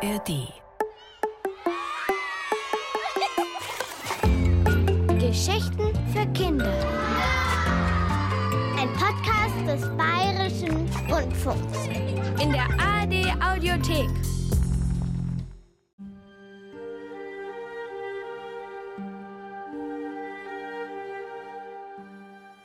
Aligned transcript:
ARD. 0.00 0.52
Geschichten 5.18 5.92
für 6.12 6.24
Kinder. 6.34 6.72
Ein 8.78 8.92
Podcast 8.92 9.66
des 9.66 9.96
Bayerischen 9.96 10.88
Rundfunks. 11.10 11.88
In 12.40 12.52
der 12.52 12.68
ARD 12.78 13.42
Audiothek. 13.42 14.08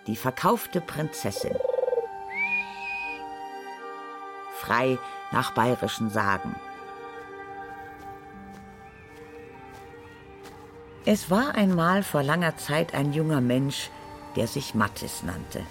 Die 0.06 0.16
verkaufte 0.16 0.82
Prinzessin. 0.82 1.56
Frei 4.60 5.00
nach 5.32 5.56
bayerischen 5.56 6.12
Sagen. 6.12 6.56
Es 11.06 11.30
war 11.30 11.56
einmal 11.56 12.02
vor 12.02 12.24
langer 12.24 12.56
Zeit 12.56 12.94
ein 12.94 13.12
junger 13.12 13.42
Mensch, 13.42 13.90
der 14.38 14.48
sich 14.48 14.74
Mattis 14.74 15.22
nannte. 15.22 15.62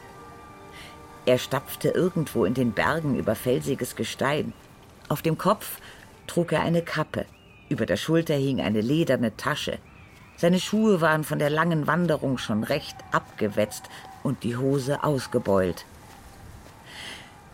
Er 1.24 1.38
stapfte 1.38 1.88
irgendwo 1.88 2.44
in 2.44 2.52
den 2.52 2.72
Bergen 2.72 3.18
über 3.18 3.34
felsiges 3.34 3.96
Gestein. 3.96 4.52
Auf 5.08 5.22
dem 5.22 5.38
Kopf 5.38 5.78
trug 6.26 6.52
er 6.52 6.60
eine 6.60 6.82
Kappe, 6.82 7.24
über 7.70 7.86
der 7.86 7.96
Schulter 7.96 8.34
hing 8.34 8.60
eine 8.60 8.82
lederne 8.82 9.34
Tasche. 9.34 9.78
Seine 10.36 10.60
Schuhe 10.60 11.00
waren 11.00 11.24
von 11.24 11.38
der 11.38 11.50
langen 11.50 11.86
Wanderung 11.86 12.36
schon 12.36 12.62
recht 12.62 12.96
abgewetzt 13.10 13.84
und 14.22 14.42
die 14.42 14.58
Hose 14.58 15.02
ausgebeult. 15.02 15.86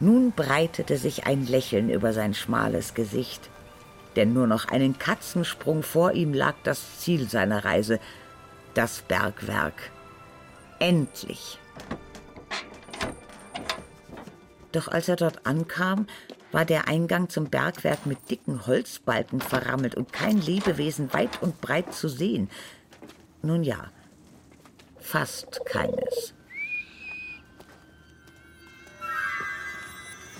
Nun 0.00 0.32
breitete 0.32 0.96
sich 0.96 1.26
ein 1.26 1.46
Lächeln 1.46 1.90
über 1.90 2.12
sein 2.12 2.34
schmales 2.34 2.94
Gesicht, 2.94 3.48
denn 4.18 4.32
nur 4.32 4.48
noch 4.48 4.66
einen 4.66 4.98
Katzensprung 4.98 5.84
vor 5.84 6.12
ihm 6.12 6.34
lag 6.34 6.56
das 6.64 6.98
Ziel 6.98 7.28
seiner 7.28 7.64
Reise, 7.64 8.00
das 8.74 9.00
Bergwerk. 9.02 9.92
Endlich. 10.80 11.60
Doch 14.72 14.88
als 14.88 15.08
er 15.08 15.14
dort 15.14 15.46
ankam, 15.46 16.08
war 16.50 16.64
der 16.64 16.88
Eingang 16.88 17.28
zum 17.28 17.48
Bergwerk 17.48 18.06
mit 18.06 18.28
dicken 18.28 18.66
Holzbalken 18.66 19.40
verrammelt 19.40 19.94
und 19.94 20.12
kein 20.12 20.40
Lebewesen 20.40 21.12
weit 21.12 21.40
und 21.40 21.60
breit 21.60 21.94
zu 21.94 22.08
sehen. 22.08 22.50
Nun 23.42 23.62
ja, 23.62 23.84
fast 24.98 25.64
keines. 25.64 26.34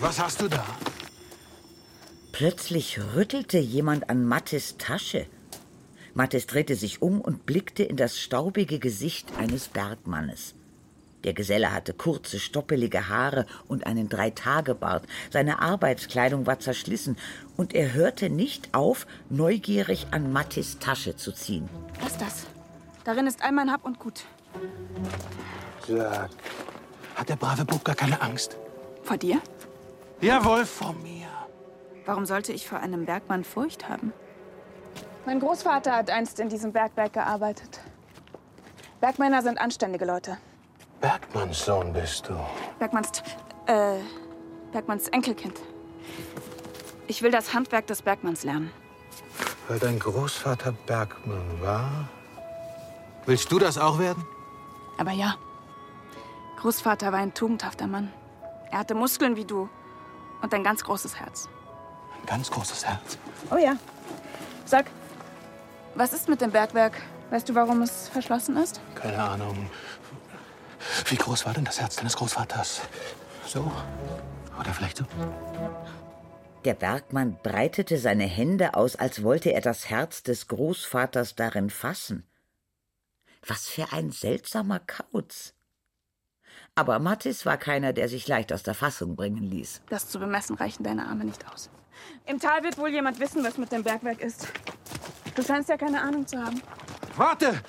Was 0.01 0.19
hast 0.21 0.41
du 0.41 0.49
da? 0.49 0.67
Plötzlich 2.39 3.01
rüttelte 3.17 3.59
jemand 3.59 4.11
an 4.11 4.25
Mattes 4.25 4.77
Tasche. 4.79 5.27
Mattes 6.15 6.47
drehte 6.47 6.77
sich 6.77 7.03
um 7.03 7.21
und 7.21 7.47
blickte 7.47 7.83
in 7.83 7.97
das 7.97 8.17
staubige 8.17 8.79
Gesicht 8.79 9.37
eines 9.39 9.67
Bergmannes. 9.67 10.55
Der 11.25 11.33
Geselle 11.33 11.73
hatte 11.73 11.95
kurze, 11.95 12.39
stoppelige 12.39 13.09
Haare 13.09 13.45
und 13.67 13.89
einen 13.89 14.09
Dreitagebart. 14.09 15.05
Seine 15.33 15.61
Arbeitskleidung 15.61 16.47
war 16.47 16.61
zerschlissen 16.61 17.17
und 17.57 17.75
er 17.75 17.93
hörte 17.93 18.31
nicht 18.31 18.73
auf, 18.73 19.09
neugierig 19.31 20.07
an 20.13 20.33
Mattis 20.33 20.79
Tasche 20.79 21.17
zu 21.17 21.33
ziehen. 21.33 21.69
Was 22.01 22.13
ist 22.13 22.21
das? 22.21 22.47
Darin 23.03 23.27
ist 23.27 23.43
all 23.43 23.51
mein 23.51 23.73
Hab 23.73 23.85
und 23.85 23.99
Gut. 23.99 24.23
Sag, 25.89 26.31
hat 27.17 27.29
der 27.29 27.35
brave 27.35 27.65
Bub 27.65 27.85
gar 27.85 27.97
keine 27.97 28.23
Angst? 28.23 28.57
Vor 29.03 29.17
dir? 29.17 29.43
Jawohl, 30.21 30.65
vor 30.65 30.93
mir. 30.93 31.38
Warum 32.09 32.25
sollte 32.25 32.55
ich 32.55 32.67
vor 32.67 32.81
einem 32.81 33.05
Bergmann 33.05 33.45
Furcht 33.45 33.91
haben? 33.91 34.15
Mein 35.27 35.41
Großvater 35.41 35.95
hat 35.95 36.09
einst 36.09 36.41
in 36.41 36.49
diesem 36.49 36.73
Bergwerk 36.73 37.13
gearbeitet. 37.13 37.81
Bergmänner 38.99 39.43
sind 39.43 39.61
anständige 39.61 40.07
Leute. 40.07 40.39
Bergmanns 41.03 41.63
Sohn 41.63 41.93
bist 41.93 42.27
du. 42.27 42.35
Bergmanns, 42.79 43.13
äh, 43.67 43.99
Bergmanns 44.73 45.09
Enkelkind. 45.09 45.61
Ich 47.09 47.21
will 47.21 47.31
das 47.31 47.53
Handwerk 47.53 47.87
des 47.89 48.01
Bergmanns 48.01 48.43
lernen. 48.43 48.71
Weil 49.69 49.79
dein 49.79 49.99
Großvater 49.99 50.73
Bergmann 50.87 51.61
war? 51.61 52.09
Willst 53.27 53.53
du 53.53 53.59
das 53.59 53.77
auch 53.77 53.99
werden? 53.99 54.25
Aber 54.97 55.13
ja, 55.13 55.35
Großvater 56.57 57.13
war 57.13 57.19
ein 57.19 57.35
tugendhafter 57.35 57.87
Mann. 57.87 58.11
Er 58.71 58.79
hatte 58.79 58.95
Muskeln 58.95 59.37
wie 59.37 59.45
du 59.45 59.69
und 60.41 60.55
ein 60.55 60.65
ganz 60.65 60.83
großes 60.85 61.21
Herz. 61.21 61.51
Ein 62.21 62.27
ganz 62.27 62.51
großes 62.51 62.87
Herz. 62.87 63.19
Oh 63.51 63.57
ja. 63.57 63.77
Sag, 64.65 64.87
was 65.95 66.13
ist 66.13 66.29
mit 66.29 66.41
dem 66.41 66.51
Bergwerk? 66.51 67.01
Weißt 67.31 67.49
du, 67.49 67.55
warum 67.55 67.83
es 67.83 68.09
verschlossen 68.09 68.57
ist? 68.57 68.81
Keine 68.95 69.23
Ahnung. 69.23 69.71
Wie 71.07 71.17
groß 71.17 71.45
war 71.47 71.55
denn 71.55 71.65
das 71.65 71.81
Herz 71.81 71.97
deines 71.97 72.17
Großvaters? 72.17 72.83
So? 73.47 73.71
Oder 74.59 74.73
vielleicht 74.73 74.99
so? 74.99 75.05
Der 76.65 76.75
Bergmann 76.75 77.39
breitete 77.43 77.99
seine 77.99 78.25
Hände 78.25 78.75
aus, 78.75 78.97
als 78.97 79.23
wollte 79.23 79.53
er 79.53 79.61
das 79.61 79.89
Herz 79.89 80.23
des 80.23 80.49
Großvaters 80.49 81.35
darin 81.35 81.71
fassen. 81.71 82.27
Was 83.47 83.69
für 83.69 83.93
ein 83.93 84.11
seltsamer 84.11 84.81
Kauz. 84.81 85.55
Aber 86.75 86.99
Mattis 86.99 87.47
war 87.47 87.57
keiner, 87.57 87.93
der 87.93 88.09
sich 88.09 88.29
leicht 88.29 88.53
aus 88.53 88.63
der 88.63 88.75
Fassung 88.75 89.17
bringen 89.17 89.43
ließ. 89.43 89.83
Das 89.89 90.09
zu 90.09 90.19
bemessen 90.19 90.57
reichen 90.57 90.83
deine 90.83 91.07
Arme 91.07 91.25
nicht 91.25 91.47
aus. 91.51 91.71
Im 92.27 92.39
Tal 92.39 92.63
wird 92.63 92.79
wohl 92.79 92.91
jemand 92.91 93.21
wissen, 93.21 93.43
was 93.45 93.57
mit 93.59 93.73
dem 93.73 93.83
Bergwerk 93.83 94.21
ist. 94.21 94.47
Du 95.35 95.43
scheinst 95.43 95.69
ja 95.69 95.77
keine 95.77 96.01
Ahnung 96.01 96.27
zu 96.27 96.43
haben. 96.43 96.61
Warte! 97.17 97.61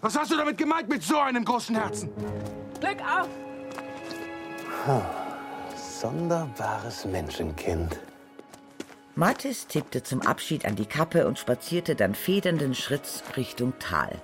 Was 0.00 0.18
hast 0.18 0.32
du 0.32 0.36
damit 0.36 0.58
gemeint 0.58 0.88
mit 0.88 1.02
so 1.02 1.18
einem 1.18 1.44
großen 1.44 1.76
Herzen? 1.76 2.10
Glück 2.80 3.00
auf! 3.00 3.28
Sonderbares 5.76 7.06
Menschenkind. 7.06 7.98
Mattis 9.14 9.66
tippte 9.66 10.02
zum 10.02 10.20
Abschied 10.22 10.66
an 10.66 10.76
die 10.76 10.86
Kappe 10.86 11.26
und 11.26 11.38
spazierte 11.38 11.94
dann 11.94 12.14
federnden 12.14 12.74
Schritts 12.74 13.22
Richtung 13.36 13.72
Tal. 13.78 14.20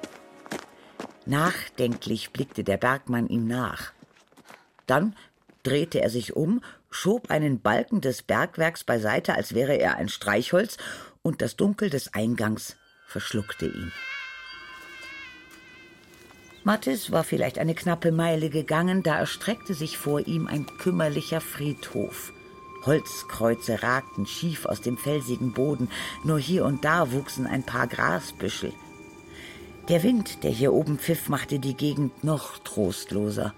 Nachdenklich 1.27 2.33
blickte 2.33 2.65
der 2.65 2.77
Bergmann 2.77 3.29
ihm 3.29 3.47
nach. 3.47 3.93
Dann 4.87 5.15
drehte 5.63 6.03
er 6.03 6.11
sich 6.11 6.35
um, 6.35 6.61
schob 6.91 7.31
einen 7.31 7.61
Balken 7.61 8.01
des 8.01 8.23
Bergwerks 8.23 8.85
beiseite, 8.85 9.35
als 9.35 9.55
wäre 9.55 9.75
er 9.75 9.97
ein 9.97 10.09
Streichholz, 10.09 10.77
und 11.23 11.43
das 11.43 11.57
Dunkel 11.57 11.91
des 11.91 12.15
Eingangs 12.15 12.77
verschluckte 13.07 13.67
ihn. 13.67 13.93
Mattis 16.63 17.11
war 17.11 17.25
vielleicht 17.25 17.59
eine 17.59 17.75
knappe 17.75 18.13
Meile 18.13 18.51
gegangen, 18.51 19.03
da 19.03 19.19
erstreckte 19.19 19.73
sich 19.73 19.97
vor 19.97 20.27
ihm 20.27 20.47
ein 20.47 20.67
kümmerlicher 20.79 21.41
Friedhof. 21.41 22.33
Holzkreuze 22.85 23.83
ragten 23.83 24.27
schief 24.27 24.67
aus 24.67 24.81
dem 24.81 24.99
felsigen 24.99 25.53
Boden, 25.53 25.89
nur 26.25 26.39
hier 26.39 26.65
und 26.65 26.85
da 26.85 27.13
wuchsen 27.13 27.47
ein 27.47 27.65
paar 27.65 27.87
Grasbüschel. 27.87 28.73
Der 29.89 30.03
Wind, 30.03 30.45
der 30.45 30.51
hier 30.51 30.73
oben 30.73 30.99
pfiff, 30.99 31.29
machte 31.29 31.59
die 31.59 31.75
Gegend 31.75 32.25
noch 32.25 32.59
trostloser. 32.59 33.55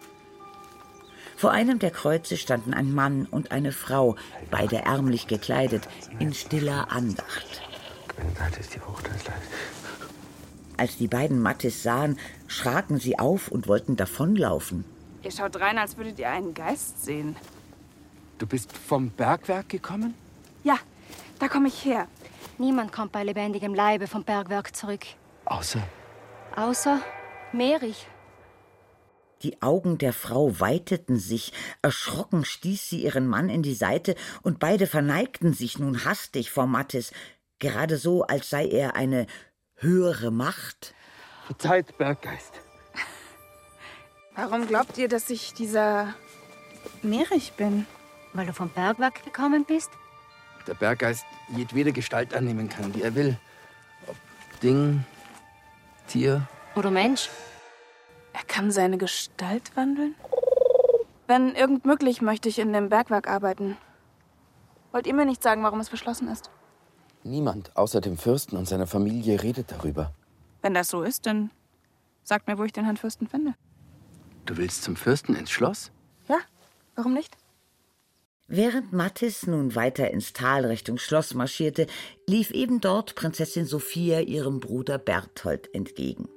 Vor 1.43 1.51
einem 1.51 1.81
der 1.81 1.91
Kreuze 1.91 2.37
standen 2.37 2.73
ein 2.73 2.95
Mann 2.95 3.27
und 3.29 3.51
eine 3.51 3.73
Frau, 3.73 4.15
beide 4.53 4.77
ärmlich 4.77 5.27
gekleidet, 5.27 5.89
in 6.21 6.33
stiller 6.33 6.93
Andacht. 6.93 7.63
Als 10.77 10.99
die 10.99 11.09
beiden 11.09 11.43
Mattis 11.43 11.83
sahen, 11.83 12.17
schraken 12.47 13.01
sie 13.01 13.19
auf 13.19 13.49
und 13.49 13.67
wollten 13.67 13.97
davonlaufen. 13.97 14.85
Ihr 15.25 15.33
schaut 15.33 15.59
rein, 15.59 15.79
als 15.79 15.97
würdet 15.97 16.21
ihr 16.21 16.31
einen 16.31 16.55
Geist 16.55 17.05
sehen. 17.05 17.35
Du 18.39 18.47
bist 18.47 18.71
vom 18.71 19.11
Bergwerk 19.11 19.69
gekommen? 19.69 20.15
Ja, 20.63 20.77
da 21.41 21.49
komme 21.49 21.67
ich 21.67 21.85
her. 21.85 22.07
Niemand 22.57 22.93
kommt 22.93 23.11
bei 23.11 23.25
lebendigem 23.25 23.75
Leibe 23.75 24.07
vom 24.07 24.23
Bergwerk 24.23 24.77
zurück. 24.77 25.07
Außer 25.47 25.83
Außer 26.55 27.01
Merich. 27.51 28.07
Die 29.43 29.61
Augen 29.61 29.99
der 29.99 30.13
Frau 30.13 30.61
weiteten 30.61 31.19
sich, 31.19 31.53
erschrocken 31.83 32.45
stieß 32.45 32.89
sie 32.89 33.03
ihren 33.03 33.27
Mann 33.27 33.49
in 33.49 33.63
die 33.63 33.75
Seite, 33.75 34.15
und 34.43 34.61
beide 34.61 34.87
verneigten 34.87 35.53
sich 35.53 35.79
nun 35.79 36.05
hastig 36.05 36.51
vor 36.51 36.67
Mattis, 36.67 37.13
gerade 37.59 37.97
so, 37.97 38.23
als 38.23 38.51
sei 38.51 38.67
er 38.67 38.95
eine 38.95 39.27
höhere 39.77 40.31
Macht. 40.31 40.95
Verzeiht, 41.47 41.99
Berggeist. 41.99 42.61
Warum 44.35 44.67
glaubt 44.67 44.97
ihr, 44.97 45.09
dass 45.09 45.29
ich 45.29 45.53
dieser 45.53 46.15
Merich 47.03 47.53
bin? 47.53 47.87
Weil 48.33 48.47
du 48.47 48.53
vom 48.53 48.71
Bergwerk 48.71 49.25
gekommen 49.25 49.65
bist? 49.65 49.91
Der 50.67 50.75
Berggeist 50.75 51.25
jedwede 51.55 51.93
Gestalt 51.93 52.33
annehmen 52.33 52.69
kann, 52.69 52.93
die 52.93 53.03
er 53.03 53.15
will. 53.15 53.37
Ob 54.07 54.17
Ding, 54.63 55.05
Tier. 56.07 56.49
Oder 56.77 56.91
Mensch? 56.91 57.29
Er 58.33 58.45
kann 58.47 58.71
seine 58.71 58.99
Gestalt 58.99 59.77
wandeln? 59.77 60.15
Wenn 61.27 61.55
irgend 61.55 61.85
möglich, 61.85 62.21
möchte 62.21 62.49
ich 62.49 62.59
in 62.59 62.73
dem 62.73 62.89
Bergwerk 62.89 63.29
arbeiten. 63.29 63.77
Wollt 64.91 65.07
ihr 65.07 65.15
mir 65.15 65.25
nicht 65.25 65.43
sagen, 65.43 65.63
warum 65.63 65.81
es 65.81 65.89
verschlossen 65.89 66.29
ist? 66.29 66.51
Niemand 67.25 67.77
außer 67.77 68.01
dem 68.01 68.19
Fürsten 68.19 68.57
und 68.57 68.67
seiner 68.67 68.87
Familie 68.87 69.43
redet 69.43 69.71
darüber. 69.71 70.13
Wenn 70.61 70.75
das 70.75 70.89
so 70.89 71.03
ist, 71.03 71.27
dann 71.27 71.51
sagt 72.25 72.49
mir, 72.49 72.59
wo 72.59 72.65
ich 72.65 72.73
den 72.73 72.85
Herrn 72.85 72.97
Fürsten 72.97 73.29
finde. 73.29 73.55
Du 74.45 74.57
willst 74.57 74.83
zum 74.83 74.97
Fürsten 74.97 75.35
ins 75.35 75.51
Schloss? 75.51 75.93
Ja, 76.29 76.39
warum 76.97 77.15
nicht? 77.15 77.37
Während 78.49 78.93
Mattis 78.93 79.47
nun 79.47 79.75
weiter 79.75 80.11
ins 80.11 80.33
Tal 80.33 80.67
Richtung 80.67 80.99
Schloss 80.99 81.33
marschierte, 81.33 81.87
lief 82.29 82.51
eben 82.51 82.81
dort 82.81 83.15
Prinzessin 83.15 83.65
Sophia 83.65 84.21
ihrem 84.21 84.61
Bruder 84.61 84.99
Berthold 84.99 85.73
entgegen. 85.75 86.29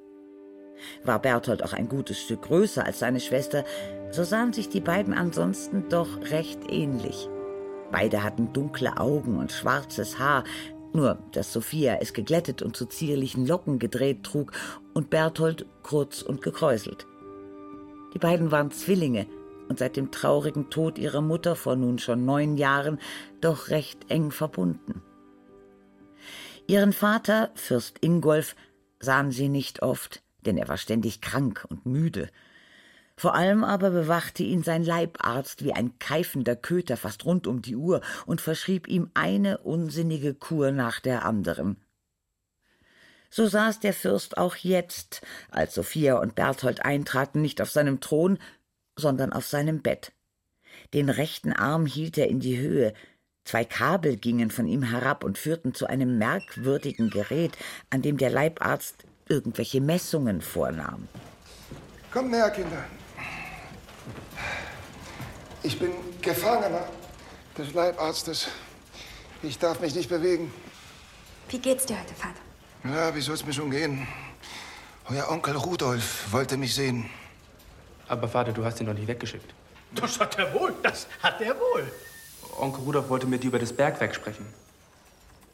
War 1.04 1.20
Berthold 1.20 1.64
auch 1.64 1.74
ein 1.74 1.90
gutes 1.90 2.20
Stück 2.20 2.44
größer 2.44 2.86
als 2.86 3.00
seine 3.00 3.20
Schwester, 3.20 3.64
so 4.12 4.24
sahen 4.24 4.54
sich 4.54 4.70
die 4.70 4.82
beiden 4.82 5.14
ansonsten 5.14 5.90
doch 5.90 6.20
recht 6.32 6.60
ähnlich. 6.70 7.30
Beide 7.92 8.24
hatten 8.24 8.54
dunkle 8.54 8.98
Augen 8.98 9.38
und 9.38 9.52
schwarzes 9.52 10.20
Haar, 10.20 10.44
nur 10.94 11.20
dass 11.32 11.52
Sophia 11.52 11.98
es 12.02 12.14
geglättet 12.14 12.62
und 12.62 12.76
zu 12.76 12.86
zierlichen 12.86 13.46
Locken 13.46 13.80
gedreht 13.80 14.24
trug 14.24 14.52
und 14.94 15.10
Berthold 15.10 15.66
kurz 15.84 16.22
und 16.22 16.42
gekräuselt. 16.42 17.06
Die 18.14 18.20
beiden 18.20 18.52
waren 18.52 18.72
Zwillinge 18.72 19.28
und 19.68 19.80
seit 19.80 19.98
dem 19.98 20.12
traurigen 20.12 20.70
Tod 20.70 20.98
ihrer 20.98 21.22
Mutter 21.22 21.56
vor 21.56 21.76
nun 21.76 22.00
schon 22.00 22.26
neun 22.26 22.58
Jahren 22.58 23.00
doch 23.42 23.70
recht 23.70 24.10
eng 24.10 24.32
verbunden. 24.32 25.02
Ihren 26.68 26.94
Vater, 26.94 27.52
Fürst 27.56 27.98
Ingolf, 28.02 28.56
sahen 29.00 29.32
sie 29.32 29.50
nicht 29.50 29.82
oft, 29.82 30.24
denn 30.46 30.58
er 30.58 30.68
war 30.68 30.78
ständig 30.78 31.22
krank 31.22 31.66
und 31.70 31.86
müde. 31.86 32.30
Vor 33.18 33.34
allem 33.34 33.64
aber 33.64 33.92
bewachte 33.92 34.44
ihn 34.44 34.64
sein 34.64 34.84
Leibarzt 34.84 35.64
wie 35.64 35.74
ein 35.74 35.98
keifender 36.00 36.56
Köter 36.56 36.98
fast 36.98 37.24
rund 37.26 37.48
um 37.48 37.62
die 37.62 37.76
Uhr 37.76 38.02
und 38.26 38.42
verschrieb 38.42 38.88
ihm 38.88 39.10
eine 39.14 39.60
unsinnige 39.60 40.34
Kur 40.34 40.72
nach 40.72 41.00
der 41.00 41.24
anderen. 41.24 41.78
So 43.30 43.48
saß 43.48 43.80
der 43.80 43.94
Fürst 43.94 44.38
auch 44.38 44.56
jetzt, 44.56 45.22
als 45.50 45.76
Sophia 45.76 46.20
und 46.20 46.36
Berthold 46.36 46.86
eintraten, 46.86 47.42
nicht 47.42 47.62
auf 47.62 47.70
seinem 47.70 48.00
Thron, 48.00 48.38
sondern 48.96 49.34
auf 49.34 49.46
seinem 49.46 49.82
Bett. 49.82 50.12
Den 50.94 51.10
rechten 51.10 51.54
Arm 51.54 51.86
hielt 51.86 52.18
er 52.18 52.28
in 52.28 52.40
die 52.40 52.58
Höhe, 52.58 52.94
zwei 53.46 53.64
Kabel 53.64 54.18
gingen 54.18 54.52
von 54.52 54.68
ihm 54.68 54.84
herab 54.84 55.24
und 55.24 55.38
führten 55.38 55.74
zu 55.74 55.88
einem 55.88 56.18
merkwürdigen 56.18 57.10
Gerät, 57.10 57.58
an 57.90 58.02
dem 58.02 58.18
der 58.18 58.30
Leibarzt 58.30 59.06
irgendwelche 59.28 59.82
Messungen 59.82 60.42
vornahm. 60.42 61.08
Kommt 62.12 62.32
näher, 62.32 62.50
Kinder. 62.52 62.84
Ich 65.64 65.80
bin 65.80 65.92
Gefangener 66.22 66.88
des 67.58 67.74
Leibarztes. 67.74 68.48
Ich 69.42 69.58
darf 69.58 69.80
mich 69.80 69.96
nicht 69.96 70.10
bewegen. 70.10 70.54
Wie 71.50 71.60
geht's 71.60 71.86
dir 71.86 72.00
heute, 72.00 72.14
Vater? 72.14 72.40
Ja, 72.84 73.16
wie 73.16 73.22
soll's 73.22 73.46
mir 73.46 73.54
schon 73.54 73.72
gehen? 73.72 74.08
Euer 75.10 75.30
Onkel 75.30 75.56
Rudolf 75.56 76.32
wollte 76.32 76.58
mich 76.58 76.74
sehen. 76.74 77.10
Aber 78.08 78.28
Vater, 78.28 78.52
du 78.54 78.64
hast 78.64 78.80
ihn 78.80 78.86
doch 78.86 78.94
nicht 78.94 79.08
weggeschickt. 79.08 79.54
Das 79.94 80.20
hat 80.20 80.38
er 80.38 80.54
wohl, 80.54 80.74
das 80.84 81.08
hat 81.22 81.42
er 81.42 81.56
wohl. 81.56 81.92
Onkel 82.58 82.84
Rudolf 82.84 83.10
wollte 83.10 83.28
mit 83.28 83.44
dir 83.44 83.48
über 83.48 83.60
das 83.60 83.74
Bergwerk 83.74 84.14
sprechen. 84.16 84.46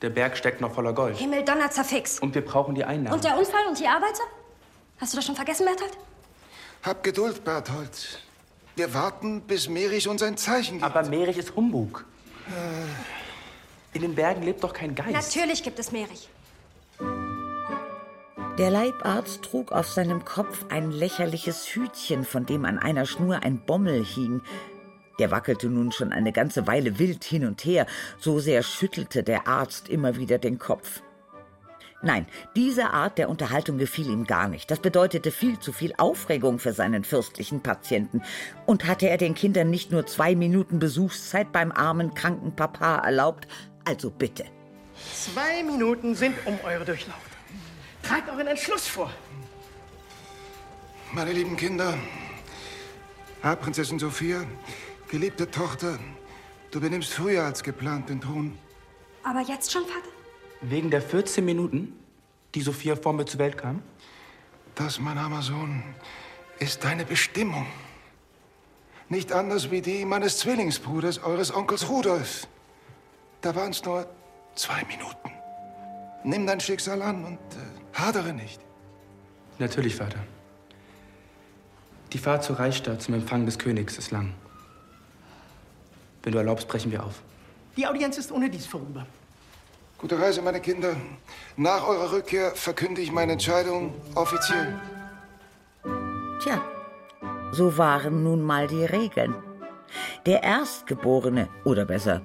Der 0.01 0.09
Berg 0.09 0.36
steckt 0.36 0.62
noch 0.62 0.74
voller 0.74 0.94
Gold. 0.94 1.18
Himmel, 1.18 1.44
Donner, 1.44 1.69
zerfix. 1.69 2.19
Und 2.19 2.33
wir 2.33 2.44
brauchen 2.44 2.74
die 2.74 2.83
Einnahmen. 2.83 3.13
Und 3.13 3.24
der 3.24 3.38
Unfall 3.38 3.68
und 3.68 3.80
die 3.80 3.88
Arbeiter? 3.88 4.24
Hast 5.00 5.13
du 5.13 5.18
das 5.18 5.25
schon 5.25 5.36
vergessen, 5.36 5.65
Berthold? 5.65 5.92
Hab 6.83 7.03
Geduld, 7.03 7.44
Berthold. 7.44 8.19
Wir 8.75 8.94
warten, 8.94 9.42
bis 9.42 9.69
Merich 9.69 10.07
uns 10.07 10.24
ein 10.24 10.38
Zeichen 10.38 10.80
gibt. 10.80 10.83
Aber 10.83 11.07
Merich 11.07 11.38
ist 11.38 11.56
Humbug. 11.56 12.06
In 13.94 14.01
den 14.01 14.15
Bergen 14.15 14.42
lebt 14.42 14.63
doch 14.63 14.74
kein 14.74 14.95
Geist. 14.95 15.12
Natürlich 15.12 15.62
gibt 15.62 15.77
es 15.77 15.92
Merich. 15.92 16.30
Der 18.57 18.69
Leibarzt 18.69 19.44
trug 19.44 19.71
auf 19.71 19.88
seinem 19.88 20.25
Kopf 20.25 20.65
ein 20.69 20.92
lächerliches 20.92 21.68
Hütchen, 21.74 22.25
von 22.25 22.45
dem 22.45 22.65
an 22.65 22.80
einer 22.80 23.06
Schnur 23.06 23.44
ein 23.44 23.59
Bommel 23.59 24.04
hing. 24.04 24.42
Der 25.21 25.29
wackelte 25.29 25.69
nun 25.69 25.91
schon 25.91 26.12
eine 26.12 26.31
ganze 26.31 26.65
Weile 26.65 26.97
wild 26.97 27.23
hin 27.23 27.45
und 27.45 27.63
her, 27.63 27.85
so 28.18 28.39
sehr 28.39 28.63
schüttelte 28.63 29.21
der 29.21 29.47
Arzt 29.47 29.88
immer 29.88 30.15
wieder 30.15 30.39
den 30.39 30.57
Kopf. 30.57 31.03
Nein, 32.01 32.25
diese 32.56 32.89
Art 32.89 33.19
der 33.19 33.29
Unterhaltung 33.29 33.77
gefiel 33.77 34.09
ihm 34.09 34.25
gar 34.25 34.47
nicht. 34.47 34.71
Das 34.71 34.79
bedeutete 34.79 35.29
viel 35.29 35.59
zu 35.59 35.73
viel 35.73 35.94
Aufregung 36.00 36.57
für 36.57 36.73
seinen 36.73 37.03
fürstlichen 37.03 37.62
Patienten. 37.62 38.23
Und 38.65 38.88
hatte 38.88 39.09
er 39.09 39.18
den 39.18 39.35
Kindern 39.35 39.69
nicht 39.69 39.91
nur 39.91 40.07
zwei 40.07 40.33
Minuten 40.33 40.79
Besuchszeit 40.79 41.51
beim 41.51 41.71
armen, 41.71 42.15
kranken 42.15 42.56
Papa 42.56 42.95
erlaubt, 42.95 43.47
also 43.85 44.09
bitte. 44.09 44.45
Zwei 45.13 45.62
Minuten 45.62 46.15
sind 46.15 46.35
um 46.45 46.57
eure 46.63 46.83
Durchlauf. 46.83 47.21
Tragt 48.01 48.27
euren 48.27 48.47
Entschluss 48.47 48.88
vor. 48.88 49.12
Meine 51.12 51.31
lieben 51.31 51.56
Kinder, 51.57 51.94
Herr 53.44 53.56
Prinzessin 53.56 54.00
Sophia, 54.00 54.44
geliebte 55.12 55.52
Tochter, 55.52 56.00
du 56.72 56.80
benimmst 56.80 57.13
früher 57.13 57.44
als 57.44 57.62
geplant 57.62 58.08
den 58.10 58.22
Thron. 58.22 58.58
Aber 59.24 59.42
jetzt 59.42 59.72
schon, 59.72 59.84
Vater? 59.84 60.08
Wegen 60.62 60.90
der 60.90 61.02
14 61.02 61.44
Minuten, 61.44 61.94
die 62.56 62.62
Sophia 62.62 62.96
vor 62.96 63.12
mir 63.12 63.25
zur 63.25 63.40
Welt 63.40 63.58
kam? 63.58 63.84
Das, 64.74 65.00
mein 65.00 65.18
armer 65.18 65.42
Sohn, 65.42 65.84
ist 66.60 66.86
deine 66.86 67.04
Bestimmung. 67.04 67.68
Nicht 69.10 69.34
anders 69.34 69.69
wie 69.69 69.81
die 69.81 70.06
meines 70.06 70.38
Zwillingsbruders, 70.38 71.22
eures 71.24 71.54
Onkels 71.54 71.90
Rudolf. 71.90 72.48
Da 73.42 73.54
waren 73.54 73.72
es 73.72 73.84
nur 73.84 74.07
zwei 74.56 74.81
Minuten. 74.86 75.30
Nimm 76.24 76.48
dein 76.48 76.62
Schicksal 76.62 77.02
an 77.02 77.25
und 77.25 77.34
äh, 77.38 78.00
hadere 78.00 78.31
nicht. 78.34 78.62
Natürlich, 79.60 79.98
Vater. 79.98 80.19
Die 82.14 82.18
Fahrt 82.18 82.46
zur 82.46 82.60
Reichsstadt 82.60 83.02
zum 83.02 83.16
Empfang 83.16 83.46
des 83.46 83.60
Königs 83.60 83.98
ist 83.98 84.12
lang. 84.12 84.34
Wenn 86.23 86.33
du 86.33 86.39
erlaubst, 86.39 86.68
brechen 86.68 86.91
wir 86.91 87.03
auf. 87.03 87.21
Die 87.77 87.88
Audienz 87.88 88.18
ist 88.18 88.31
ohne 88.31 88.50
dies 88.50 88.65
vorüber. 88.65 89.06
Gute 89.97 90.19
Reise, 90.19 90.41
meine 90.41 90.59
Kinder. 90.59 90.95
Nach 91.57 91.88
eurer 91.88 92.12
Rückkehr 92.12 92.51
verkünde 92.56 93.01
ich 93.01 93.12
meine 93.12 93.33
Entscheidung 93.33 93.94
offiziell. 94.15 94.79
Tja, 96.41 96.62
so 97.51 97.77
waren 97.77 98.23
nun 98.23 98.41
mal 98.41 98.68
die 98.68 98.83
Regeln. 98.83 99.35
Der 100.25 100.41
Erstgeborene, 100.44 101.50
oder 101.65 101.85
besser, 101.85 102.21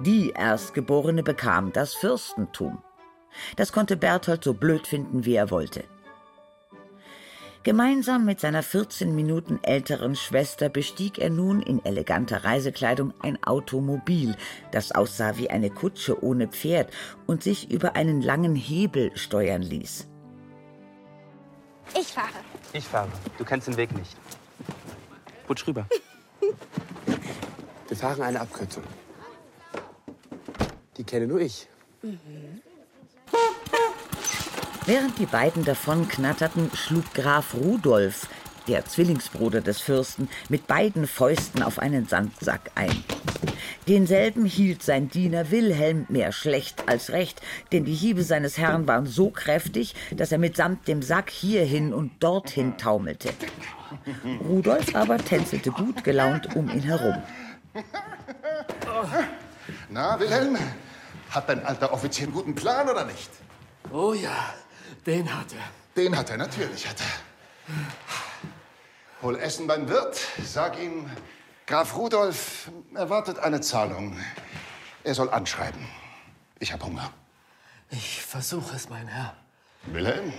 die 0.00 0.30
Erstgeborene 0.30 1.22
bekam 1.22 1.72
das 1.72 1.94
Fürstentum. 1.94 2.82
Das 3.56 3.72
konnte 3.72 3.96
Berthold 3.96 4.44
so 4.44 4.54
blöd 4.54 4.86
finden, 4.86 5.24
wie 5.24 5.34
er 5.34 5.50
wollte. 5.50 5.84
Gemeinsam 7.64 8.26
mit 8.26 8.40
seiner 8.40 8.62
14 8.62 9.14
Minuten 9.14 9.58
älteren 9.62 10.16
Schwester 10.16 10.68
bestieg 10.68 11.18
er 11.18 11.30
nun 11.30 11.62
in 11.62 11.82
eleganter 11.82 12.44
Reisekleidung 12.44 13.14
ein 13.20 13.42
Automobil, 13.42 14.36
das 14.70 14.92
aussah 14.92 15.38
wie 15.38 15.48
eine 15.48 15.70
Kutsche 15.70 16.22
ohne 16.22 16.46
Pferd 16.46 16.92
und 17.26 17.42
sich 17.42 17.70
über 17.70 17.96
einen 17.96 18.20
langen 18.20 18.54
Hebel 18.54 19.16
steuern 19.16 19.62
ließ. 19.62 20.06
Ich 21.98 22.08
fahre. 22.08 22.28
Ich 22.74 22.84
fahre. 22.84 23.08
Du 23.38 23.46
kennst 23.46 23.66
den 23.66 23.78
Weg 23.78 23.96
nicht. 23.96 24.14
Rutsch 25.48 25.66
rüber. 25.66 25.86
Wir 27.88 27.96
fahren 27.96 28.20
eine 28.20 28.42
Abkürzung. 28.42 28.84
Die 30.98 31.04
kenne 31.04 31.26
nur 31.26 31.40
ich. 31.40 31.66
Während 34.86 35.18
die 35.18 35.24
beiden 35.24 35.64
davonknatterten, 35.64 36.70
schlug 36.74 37.14
Graf 37.14 37.54
Rudolf, 37.54 38.28
der 38.68 38.84
Zwillingsbruder 38.84 39.62
des 39.62 39.80
Fürsten, 39.80 40.28
mit 40.50 40.66
beiden 40.66 41.06
Fäusten 41.06 41.62
auf 41.62 41.78
einen 41.78 42.06
Sandsack 42.06 42.70
ein. 42.74 43.02
Denselben 43.88 44.44
hielt 44.44 44.82
sein 44.82 45.08
Diener 45.08 45.50
Wilhelm 45.50 46.04
mehr 46.10 46.32
schlecht 46.32 46.86
als 46.86 47.10
recht, 47.10 47.40
denn 47.72 47.86
die 47.86 47.94
Hiebe 47.94 48.22
seines 48.22 48.58
Herrn 48.58 48.86
waren 48.86 49.06
so 49.06 49.30
kräftig, 49.30 49.94
dass 50.10 50.32
er 50.32 50.38
mitsamt 50.38 50.86
dem 50.86 51.00
Sack 51.00 51.30
hierhin 51.30 51.94
und 51.94 52.22
dorthin 52.22 52.76
taumelte. 52.76 53.30
Rudolf 54.46 54.94
aber 54.94 55.16
tänzelte 55.16 55.70
gut 55.70 56.04
gelaunt 56.04 56.54
um 56.56 56.68
ihn 56.68 56.82
herum. 56.82 57.22
Na, 59.88 60.20
Wilhelm, 60.20 60.58
hat 61.30 61.48
dein 61.48 61.64
alter 61.64 61.90
Offizier 61.90 62.24
einen 62.26 62.34
guten 62.34 62.54
Plan 62.54 62.86
oder 62.86 63.06
nicht? 63.06 63.30
Oh 63.92 64.14
ja, 64.14 64.54
den 65.06 65.34
hat 65.34 65.52
er. 65.52 65.64
Den 65.96 66.16
hat 66.16 66.30
er, 66.30 66.36
natürlich 66.36 66.88
hat 66.88 66.96
er. 67.00 67.74
Hol 69.22 69.36
Essen 69.36 69.66
beim 69.66 69.88
Wirt, 69.88 70.20
sag 70.44 70.78
ihm, 70.78 71.10
Graf 71.66 71.96
Rudolf 71.96 72.70
erwartet 72.94 73.38
eine 73.38 73.60
Zahlung. 73.60 74.18
Er 75.02 75.14
soll 75.14 75.30
anschreiben. 75.30 75.86
Ich 76.58 76.72
hab 76.72 76.84
Hunger. 76.84 77.10
Ich 77.90 78.22
versuche 78.22 78.76
es, 78.76 78.88
mein 78.88 79.06
Herr. 79.06 79.34
Wilhelm? 79.86 80.32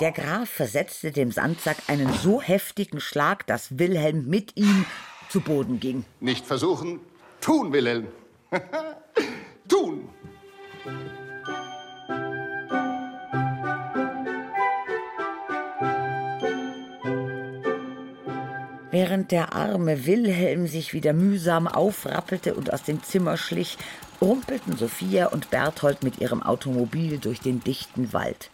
Der 0.00 0.12
Graf 0.12 0.50
versetzte 0.50 1.12
dem 1.12 1.32
Sandsack 1.32 1.76
einen 1.86 2.12
so 2.12 2.42
heftigen 2.42 3.00
Schlag, 3.00 3.46
dass 3.46 3.78
Wilhelm 3.78 4.26
mit 4.26 4.56
ihm 4.56 4.84
zu 5.30 5.40
Boden 5.40 5.80
ging. 5.80 6.04
Nicht 6.20 6.44
versuchen, 6.44 7.00
tun, 7.40 7.72
Wilhelm. 7.72 8.08
tun! 9.68 10.08
Während 18.94 19.32
der 19.32 19.54
arme 19.54 20.06
Wilhelm 20.06 20.68
sich 20.68 20.94
wieder 20.94 21.12
mühsam 21.12 21.66
aufrappelte 21.66 22.54
und 22.54 22.72
aus 22.72 22.84
dem 22.84 23.02
Zimmer 23.02 23.36
schlich, 23.36 23.76
rumpelten 24.20 24.76
Sophia 24.76 25.26
und 25.26 25.50
Berthold 25.50 26.04
mit 26.04 26.20
ihrem 26.20 26.44
Automobil 26.44 27.18
durch 27.18 27.40
den 27.40 27.58
dichten 27.58 28.12
Wald. 28.12 28.50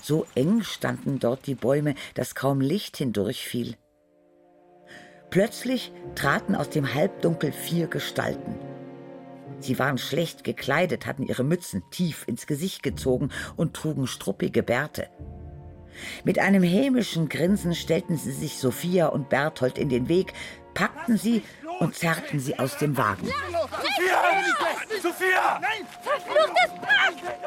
So 0.00 0.26
eng 0.36 0.62
standen 0.62 1.18
dort 1.18 1.48
die 1.48 1.56
Bäume, 1.56 1.96
dass 2.14 2.36
kaum 2.36 2.60
Licht 2.60 2.98
hindurchfiel. 2.98 3.74
Plötzlich 5.30 5.90
traten 6.14 6.54
aus 6.54 6.70
dem 6.70 6.94
Halbdunkel 6.94 7.50
vier 7.50 7.88
Gestalten. 7.88 8.54
Sie 9.58 9.80
waren 9.80 9.98
schlecht 9.98 10.44
gekleidet, 10.44 11.06
hatten 11.06 11.24
ihre 11.24 11.42
Mützen 11.42 11.82
tief 11.90 12.28
ins 12.28 12.46
Gesicht 12.46 12.84
gezogen 12.84 13.30
und 13.56 13.74
trugen 13.74 14.06
struppige 14.06 14.62
Bärte. 14.62 15.08
Mit 16.24 16.38
einem 16.38 16.62
hämischen 16.62 17.28
Grinsen 17.28 17.74
stellten 17.74 18.16
sie 18.16 18.32
sich 18.32 18.58
Sophia 18.58 19.06
und 19.06 19.28
Berthold 19.28 19.78
in 19.78 19.88
den 19.88 20.08
Weg, 20.08 20.32
packten 20.74 21.16
sie 21.16 21.42
und 21.78 21.94
zerrten 21.94 22.40
sie 22.40 22.58
aus 22.58 22.76
dem 22.78 22.96
Wagen. 22.96 23.26
Sophia! 23.26 25.00
Sophia! 25.02 25.60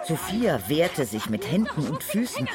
Sophia 0.05 0.61
wehrte 0.67 1.05
sich 1.05 1.29
mit 1.29 1.49
Händen 1.49 1.87
und 1.87 2.03
Füßen, 2.03 2.49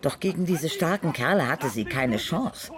doch 0.00 0.20
gegen 0.20 0.46
diese 0.46 0.68
starken 0.70 1.12
Kerle 1.12 1.48
hatte 1.48 1.68
sie 1.68 1.84
keine 1.84 2.16
Chance. 2.16 2.72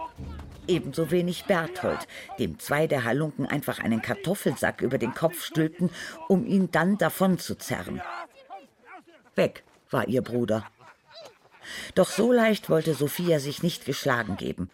Ebenso 0.66 1.12
wenig 1.12 1.44
Berthold, 1.44 2.08
dem 2.40 2.58
zwei 2.58 2.88
der 2.88 3.04
Halunken 3.04 3.46
einfach 3.46 3.78
einen 3.78 4.02
Kartoffelsack 4.02 4.82
über 4.82 4.98
den 4.98 5.14
Kopf 5.14 5.44
stülpten, 5.44 5.90
um 6.28 6.44
ihn 6.44 6.70
dann 6.72 6.98
davon 6.98 7.38
zu 7.38 7.54
zerren. 7.54 8.02
Weg 9.36 9.62
war 9.90 10.08
ihr 10.08 10.22
Bruder. 10.22 10.64
Doch 11.94 12.10
so 12.10 12.32
leicht 12.32 12.70
wollte 12.70 12.94
Sophia 12.94 13.38
sich 13.38 13.62
nicht 13.62 13.84
geschlagen 13.84 14.36
geben. 14.36 14.70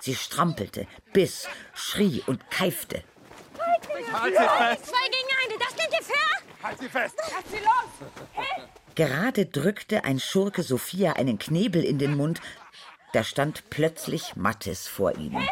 Sie 0.00 0.14
strampelte, 0.14 0.86
biss, 1.12 1.46
schrie 1.74 2.22
und 2.26 2.50
keifte. 2.50 3.02
Halt 4.12 4.34
sie 4.36 4.44
fest! 4.44 4.86
Zwei 4.86 5.08
gegen 5.08 5.28
eine, 5.44 5.58
das 5.58 5.76
nennt 5.76 5.92
ihr 5.92 6.02
fair? 6.02 6.16
Halt 6.62 6.78
sie 6.78 6.88
fest! 6.88 7.14
Lass 7.18 7.50
sie 7.50 7.58
los! 7.58 8.44
Gerade 8.94 9.46
drückte 9.46 10.04
ein 10.04 10.18
Schurke 10.18 10.62
Sophia 10.62 11.12
einen 11.12 11.38
Knebel 11.38 11.84
in 11.84 11.98
den 11.98 12.16
Mund, 12.16 12.40
da 13.12 13.24
stand 13.24 13.70
plötzlich 13.70 14.36
Mattes 14.36 14.88
vor 14.88 15.16
ihnen. 15.16 15.42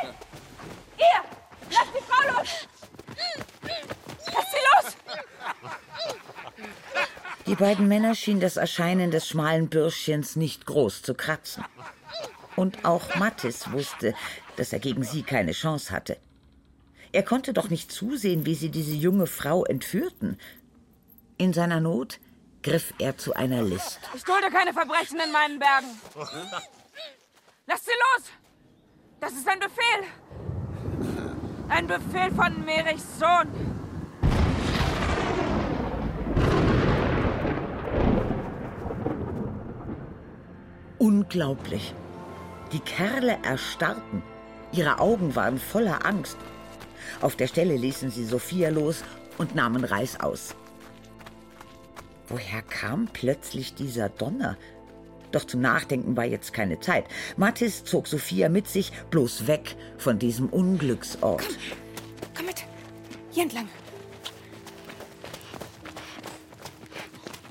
Ihr! 0.98 1.24
Lasst 1.70 1.92
die 1.94 2.02
Frau 2.02 2.38
los! 2.38 2.68
Lasst 4.26 4.50
sie 4.50 4.62
los! 4.74 4.96
Die 7.48 7.54
beiden 7.54 7.88
Männer 7.88 8.14
schienen 8.14 8.40
das 8.40 8.58
Erscheinen 8.58 9.10
des 9.10 9.26
schmalen 9.26 9.70
Bürschchens 9.70 10.36
nicht 10.36 10.66
groß 10.66 11.00
zu 11.00 11.14
kratzen. 11.14 11.64
Und 12.56 12.84
auch 12.84 13.14
Mattis 13.14 13.72
wusste, 13.72 14.14
dass 14.56 14.74
er 14.74 14.80
gegen 14.80 15.02
sie 15.02 15.22
keine 15.22 15.52
Chance 15.52 15.90
hatte. 15.90 16.18
Er 17.10 17.22
konnte 17.22 17.54
doch 17.54 17.70
nicht 17.70 17.90
zusehen, 17.90 18.44
wie 18.44 18.54
sie 18.54 18.68
diese 18.68 18.94
junge 18.94 19.26
Frau 19.26 19.64
entführten. 19.64 20.38
In 21.38 21.54
seiner 21.54 21.80
Not 21.80 22.20
griff 22.62 22.92
er 22.98 23.16
zu 23.16 23.32
einer 23.34 23.62
List. 23.62 23.98
Ich 24.14 24.24
dulde 24.24 24.50
keine 24.50 24.74
Verbrechen 24.74 25.18
in 25.18 25.32
meinen 25.32 25.58
Bergen. 25.58 25.88
Lasst 27.66 27.86
sie 27.86 27.92
los! 27.92 28.30
Das 29.20 29.32
ist 29.32 29.48
ein 29.48 29.58
Befehl! 29.58 30.04
Ein 31.70 31.86
Befehl 31.86 32.30
von 32.32 32.62
Merichs 32.66 33.18
Sohn! 33.18 33.77
Unglaublich. 40.98 41.94
Die 42.72 42.80
Kerle 42.80 43.38
erstarrten. 43.44 44.22
Ihre 44.72 44.98
Augen 44.98 45.36
waren 45.36 45.58
voller 45.58 46.04
Angst. 46.04 46.36
Auf 47.20 47.36
der 47.36 47.46
Stelle 47.46 47.76
ließen 47.76 48.10
sie 48.10 48.24
Sophia 48.24 48.68
los 48.70 49.04
und 49.38 49.54
nahmen 49.54 49.84
Reis 49.84 50.18
aus. 50.20 50.54
Woher 52.28 52.62
kam 52.62 53.08
plötzlich 53.12 53.74
dieser 53.74 54.08
Donner? 54.08 54.58
Doch 55.30 55.44
zum 55.44 55.60
Nachdenken 55.60 56.16
war 56.16 56.24
jetzt 56.24 56.52
keine 56.52 56.80
Zeit. 56.80 57.04
Mattis 57.36 57.84
zog 57.84 58.06
Sophia 58.06 58.48
mit 58.48 58.66
sich 58.66 58.92
bloß 59.10 59.46
weg 59.46 59.76
von 59.98 60.18
diesem 60.18 60.48
Unglücksort. 60.48 61.46
Komm 62.34 62.46
mit! 62.46 62.64
Hier 63.30 63.44
entlang! 63.44 63.68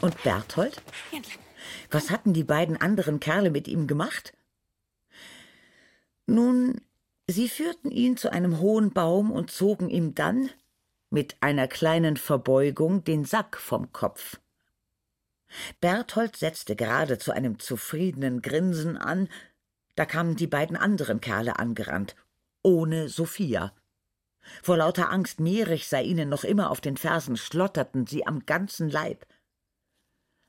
Und 0.01 0.21
Berthold? 0.23 0.81
Hier 1.09 1.17
entlang! 1.19 1.46
Was 1.89 2.09
hatten 2.11 2.33
die 2.33 2.43
beiden 2.43 2.77
anderen 2.77 3.19
Kerle 3.19 3.49
mit 3.49 3.67
ihm 3.67 3.87
gemacht? 3.87 4.33
Nun, 6.25 6.81
sie 7.27 7.47
führten 7.47 7.91
ihn 7.91 8.17
zu 8.17 8.31
einem 8.31 8.59
hohen 8.59 8.91
Baum 8.91 9.31
und 9.31 9.51
zogen 9.51 9.89
ihm 9.89 10.13
dann 10.13 10.49
mit 11.09 11.37
einer 11.39 11.67
kleinen 11.67 12.17
Verbeugung 12.17 13.03
den 13.03 13.23
Sack 13.23 13.57
vom 13.57 13.93
Kopf. 13.93 14.39
Berthold 15.79 16.35
setzte 16.35 16.75
gerade 16.75 17.17
zu 17.17 17.31
einem 17.31 17.59
zufriedenen 17.59 18.41
Grinsen 18.41 18.97
an, 18.97 19.29
da 19.95 20.05
kamen 20.05 20.35
die 20.35 20.47
beiden 20.47 20.75
anderen 20.75 21.21
Kerle 21.21 21.57
angerannt, 21.57 22.15
ohne 22.61 23.07
Sophia. 23.07 23.73
Vor 24.61 24.77
lauter 24.77 25.09
Angst, 25.09 25.39
Mierich 25.39 25.87
sei 25.87 26.03
ihnen 26.03 26.29
noch 26.29 26.43
immer 26.43 26.69
auf 26.69 26.81
den 26.81 26.97
Fersen, 26.97 27.37
schlotterten 27.37 28.05
sie 28.05 28.27
am 28.27 28.45
ganzen 28.45 28.89
Leib. 28.89 29.25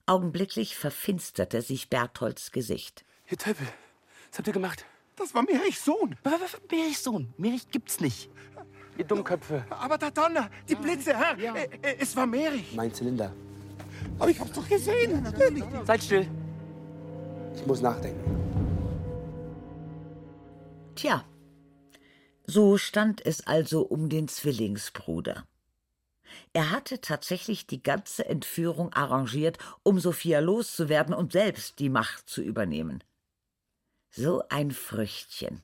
Augenblicklich 0.08 0.74
verfinsterte 0.74 1.60
sich 1.60 1.90
Bertholds 1.90 2.50
Gesicht. 2.50 3.04
Ihr 3.30 3.36
Teufel, 3.36 3.66
was 4.30 4.38
habt 4.38 4.46
ihr 4.46 4.54
gemacht? 4.54 4.86
Das 5.16 5.34
war 5.34 5.42
Merichs 5.42 5.84
Sohn. 5.84 6.16
Merichs 6.70 7.04
Sohn. 7.04 7.34
Merich 7.36 7.70
gibt's 7.70 8.00
nicht. 8.00 8.30
Ihr 8.96 9.04
Dummköpfe. 9.04 9.66
Aber 9.68 9.98
der 9.98 10.10
Donner, 10.10 10.48
die 10.66 10.76
Blitze, 10.76 11.14
Herr, 11.14 11.38
äh, 11.38 11.68
äh, 11.82 11.96
es 11.98 12.16
war 12.16 12.24
Merich. 12.24 12.74
Mein 12.74 12.94
Zylinder. 12.94 13.34
Aber 14.18 14.30
ich 14.30 14.40
hab's 14.40 14.52
doch 14.52 14.66
gesehen. 14.66 15.22
Natürlich. 15.22 15.64
Seid 15.84 16.02
still. 16.02 16.26
Ich 17.54 17.66
muss 17.66 17.82
nachdenken. 17.82 18.34
Tja, 20.94 21.22
so 22.46 22.78
stand 22.78 23.26
es 23.26 23.46
also 23.46 23.82
um 23.82 24.08
den 24.08 24.26
Zwillingsbruder. 24.26 25.44
Er 26.52 26.71
hatte 26.71 27.00
tatsächlich 27.00 27.66
die 27.66 27.83
ganze 27.83 28.26
Entführung 28.26 28.92
arrangiert, 28.92 29.59
um 29.83 29.99
Sophia 29.99 30.40
loszuwerden 30.40 31.14
und 31.14 31.33
selbst 31.33 31.78
die 31.78 31.88
Macht 31.88 32.28
zu 32.28 32.42
übernehmen. 32.42 33.02
So 34.11 34.42
ein 34.49 34.71
Früchtchen. 34.71 35.62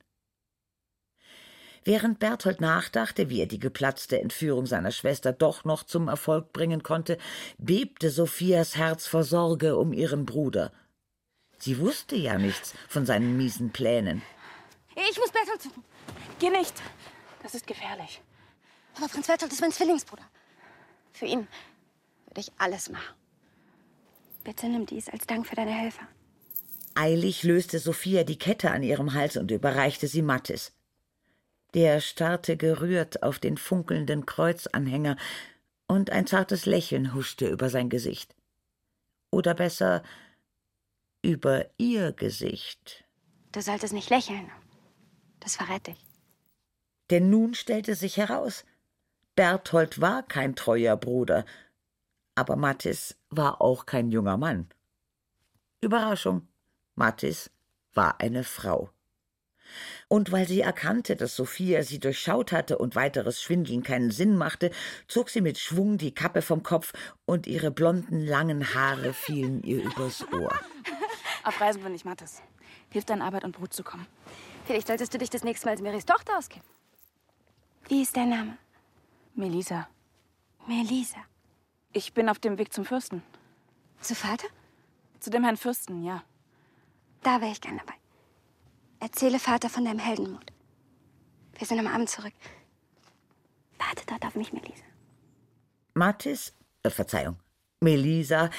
Während 1.83 2.17
Berthold 2.17 2.61
nachdachte, 2.61 3.29
wie 3.29 3.41
er 3.41 3.45
die 3.45 3.59
geplatzte 3.59 4.19
Entführung 4.19 4.65
seiner 4.65 4.91
Schwester 4.91 5.31
doch 5.33 5.65
noch 5.65 5.83
zum 5.83 6.07
Erfolg 6.07 6.51
bringen 6.51 6.81
konnte, 6.81 7.19
bebte 7.59 8.09
Sophias 8.09 8.75
Herz 8.75 9.05
vor 9.05 9.23
Sorge 9.23 9.77
um 9.77 9.93
ihren 9.93 10.25
Bruder. 10.25 10.71
Sie 11.59 11.77
wusste 11.79 12.15
ja 12.15 12.39
nichts 12.39 12.73
von 12.89 13.05
seinen 13.05 13.37
miesen 13.37 13.71
Plänen. 13.71 14.23
Ich 14.95 15.17
muss 15.19 15.31
Berthold 15.31 15.61
suchen. 15.61 15.83
Geh 16.39 16.49
nicht! 16.49 16.73
Das 17.43 17.53
ist 17.53 17.67
gefährlich. 17.67 18.21
Aber 18.95 19.07
Franz 19.07 19.27
Berthold 19.27 19.51
ist 19.51 19.61
mein 19.61 19.71
Zwillingsbruder. 19.71 20.23
Für 21.15 21.27
ihn 21.27 21.47
würde 22.27 22.41
ich 22.41 22.51
alles 22.57 22.89
machen. 22.89 23.15
Bitte 24.43 24.67
nimm 24.67 24.85
dies 24.85 25.07
als 25.07 25.25
Dank 25.25 25.47
für 25.47 25.55
deine 25.55 25.73
Hilfe. 25.73 26.01
Eilig 26.93 27.43
löste 27.43 27.79
Sophia 27.79 28.25
die 28.25 28.37
Kette 28.37 28.71
an 28.71 28.83
ihrem 28.83 29.13
Hals 29.13 29.37
und 29.37 29.49
überreichte 29.49 30.07
sie 30.07 30.21
Mattis. 30.21 30.73
Der 31.73 32.01
starrte 32.01 32.57
gerührt 32.57 33.23
auf 33.23 33.39
den 33.39 33.57
funkelnden 33.57 34.25
Kreuzanhänger, 34.25 35.15
und 35.87 36.09
ein 36.09 36.27
zartes 36.27 36.65
Lächeln 36.65 37.13
huschte 37.13 37.47
über 37.47 37.69
sein 37.69 37.89
Gesicht. 37.89 38.35
Oder 39.31 39.53
besser 39.53 40.03
über 41.21 41.65
ihr 41.77 42.11
Gesicht. 42.11 43.05
Du 43.51 43.61
solltest 43.61 43.93
nicht 43.93 44.09
lächeln. 44.09 44.51
Das 45.39 45.55
verrät 45.55 45.87
dich. 45.87 46.05
Denn 47.09 47.29
nun 47.29 47.53
stellte 47.53 47.95
sich 47.95 48.17
heraus, 48.17 48.65
Berthold 49.35 49.99
war 49.99 50.23
kein 50.23 50.55
treuer 50.55 50.95
Bruder, 50.95 51.45
aber 52.35 52.55
Mattis 52.55 53.17
war 53.29 53.61
auch 53.61 53.85
kein 53.85 54.09
junger 54.09 54.37
Mann. 54.37 54.69
Überraschung, 55.81 56.47
Mattis 56.95 57.51
war 57.93 58.21
eine 58.21 58.43
Frau. 58.43 58.89
Und 60.07 60.31
weil 60.31 60.47
sie 60.47 60.61
erkannte, 60.61 61.15
dass 61.15 61.35
Sophia 61.35 61.83
sie 61.83 61.99
durchschaut 61.99 62.51
hatte 62.51 62.77
und 62.77 62.95
weiteres 62.95 63.41
Schwindeln 63.41 63.83
keinen 63.83 64.11
Sinn 64.11 64.37
machte, 64.37 64.71
zog 65.07 65.29
sie 65.29 65.41
mit 65.41 65.57
Schwung 65.57 65.97
die 65.97 66.13
Kappe 66.13 66.41
vom 66.41 66.63
Kopf 66.63 66.93
und 67.25 67.47
ihre 67.47 67.71
blonden, 67.71 68.25
langen 68.25 68.73
Haare 68.73 69.13
fielen 69.13 69.63
ihr 69.63 69.83
übers 69.83 70.23
Ohr. 70.31 70.53
Auf 71.43 71.59
Reisen 71.59 71.83
bin 71.83 71.93
ich 71.93 72.05
Mattes. 72.05 72.41
Hilft 72.89 73.11
an 73.11 73.21
Arbeit 73.21 73.43
und 73.43 73.57
Brot 73.57 73.73
zu 73.73 73.83
kommen. 73.83 74.07
Vielleicht 74.65 74.87
solltest 74.87 75.13
du 75.13 75.17
dich 75.17 75.29
das 75.29 75.43
nächste 75.43 75.65
Mal 75.65 75.71
als 75.71 75.81
Marys 75.81 76.05
Tochter 76.05 76.37
ausgeben. 76.37 76.65
Wie 77.87 78.01
ist 78.01 78.15
dein 78.15 78.29
Name? 78.29 78.57
Melisa. 79.35 79.89
Melisa. 80.65 81.17
Ich 81.91 82.13
bin 82.13 82.29
auf 82.29 82.39
dem 82.39 82.57
Weg 82.57 82.71
zum 82.71 82.85
Fürsten. 82.85 83.21
Zu 83.99 84.15
Vater? 84.15 84.47
Zu 85.19 85.29
dem 85.29 85.43
Herrn 85.43 85.57
Fürsten, 85.57 86.03
ja. 86.03 86.23
Da 87.21 87.41
wäre 87.41 87.51
ich 87.51 87.59
gern 87.59 87.77
dabei. 87.77 87.95
Erzähle 89.01 89.39
Vater 89.39 89.69
von 89.69 89.83
deinem 89.83 89.99
Heldenmut. 89.99 90.53
Wir 91.57 91.67
sind 91.67 91.79
am 91.79 91.87
Abend 91.87 92.09
zurück. 92.09 92.33
Warte 93.77 94.05
dort 94.07 94.25
auf 94.25 94.35
mich, 94.35 94.53
Melisa. 94.53 94.85
Mathis, 95.93 96.53
äh, 96.83 96.89
Verzeihung, 96.89 97.37
Melisa 97.81 98.49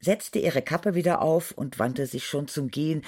setzte 0.00 0.38
ihre 0.38 0.60
Kappe 0.60 0.94
wieder 0.94 1.22
auf 1.22 1.52
und 1.52 1.78
wandte 1.78 2.06
sich 2.06 2.26
schon 2.26 2.46
zum 2.46 2.70
Gehen. 2.70 3.04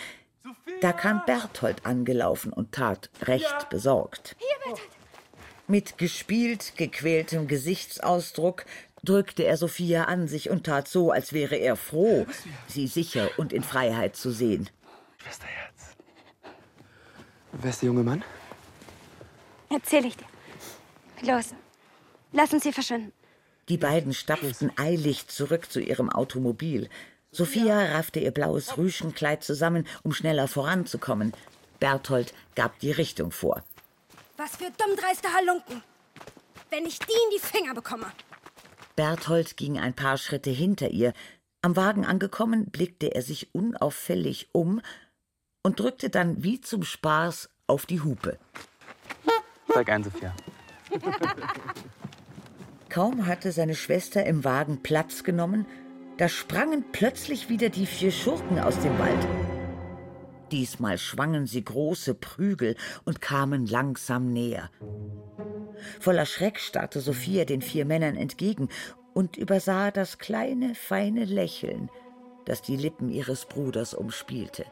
Da 0.81 0.93
kam 0.93 1.23
Berthold 1.27 1.85
angelaufen 1.85 2.55
und 2.55 2.73
tat 2.73 3.11
recht 3.23 3.69
besorgt. 3.69 4.35
Hier, 4.39 4.57
Berthold. 4.65 4.98
Mit 5.71 5.99
gespielt 5.99 6.73
gequältem 6.79 7.47
Gesichtsausdruck 7.47 8.65
drückte 9.05 9.45
er 9.45 9.59
Sophia 9.59 10.05
an 10.05 10.27
sich 10.27 10.49
und 10.49 10.65
tat 10.65 10.89
so, 10.89 11.11
als 11.11 11.35
wäre 11.35 11.57
er 11.57 11.77
froh, 11.77 12.27
sie 12.67 12.87
sicher 12.87 13.31
und 13.37 13.53
in 13.53 13.63
Freiheit 13.63 14.17
zu 14.17 14.31
sehen. 14.31 14.71
Schwesterherz. 15.19 15.97
Wer 17.53 17.71
ist 17.71 17.83
der 17.83 17.89
junge 17.89 18.03
Mann? 18.03 18.25
Erzähl 19.69 20.07
ich 20.07 20.17
dir. 20.17 20.25
Los, 21.21 21.55
lass 22.33 22.51
uns 22.55 22.63
hier 22.63 22.73
verschwinden. 22.73 23.13
Die 23.69 23.77
beiden 23.77 24.15
stapften 24.15 24.73
eilig 24.79 25.29
zurück 25.29 25.71
zu 25.71 25.81
ihrem 25.81 26.09
Automobil. 26.09 26.89
Sophia 27.31 27.79
raffte 27.79 28.21
ihr 28.21 28.31
blaues 28.31 28.79
Rüschenkleid 28.79 29.45
zusammen, 29.45 29.87
um 30.03 30.15
schneller 30.15 30.49
voranzukommen. 30.49 31.35
Berthold 31.79 32.33
gab 32.55 32.79
die 32.79 32.91
Richtung 32.91 33.33
vor. 33.33 33.63
Was 34.39 34.55
für 34.55 34.71
dummdreiste 34.71 35.33
Halunken. 35.35 35.83
Wenn 36.71 36.87
ich 36.87 37.01
die 37.01 37.13
in 37.13 37.37
die 37.37 37.41
Finger 37.45 37.75
bekomme. 37.75 38.07
Berthold 38.95 39.57
ging 39.57 39.81
ein 39.81 39.95
paar 39.95 40.17
Schritte 40.17 40.51
hinter 40.51 40.91
ihr. 40.91 41.13
Am 41.61 41.75
Wagen 41.75 42.07
angekommen, 42.07 42.71
blickte 42.71 43.15
er 43.17 43.23
sich 43.23 43.53
unauffällig 43.53 44.51
um 44.53 44.81
und 45.65 45.81
drückte 45.81 46.09
dann 46.09 46.45
wie 46.45 46.61
zum 46.61 46.85
Spaß 46.85 47.51
auf 47.67 47.85
die 47.85 48.01
Hupe. 48.01 48.39
Zeig 49.73 49.91
ein, 49.91 50.05
Sophia. 50.05 50.33
Kaum 52.89 53.27
hatte 53.27 53.51
seine 53.51 53.75
Schwester 53.75 54.25
im 54.25 54.45
Wagen 54.45 54.85
Platz 54.85 55.25
genommen, 55.25 55.67
da 56.17 56.29
sprangen 56.29 56.85
plötzlich 56.93 57.49
wieder 57.49 57.71
die 57.71 57.87
vier 57.87 58.13
Schurken 58.13 58.61
aus 58.61 58.79
dem 58.79 58.97
Wald. 59.01 59.58
Diesmal 60.51 60.99
schwangen 60.99 61.47
sie 61.47 61.65
große 61.65 62.15
Prügel 62.15 62.77
und 63.05 63.21
kamen 63.21 63.67
langsam 63.67 64.33
näher. 64.33 64.71
Voller 66.01 66.27
Schreck 66.27 66.59
starrte 66.59 67.01
Sophia 67.01 67.45
den 67.45 67.63
vier 67.63 67.85
Männern 67.85 68.17
entgegen 68.17 68.69
und 69.15 69.37
übersah 69.37 69.91
das 69.91 70.19
kleine, 70.19 70.75
feine 70.75 71.25
Lächeln, 71.25 71.91
das 72.45 72.63
die 72.63 72.77
Lippen 72.77 73.11
ihres 73.11 73.47
Bruders 73.47 73.95
umspielte. 73.95 74.65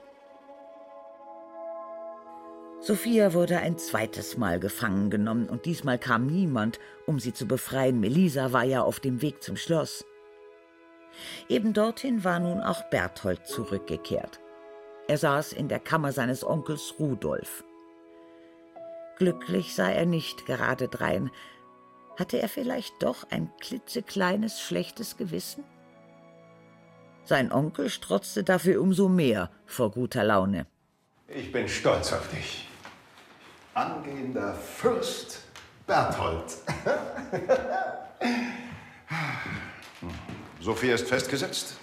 Sophia 2.80 3.33
wurde 3.33 3.59
ein 3.59 3.78
zweites 3.78 4.37
Mal 4.37 4.61
gefangen 4.61 5.11
genommen 5.11 5.49
und 5.49 5.66
diesmal 5.66 5.99
kam 5.99 6.26
niemand, 6.26 6.78
um 7.06 7.18
sie 7.18 7.33
zu 7.33 7.47
befreien. 7.47 7.99
Melisa 7.99 8.52
war 8.52 8.64
ja 8.64 8.83
auf 8.83 9.00
dem 9.00 9.23
Weg 9.23 9.42
zum 9.42 9.56
Schloss. 9.56 10.04
Eben 11.49 11.73
dorthin 11.73 12.23
war 12.23 12.38
nun 12.38 12.61
auch 12.61 12.83
Berthold 12.90 13.47
zurückgekehrt. 13.47 14.40
Er 15.09 15.19
saß 15.19 15.53
in 15.53 15.69
der 15.69 15.79
Kammer 15.79 16.13
seines 16.13 16.45
Onkels 16.45 16.95
Rudolf. 16.99 17.63
Glücklich 19.19 19.75
sah 19.75 19.89
er 19.89 20.05
nicht 20.05 20.47
gerade 20.47 20.89
drein. 20.89 21.31
Hatte 22.19 22.41
er 22.41 22.49
vielleicht 22.49 23.03
doch 23.03 23.25
ein 23.31 23.51
klitzekleines 23.61 24.61
schlechtes 24.61 25.17
Gewissen? 25.17 25.65
Sein 27.25 27.53
Onkel 27.53 27.88
strotzte 27.88 28.42
dafür 28.42 28.81
umso 28.81 29.09
mehr 29.09 29.51
vor 29.64 29.90
guter 29.90 30.25
Laune. 30.25 30.66
Ich 31.29 31.53
bin 31.53 31.69
stolz 31.69 32.12
auf 32.12 32.29
dich. 32.31 32.69
Angehender 33.75 34.55
Fürst 34.55 35.42
Berthold. 35.87 36.57
Sophia 40.61 40.95
ist 40.95 41.09
festgesetzt? 41.09 41.77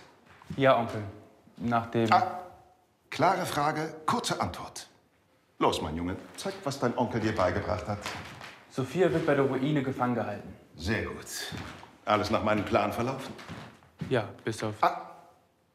Ja, 0.57 0.77
Onkel. 0.77 1.03
Nachdem. 1.57 2.11
Ah, 2.11 2.42
klare 3.13 3.45
Frage, 3.45 3.93
kurze 4.05 4.39
Antwort. 4.41 4.87
Los, 5.59 5.81
mein 5.81 5.95
Junge, 5.95 6.17
zeig, 6.35 6.53
was 6.63 6.79
dein 6.79 6.97
Onkel 6.97 7.21
dir 7.21 7.33
beigebracht 7.35 7.87
hat. 7.87 7.99
Sophia 8.69 9.11
wird 9.13 9.25
bei 9.25 9.35
der 9.35 9.45
Ruine 9.45 9.83
gefangen 9.83 10.15
gehalten. 10.15 10.51
Sehr 10.75 11.03
gut. 11.05 11.25
Alles 12.05 12.31
nach 12.31 12.43
meinem 12.43 12.65
Plan 12.65 12.91
verlaufen? 12.91 13.33
Ja, 14.09 14.27
bis 14.43 14.63
auf 14.63 14.75
Ah, 14.81 15.11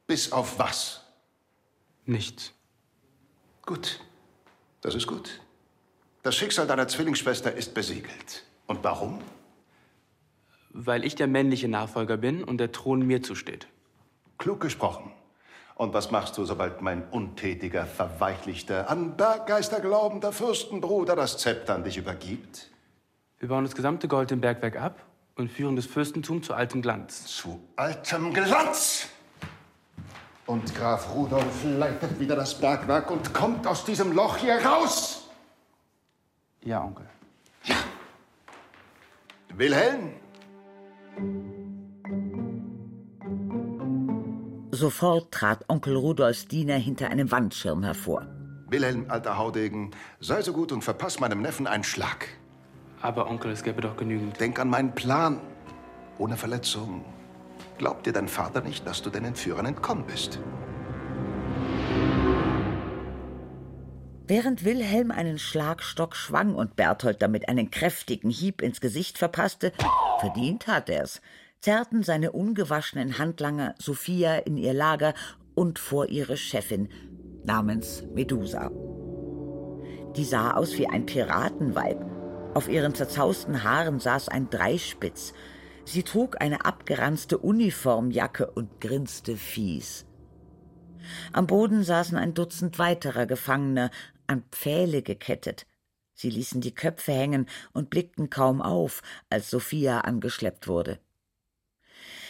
bis 0.07 0.33
auf 0.33 0.59
was? 0.59 1.05
nichts. 2.07 2.53
Gut. 3.64 4.01
Das 4.81 4.94
ist 4.94 5.07
gut. 5.07 5.40
Das 6.22 6.35
Schicksal 6.35 6.66
deiner 6.66 6.88
Zwillingsschwester 6.88 7.53
ist 7.53 7.74
besiegelt. 7.74 8.44
Und 8.66 8.83
warum? 8.83 9.20
Weil 10.70 11.05
ich 11.05 11.14
der 11.14 11.27
männliche 11.27 11.68
Nachfolger 11.68 12.16
bin 12.16 12.42
und 12.44 12.59
der 12.59 12.72
Thron 12.72 13.07
mir 13.07 13.22
zusteht. 13.22 13.68
Klug 14.38 14.61
gesprochen. 14.61 15.12
Und 15.79 15.95
was 15.95 16.11
machst 16.11 16.37
du, 16.37 16.45
sobald 16.45 16.83
mein 16.83 17.09
untätiger, 17.09 17.87
verweichlichter, 17.87 18.91
an 18.91 19.17
Berggeister 19.17 19.81
glaubender 19.81 20.33
Fürstenbruder 20.33 21.14
das 21.14 21.38
Zepter 21.38 21.77
an 21.77 21.85
dich 21.85 21.97
übergibt? 21.97 22.69
Wir 23.38 23.49
bauen 23.49 23.62
das 23.62 23.77
gesamte 23.77 24.09
Gold 24.09 24.33
im 24.33 24.41
Bergwerk 24.41 24.77
ab 24.77 25.01
und 25.37 25.53
führen 25.53 25.77
das 25.77 25.87
Fürstentum 25.87 26.43
zu 26.43 26.53
altem 26.53 26.83
Glanz. 26.83 27.27
Zu 27.27 27.62
altem 27.77 28.35
Glanz! 28.35 29.07
Und 30.47 30.75
Graf 30.75 31.14
Rudolf 31.14 31.62
leitet 31.62 32.19
wieder 32.19 32.35
das 32.35 32.59
Bergwerk 32.59 33.09
und 33.12 33.33
kommt 33.33 33.64
aus 33.64 33.85
diesem 33.85 34.11
Loch 34.11 34.37
hier 34.37 34.57
raus! 34.57 35.29
Ja, 36.64 36.83
Onkel. 36.83 37.07
Wilhelm? 39.55 40.12
Sofort 44.79 45.33
trat 45.33 45.64
Onkel 45.69 45.97
Rudolfs 45.97 46.47
Diener 46.47 46.77
hinter 46.77 47.11
einem 47.11 47.33
Wandschirm 47.33 47.83
hervor. 47.83 48.29
Wilhelm, 48.69 49.07
alter 49.09 49.37
Haudegen, 49.37 49.91
sei 50.21 50.41
so 50.41 50.53
gut 50.53 50.71
und 50.71 50.83
verpass 50.83 51.19
meinem 51.19 51.43
Neffen 51.43 51.67
einen 51.67 51.83
Schlag. 51.83 52.29
Aber 53.03 53.29
Onkel, 53.29 53.51
es 53.51 53.64
gäbe 53.64 53.81
doch 53.81 53.97
genügend. 53.97 54.38
Denk 54.38 54.61
an 54.61 54.71
meinen 54.71 54.95
Plan. 54.95 55.41
Ohne 56.19 56.37
Verletzung. 56.37 57.05
Glaubt 57.77 58.07
dir 58.07 58.12
dein 58.12 58.29
Vater 58.29 58.61
nicht, 58.61 58.87
dass 58.87 59.03
du 59.03 59.11
den 59.11 59.25
Entführern 59.25 59.67
entkommen 59.67 60.05
bist? 60.07 60.38
Während 64.29 64.64
Wilhelm 64.64 65.11
einen 65.11 65.41
Schlagstock 65.41 66.14
schwang 66.14 66.55
und 66.55 66.77
Berthold 66.77 67.21
damit 67.21 67.49
einen 67.49 67.73
kräftigen 67.73 68.31
Hieb 68.31 68.62
ins 68.62 68.81
Gesicht 68.81 69.19
verpasste, 69.19 69.73
verdient 70.21 70.69
hat 70.69 70.88
er's, 70.88 71.21
zerrten 71.61 72.03
seine 72.03 72.33
ungewaschenen 72.33 73.18
Handlanger 73.18 73.75
Sophia 73.79 74.37
in 74.37 74.57
ihr 74.57 74.75
Lager 74.75 75.14
und 75.55 75.79
vor 75.79 76.09
ihre 76.09 76.37
Chefin 76.37 76.88
namens 77.44 78.05
Medusa. 78.14 78.71
Die 80.16 80.25
sah 80.25 80.53
aus 80.53 80.77
wie 80.79 80.87
ein 80.87 81.07
Piratenweib. 81.07 82.05
Auf 82.55 82.68
ihren 82.68 82.94
zerzausten 82.94 83.62
Haaren 83.62 84.01
saß 84.01 84.29
ein 84.29 84.51
Dreispitz. 84.51 85.33
Sie 85.85 86.03
trug 86.03 86.40
eine 86.40 86.64
abgeranzte 86.64 87.38
Uniformjacke 87.38 88.51
und 88.51 88.81
grinste 88.81 89.37
fies. 89.37 90.07
Am 91.33 91.47
Boden 91.47 91.85
saßen 91.85 92.18
ein 92.18 92.35
Dutzend 92.35 92.79
weiterer 92.79 93.27
Gefangener, 93.27 93.90
an 94.27 94.44
Pfähle 94.51 95.03
gekettet. 95.03 95.66
Sie 96.14 96.31
ließen 96.31 96.61
die 96.61 96.75
Köpfe 96.75 97.12
hängen 97.12 97.47
und 97.73 97.90
blickten 97.90 98.29
kaum 98.29 98.61
auf, 98.61 99.03
als 99.31 99.51
Sophia 99.51 100.01
angeschleppt 100.01 100.68
wurde. 100.68 100.99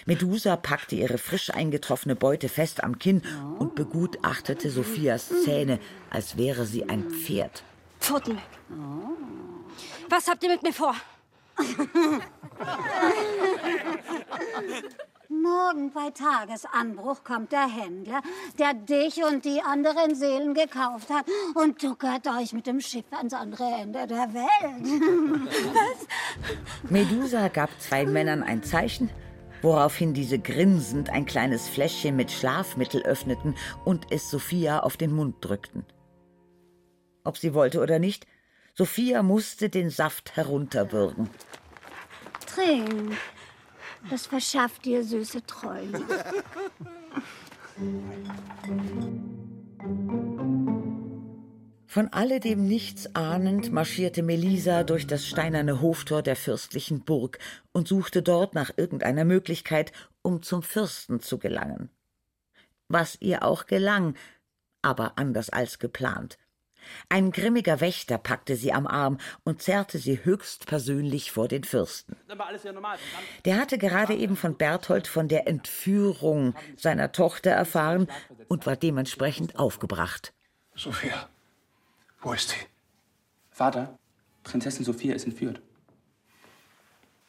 Medusa 0.07 0.57
packte 0.57 0.97
ihre 0.97 1.19
frisch 1.19 1.51
eingetroffene 1.51 2.17
Beute 2.17 2.49
fest 2.49 2.83
am 2.83 2.99
Kinn 2.99 3.23
und 3.59 3.75
begutachtete 3.75 4.71
Sophias 4.71 5.29
Zähne, 5.45 5.79
als 6.11 6.37
wäre 6.37 6.67
sie 6.67 6.89
ein 6.89 7.11
Pferd. 7.11 7.63
Pfoten 8.01 8.37
weg. 8.37 8.43
Was 10.09 10.29
habt 10.29 10.43
ihr 10.43 10.51
mit 10.51 10.63
mir 10.63 10.73
vor? 10.73 10.95
Morgen 15.29 15.93
bei 15.93 16.11
Tagesanbruch 16.11 17.23
kommt 17.23 17.53
der 17.53 17.69
Händler, 17.69 18.23
der 18.59 18.73
dich 18.75 19.23
und 19.23 19.45
die 19.45 19.61
anderen 19.61 20.15
Seelen 20.15 20.55
gekauft 20.55 21.11
hat 21.11 21.27
und 21.55 21.81
tuckert 21.81 22.27
euch 22.27 22.53
mit 22.53 22.67
dem 22.67 22.81
Schiff 22.81 23.05
ans 23.13 23.35
andere 23.35 23.65
Ende 23.65 24.07
der 24.07 24.33
Welt. 24.33 25.03
Was? 25.75 26.91
Medusa 26.91 27.49
gab 27.49 27.69
zwei 27.81 28.07
Männern 28.07 28.43
ein 28.43 28.63
Zeichen, 28.63 29.11
woraufhin 29.63 30.15
diese 30.15 30.39
grinsend 30.39 31.11
ein 31.11 31.27
kleines 31.27 31.69
Fläschchen 31.69 32.17
mit 32.17 32.31
Schlafmittel 32.31 33.03
öffneten 33.03 33.55
und 33.85 34.07
es 34.11 34.31
Sophia 34.31 34.81
auf 34.81 34.97
den 34.97 35.13
Mund 35.13 35.37
drückten. 35.41 35.85
Ob 37.25 37.37
sie 37.39 37.55
wollte 37.55 37.81
oder 37.81 37.99
nicht, 37.99 38.27
Sophia 38.75 39.23
musste 39.23 39.69
den 39.69 39.91
Saft 39.91 40.37
herunterwürgen. 40.37 41.29
Trink. 42.47 43.17
Das 44.11 44.27
verschafft 44.27 44.85
dir 44.85 45.03
süße 45.05 45.45
Träume. 45.45 46.05
Von 51.91 52.13
alledem 52.13 52.69
nichts 52.69 53.15
ahnend 53.17 53.73
marschierte 53.73 54.23
Melisa 54.23 54.85
durch 54.85 55.07
das 55.07 55.27
steinerne 55.27 55.81
Hoftor 55.81 56.21
der 56.23 56.37
fürstlichen 56.37 57.01
Burg 57.01 57.39
und 57.73 57.89
suchte 57.89 58.21
dort 58.21 58.55
nach 58.55 58.71
irgendeiner 58.77 59.25
Möglichkeit, 59.25 59.93
um 60.21 60.43
zum 60.43 60.63
Fürsten 60.63 61.21
zu 61.21 61.39
gelangen. 61.39 61.89
Was 62.89 63.17
ihr 63.23 63.43
auch 63.43 63.65
gelang, 63.65 64.17
aber 64.83 65.15
anders 65.17 65.49
als 65.49 65.79
geplant. 65.79 66.37
Ein 67.09 67.33
grimmiger 67.33 67.81
Wächter 67.81 68.19
packte 68.19 68.57
sie 68.57 68.75
am 68.75 68.87
Arm 68.87 69.17
und 69.45 69.63
zerrte 69.63 69.97
sie 69.97 70.23
höchstpersönlich 70.23 71.33
vor 71.33 71.49
den 71.49 71.65
Fürsten. 71.65 72.17
Der 73.47 73.57
hatte 73.57 73.79
gerade 73.79 74.15
eben 74.15 74.37
von 74.37 74.59
Berthold 74.59 75.07
von 75.07 75.29
der 75.29 75.49
Entführung 75.49 76.55
seiner 76.77 77.13
Tochter 77.13 77.51
erfahren 77.51 78.09
und 78.47 78.67
war 78.67 78.77
dementsprechend 78.77 79.59
aufgebracht. 79.59 80.35
Sophia, 80.75 81.29
wo 82.23 82.33
ist 82.33 82.51
sie? 82.51 82.57
Vater, 83.51 83.99
Prinzessin 84.45 84.85
Sophia 84.85 85.15
ist 85.15 85.25
entführt. 85.25 85.61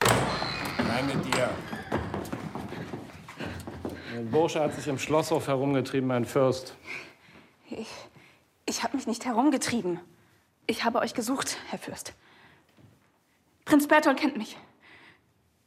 Rein 0.02 1.08
mit 1.08 1.26
dir. 1.26 1.50
Der 4.14 4.22
Bursche 4.22 4.60
hat 4.60 4.76
sich 4.76 4.88
im 4.88 5.00
Schlosshof 5.00 5.48
herumgetrieben, 5.48 6.08
mein 6.08 6.26
Fürst. 6.26 6.76
Ich, 7.70 7.90
ich 8.66 8.84
habe 8.84 8.98
mich 8.98 9.08
nicht 9.08 9.26
herumgetrieben. 9.26 10.00
Ich 10.68 10.84
habe 10.84 11.00
euch 11.00 11.14
gesucht, 11.14 11.58
Herr 11.70 11.80
Fürst. 11.80 12.14
Prinz 13.66 13.88
Berthold 13.88 14.18
kennt 14.18 14.38
mich. 14.38 14.58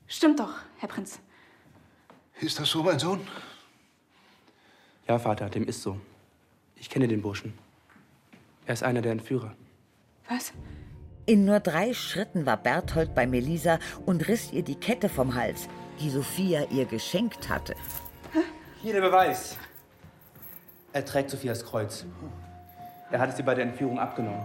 Stimmt 0.06 0.40
doch, 0.40 0.54
Herr 0.78 0.88
Prinz. 0.88 1.18
Ist 2.40 2.58
das 2.58 2.70
so, 2.70 2.82
mein 2.82 2.98
Sohn? 2.98 3.20
Ja, 5.08 5.18
Vater, 5.18 5.48
dem 5.48 5.64
ist 5.64 5.82
so. 5.82 6.00
Ich 6.76 6.90
kenne 6.90 7.08
den 7.08 7.22
Burschen. 7.22 7.56
Er 8.66 8.74
ist 8.74 8.82
einer 8.82 9.02
der 9.02 9.12
Entführer. 9.12 9.54
Was? 10.28 10.52
In 11.26 11.44
nur 11.44 11.60
drei 11.60 11.94
Schritten 11.94 12.46
war 12.46 12.56
Berthold 12.56 13.14
bei 13.14 13.26
Melisa 13.26 13.78
und 14.06 14.28
riss 14.28 14.52
ihr 14.52 14.62
die 14.62 14.74
Kette 14.74 15.08
vom 15.08 15.34
Hals, 15.34 15.68
die 16.00 16.10
Sophia 16.10 16.64
ihr 16.70 16.84
geschenkt 16.84 17.48
hatte. 17.48 17.74
Hier 18.82 18.94
der 18.94 19.00
Beweis. 19.00 19.56
Er 20.92 21.04
trägt 21.04 21.30
Sophias 21.30 21.64
Kreuz. 21.64 22.04
Er 23.10 23.20
hat 23.20 23.30
es 23.30 23.38
ihr 23.38 23.44
bei 23.44 23.54
der 23.54 23.64
Entführung 23.64 23.98
abgenommen. 23.98 24.44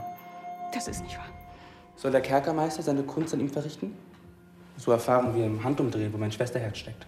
Das 0.74 0.88
ist 0.88 1.04
nicht 1.04 1.18
wahr. 1.18 1.30
Soll 1.96 2.12
der 2.12 2.22
Kerkermeister 2.22 2.84
seine 2.84 3.04
Kunst 3.04 3.34
an 3.34 3.40
ihm 3.40 3.50
verrichten? 3.50 3.98
So 4.78 4.92
erfahren 4.92 5.34
wir 5.34 5.46
im 5.46 5.64
Handumdrehen, 5.64 6.14
wo 6.14 6.18
mein 6.18 6.32
Schwesterherz 6.32 6.78
steckt. 6.78 7.08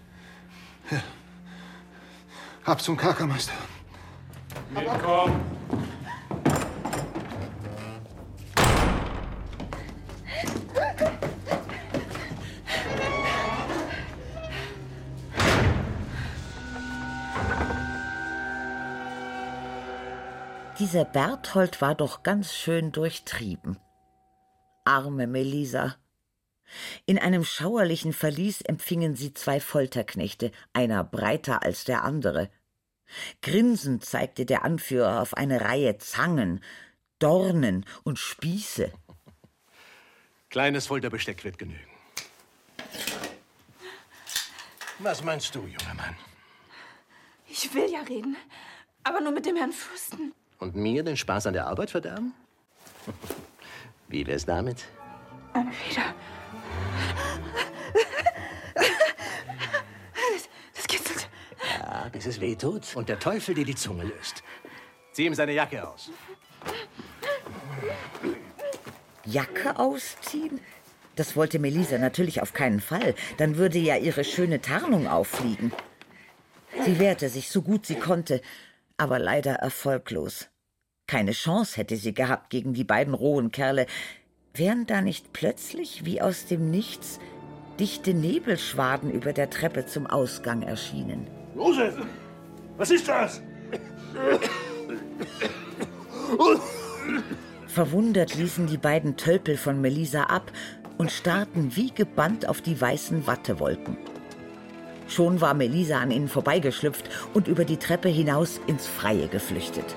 Ab 2.66 2.82
zum 2.82 2.98
Kerkermeister. 2.98 3.54
Mitkommen. 4.74 5.40
Dieser 20.80 21.04
Berthold 21.04 21.82
war 21.82 21.94
doch 21.94 22.24
ganz 22.24 22.54
schön 22.54 22.94
durchtrieben. 22.94 23.78
Arme 24.86 25.28
Melisa. 25.28 25.98
In 27.06 27.20
einem 27.20 27.44
schauerlichen 27.44 28.14
Verlies 28.14 28.62
empfingen 28.62 29.14
sie 29.14 29.34
zwei 29.34 29.60
Folterknechte, 29.60 30.54
einer 30.72 31.04
breiter 31.04 31.64
als 31.64 31.84
der 31.84 32.06
andere. 32.06 32.50
Grinsend 33.42 34.06
zeigte 34.06 34.46
der 34.46 34.64
Anführer 34.64 35.22
auf 35.22 35.34
eine 35.34 35.60
Reihe 35.60 35.98
Zangen, 35.98 36.64
Dornen 37.18 37.86
und 38.04 38.18
Spieße. 38.18 38.94
Kleines 40.50 40.88
Folterbesteck 40.88 41.44
wird 41.44 41.58
genügen. 41.58 41.92
Was 45.00 45.24
meinst 45.26 45.54
du, 45.54 45.60
junger 45.60 45.94
Mann? 45.96 46.16
Ich 47.50 47.74
will 47.74 47.92
ja 47.92 48.00
reden, 48.02 48.38
aber 49.04 49.20
nur 49.20 49.34
mit 49.34 49.46
dem 49.46 49.58
Herrn 49.58 49.74
Fürsten. 49.74 50.34
Und 50.60 50.76
mir 50.76 51.04
den 51.04 51.18
Spaß 51.18 51.48
an 51.48 51.54
der 51.54 51.68
Arbeit 51.68 51.92
verderben? 51.92 52.34
Wie 54.10 54.28
wär's 54.28 54.46
damit? 54.46 54.86
Eine 55.54 55.72
Feder. 55.72 56.14
Das, 60.14 60.50
das 60.76 60.88
kitzelt. 60.88 61.30
Ja, 61.80 62.10
bis 62.12 62.26
es 62.26 62.42
weh 62.42 62.56
tut 62.56 62.96
und 62.96 63.10
der 63.10 63.20
Teufel 63.20 63.56
dir 63.56 63.66
die 63.66 63.76
Zunge 63.76 64.04
löst. 64.04 64.44
Zieh 65.14 65.26
ihm 65.26 65.34
seine 65.34 65.54
Jacke 65.54 65.88
aus. 65.88 66.12
Jacke 69.26 69.78
ausziehen? 69.78 70.60
Das 71.16 71.36
wollte 71.36 71.60
Melisa 71.60 71.98
natürlich 71.98 72.42
auf 72.42 72.54
keinen 72.54 72.80
Fall. 72.80 73.16
Dann 73.38 73.58
würde 73.58 73.78
ja 73.78 73.98
ihre 73.98 74.24
schöne 74.24 74.62
Tarnung 74.62 75.08
auffliegen. 75.08 75.72
Sie 76.86 77.00
wehrte 77.00 77.30
sich 77.30 77.50
so 77.50 77.62
gut 77.62 77.86
sie 77.86 77.96
konnte, 77.96 78.42
aber 79.00 79.20
leider 79.20 79.54
erfolglos. 79.54 80.50
Keine 81.08 81.32
Chance 81.32 81.78
hätte 81.78 81.96
sie 81.96 82.14
gehabt 82.14 82.50
gegen 82.50 82.74
die 82.74 82.84
beiden 82.84 83.14
rohen 83.14 83.52
Kerle. 83.52 83.88
Wären 84.54 84.86
da 84.86 85.02
nicht 85.02 85.34
plötzlich, 85.34 86.06
wie 86.06 86.22
aus 86.22 86.46
dem 86.46 86.70
Nichts, 86.70 87.20
dichte 87.80 88.14
Nebelschwaden 88.14 89.12
über 89.12 89.34
der 89.34 89.50
Treppe 89.50 89.86
zum 89.86 90.06
Ausgang 90.06 90.62
erschienen. 90.62 91.28
Josef, 91.56 91.96
was 92.78 92.92
ist 92.92 93.08
das? 93.08 93.42
Verwundert 97.68 98.36
ließen 98.36 98.68
die 98.68 98.78
beiden 98.78 99.16
Tölpel 99.16 99.58
von 99.58 99.80
Melisa 99.82 100.24
ab 100.24 100.52
und 100.98 101.12
starrten 101.12 101.76
wie 101.76 101.92
gebannt 101.92 102.48
auf 102.48 102.62
die 102.62 102.80
weißen 102.80 103.26
Wattewolken. 103.26 103.98
Schon 105.10 105.42
war 105.42 105.54
Melisa 105.54 106.00
an 106.00 106.12
ihnen 106.12 106.30
vorbeigeschlüpft 106.30 107.10
und 107.34 107.48
über 107.48 107.66
die 107.66 107.78
Treppe 107.78 108.10
hinaus 108.10 108.62
ins 108.68 108.88
Freie 108.88 109.28
geflüchtet. 109.28 109.96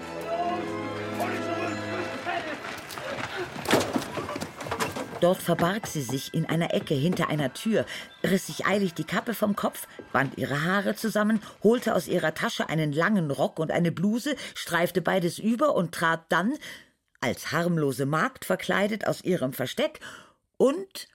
Dort 5.20 5.40
verbarg 5.40 5.87
sie 5.87 6.03
sich 6.03 6.35
in 6.35 6.46
einer 6.46 6.75
Ecke 6.75 6.94
hinter 6.94 7.29
einer 7.29 7.53
Tür, 7.53 7.87
riss 8.25 8.48
sich 8.48 8.66
eilig 8.66 8.94
die 8.94 9.05
Kappe 9.05 9.35
vom 9.35 9.55
Kopf, 9.55 9.87
band 10.12 10.37
ihre 10.37 10.64
Haare 10.64 10.96
zusammen, 10.96 11.40
holte 11.62 11.94
aus 11.94 12.09
ihrer 12.09 12.35
Tasche 12.35 12.68
einen 12.68 12.92
langen 12.92 13.31
Rock 13.31 13.61
und 13.61 13.70
eine 13.70 13.92
Bluse, 13.92 14.35
streifte 14.57 15.01
beides 15.01 15.38
über 15.38 15.77
und 15.77 15.94
trat 15.94 16.25
dann, 16.31 16.55
als 17.20 17.53
harmlose 17.53 18.05
Magd 18.05 18.44
verkleidet, 18.44 19.07
aus 19.07 19.22
ihrem 19.22 19.53
Versteck 19.53 20.01
und 20.57 21.07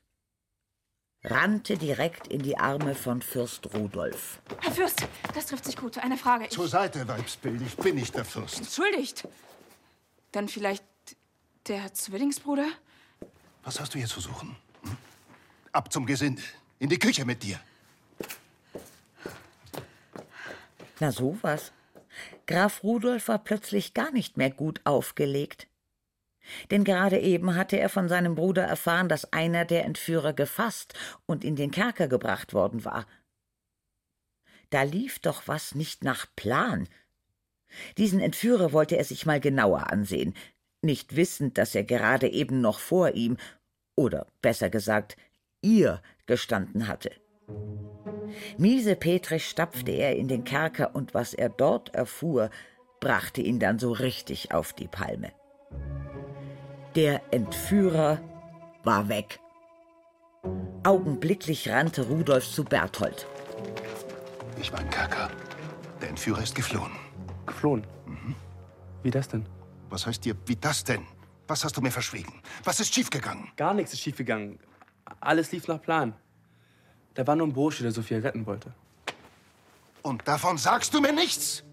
rannte 1.29 1.77
direkt 1.77 2.27
in 2.27 2.41
die 2.41 2.57
Arme 2.57 2.95
von 2.95 3.21
Fürst 3.21 3.73
Rudolf. 3.73 4.39
Herr 4.61 4.71
Fürst, 4.71 5.07
das 5.33 5.47
trifft 5.47 5.65
sich 5.65 5.77
gut. 5.77 5.97
Eine 5.97 6.17
Frage. 6.17 6.45
Ich, 6.45 6.51
Zur 6.51 6.67
Seite, 6.67 7.07
Weibsbild. 7.07 7.61
Ich 7.61 7.75
bin 7.77 7.95
nicht 7.95 8.15
der 8.15 8.25
Fürst. 8.25 8.59
entschuldigt. 8.59 9.27
Dann 10.31 10.47
vielleicht 10.47 10.83
der 11.67 11.93
Zwillingsbruder? 11.93 12.67
Was 13.63 13.79
hast 13.79 13.93
du 13.93 13.97
hier 13.99 14.07
zu 14.07 14.19
suchen? 14.21 14.55
Hm? 14.83 14.97
Ab 15.71 15.91
zum 15.91 16.05
Gesinde. 16.05 16.41
In 16.79 16.89
die 16.89 16.99
Küche 16.99 17.25
mit 17.25 17.43
dir. 17.43 17.59
Na 20.99 21.11
sowas. 21.11 21.71
Graf 22.45 22.83
Rudolf 22.83 23.27
war 23.27 23.39
plötzlich 23.39 23.93
gar 23.93 24.11
nicht 24.11 24.37
mehr 24.37 24.49
gut 24.49 24.81
aufgelegt. 24.83 25.67
Denn 26.71 26.83
gerade 26.83 27.19
eben 27.19 27.55
hatte 27.55 27.79
er 27.79 27.89
von 27.89 28.07
seinem 28.07 28.35
Bruder 28.35 28.63
erfahren, 28.63 29.09
dass 29.09 29.33
einer 29.33 29.65
der 29.65 29.85
Entführer 29.85 30.33
gefasst 30.33 30.93
und 31.25 31.43
in 31.43 31.55
den 31.55 31.71
Kerker 31.71 32.07
gebracht 32.07 32.53
worden 32.53 32.85
war. 32.85 33.05
Da 34.69 34.83
lief 34.83 35.19
doch 35.19 35.47
was 35.47 35.75
nicht 35.75 36.03
nach 36.03 36.25
Plan. 36.35 36.87
Diesen 37.97 38.19
Entführer 38.19 38.71
wollte 38.71 38.97
er 38.97 39.03
sich 39.03 39.25
mal 39.25 39.39
genauer 39.39 39.91
ansehen, 39.91 40.33
nicht 40.81 41.15
wissend, 41.15 41.57
dass 41.57 41.75
er 41.75 41.83
gerade 41.83 42.29
eben 42.29 42.61
noch 42.61 42.79
vor 42.79 43.11
ihm, 43.11 43.37
oder 43.95 44.27
besser 44.41 44.69
gesagt, 44.69 45.17
ihr 45.61 46.01
gestanden 46.27 46.87
hatte. 46.87 47.11
Miesepetrisch 48.57 49.47
stapfte 49.47 49.91
er 49.91 50.15
in 50.15 50.27
den 50.27 50.43
Kerker, 50.43 50.95
und 50.95 51.13
was 51.13 51.33
er 51.33 51.49
dort 51.49 51.93
erfuhr, 51.95 52.49
brachte 52.99 53.41
ihn 53.41 53.59
dann 53.59 53.79
so 53.79 53.91
richtig 53.91 54.53
auf 54.53 54.73
die 54.73 54.87
Palme. 54.87 55.31
Der 56.97 57.21
Entführer 57.31 58.19
war 58.83 59.07
weg. 59.07 59.39
Augenblicklich 60.83 61.69
rannte 61.69 62.07
Rudolf 62.07 62.49
zu 62.49 62.63
Berthold. 62.63 63.27
Ich 64.59 64.73
war 64.73 64.81
im 64.81 64.89
Kerker. 64.89 65.29
Der 66.01 66.09
Entführer 66.09 66.41
ist 66.41 66.55
geflohen. 66.55 66.89
Geflohen? 67.45 67.85
Wie 69.03 69.11
das 69.11 69.27
denn? 69.27 69.45
Was 69.91 70.07
heißt 70.07 70.25
dir, 70.25 70.35
wie 70.47 70.55
das 70.55 70.83
denn? 70.83 71.05
Was 71.47 71.63
hast 71.63 71.77
du 71.77 71.81
mir 71.81 71.91
verschwiegen? 71.91 72.41
Was 72.63 72.79
ist 72.79 72.91
schiefgegangen? 72.95 73.51
Gar 73.57 73.75
nichts 73.75 73.93
ist 73.93 73.99
schiefgegangen. 73.99 74.57
Alles 75.19 75.51
lief 75.51 75.67
nach 75.67 75.79
Plan. 75.79 76.15
Da 77.13 77.27
war 77.27 77.35
nur 77.35 77.45
ein 77.45 77.53
Bursche, 77.53 77.83
der 77.83 77.91
Sophia 77.91 78.17
retten 78.17 78.47
wollte. 78.47 78.73
Und 80.01 80.27
davon 80.27 80.57
sagst 80.57 80.95
du 80.95 80.99
mir 80.99 81.13
nichts? 81.13 81.63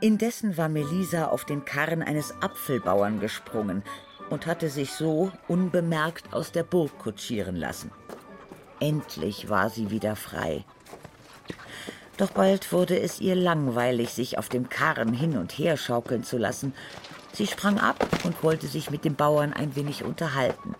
Indessen 0.00 0.56
war 0.56 0.68
Melisa 0.68 1.26
auf 1.26 1.44
den 1.44 1.64
Karren 1.64 2.02
eines 2.02 2.34
Apfelbauern 2.42 3.20
gesprungen 3.20 3.84
und 4.30 4.46
hatte 4.46 4.68
sich 4.68 4.92
so 4.92 5.30
unbemerkt 5.48 6.32
aus 6.32 6.52
der 6.52 6.62
Burg 6.62 6.98
kutschieren 6.98 7.56
lassen. 7.56 7.90
Endlich 8.80 9.48
war 9.48 9.70
sie 9.70 9.90
wieder 9.90 10.16
frei. 10.16 10.64
Doch 12.16 12.30
bald 12.30 12.72
wurde 12.72 12.98
es 12.98 13.20
ihr 13.20 13.34
langweilig, 13.34 14.10
sich 14.10 14.38
auf 14.38 14.48
dem 14.48 14.68
Karren 14.68 15.12
hin 15.12 15.36
und 15.36 15.52
her 15.58 15.76
schaukeln 15.76 16.22
zu 16.22 16.38
lassen. 16.38 16.72
Sie 17.32 17.46
sprang 17.46 17.78
ab 17.78 18.06
und 18.24 18.42
wollte 18.44 18.68
sich 18.68 18.90
mit 18.90 19.04
dem 19.04 19.16
Bauern 19.16 19.52
ein 19.52 19.74
wenig 19.74 20.04
unterhalten. 20.04 20.74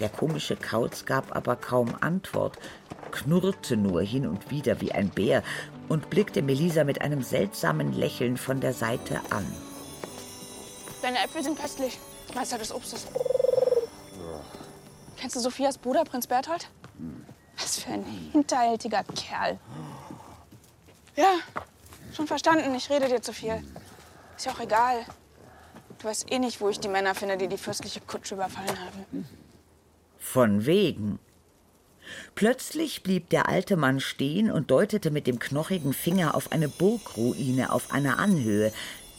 Der 0.00 0.08
komische 0.08 0.56
Kauz 0.56 1.04
gab 1.04 1.36
aber 1.36 1.54
kaum 1.54 1.94
Antwort, 2.00 2.58
knurrte 3.12 3.76
nur 3.76 4.02
hin 4.02 4.26
und 4.26 4.50
wieder 4.50 4.80
wie 4.80 4.90
ein 4.90 5.10
Bär 5.10 5.44
und 5.88 6.10
blickte 6.10 6.42
Melisa 6.42 6.82
mit 6.82 7.00
einem 7.00 7.22
seltsamen 7.22 7.92
Lächeln 7.92 8.36
von 8.36 8.60
der 8.60 8.72
Seite 8.72 9.20
an. 9.30 9.46
Deine 11.04 11.22
Äpfel 11.22 11.42
sind 11.42 11.60
köstlich, 11.60 11.98
Meister 12.34 12.56
des 12.56 12.72
Obstes. 12.72 13.06
Kennst 15.18 15.36
du 15.36 15.40
Sophias 15.40 15.76
Bruder, 15.76 16.02
Prinz 16.02 16.26
Berthold? 16.26 16.70
Was 17.58 17.78
für 17.78 17.90
ein 17.90 18.06
hinterhältiger 18.32 19.04
Kerl. 19.14 19.58
Ja, 21.14 21.28
schon 22.16 22.26
verstanden. 22.26 22.74
Ich 22.74 22.88
rede 22.88 23.06
dir 23.08 23.20
zu 23.20 23.34
viel. 23.34 23.62
Ist 24.34 24.46
ja 24.46 24.52
auch 24.52 24.60
egal. 24.60 25.04
Du 25.98 26.08
weißt 26.08 26.32
eh 26.32 26.38
nicht, 26.38 26.62
wo 26.62 26.70
ich 26.70 26.80
die 26.80 26.88
Männer 26.88 27.14
finde, 27.14 27.36
die 27.36 27.48
die 27.48 27.58
fürstliche 27.58 28.00
Kutsche 28.00 28.36
überfallen 28.36 28.80
haben. 28.80 29.28
Von 30.18 30.64
wegen. 30.64 31.18
Plötzlich 32.34 33.02
blieb 33.02 33.28
der 33.28 33.50
alte 33.50 33.76
Mann 33.76 34.00
stehen 34.00 34.50
und 34.50 34.70
deutete 34.70 35.10
mit 35.10 35.26
dem 35.26 35.38
knochigen 35.38 35.92
Finger 35.92 36.34
auf 36.34 36.50
eine 36.50 36.70
Burgruine 36.70 37.74
auf 37.74 37.92
einer 37.92 38.18
Anhöhe, 38.18 38.72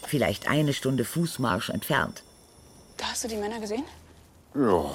vielleicht 0.07 0.47
eine 0.47 0.73
Stunde 0.73 1.05
Fußmarsch 1.05 1.69
entfernt. 1.69 2.23
Da 2.97 3.05
hast 3.07 3.23
du 3.23 3.27
die 3.27 3.37
Männer 3.37 3.59
gesehen? 3.59 3.83
Ja. 4.53 4.91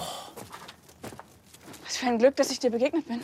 Was 1.84 1.96
für 1.96 2.06
ein 2.06 2.18
Glück, 2.18 2.36
dass 2.36 2.50
ich 2.50 2.58
dir 2.58 2.70
begegnet 2.70 3.06
bin. 3.06 3.20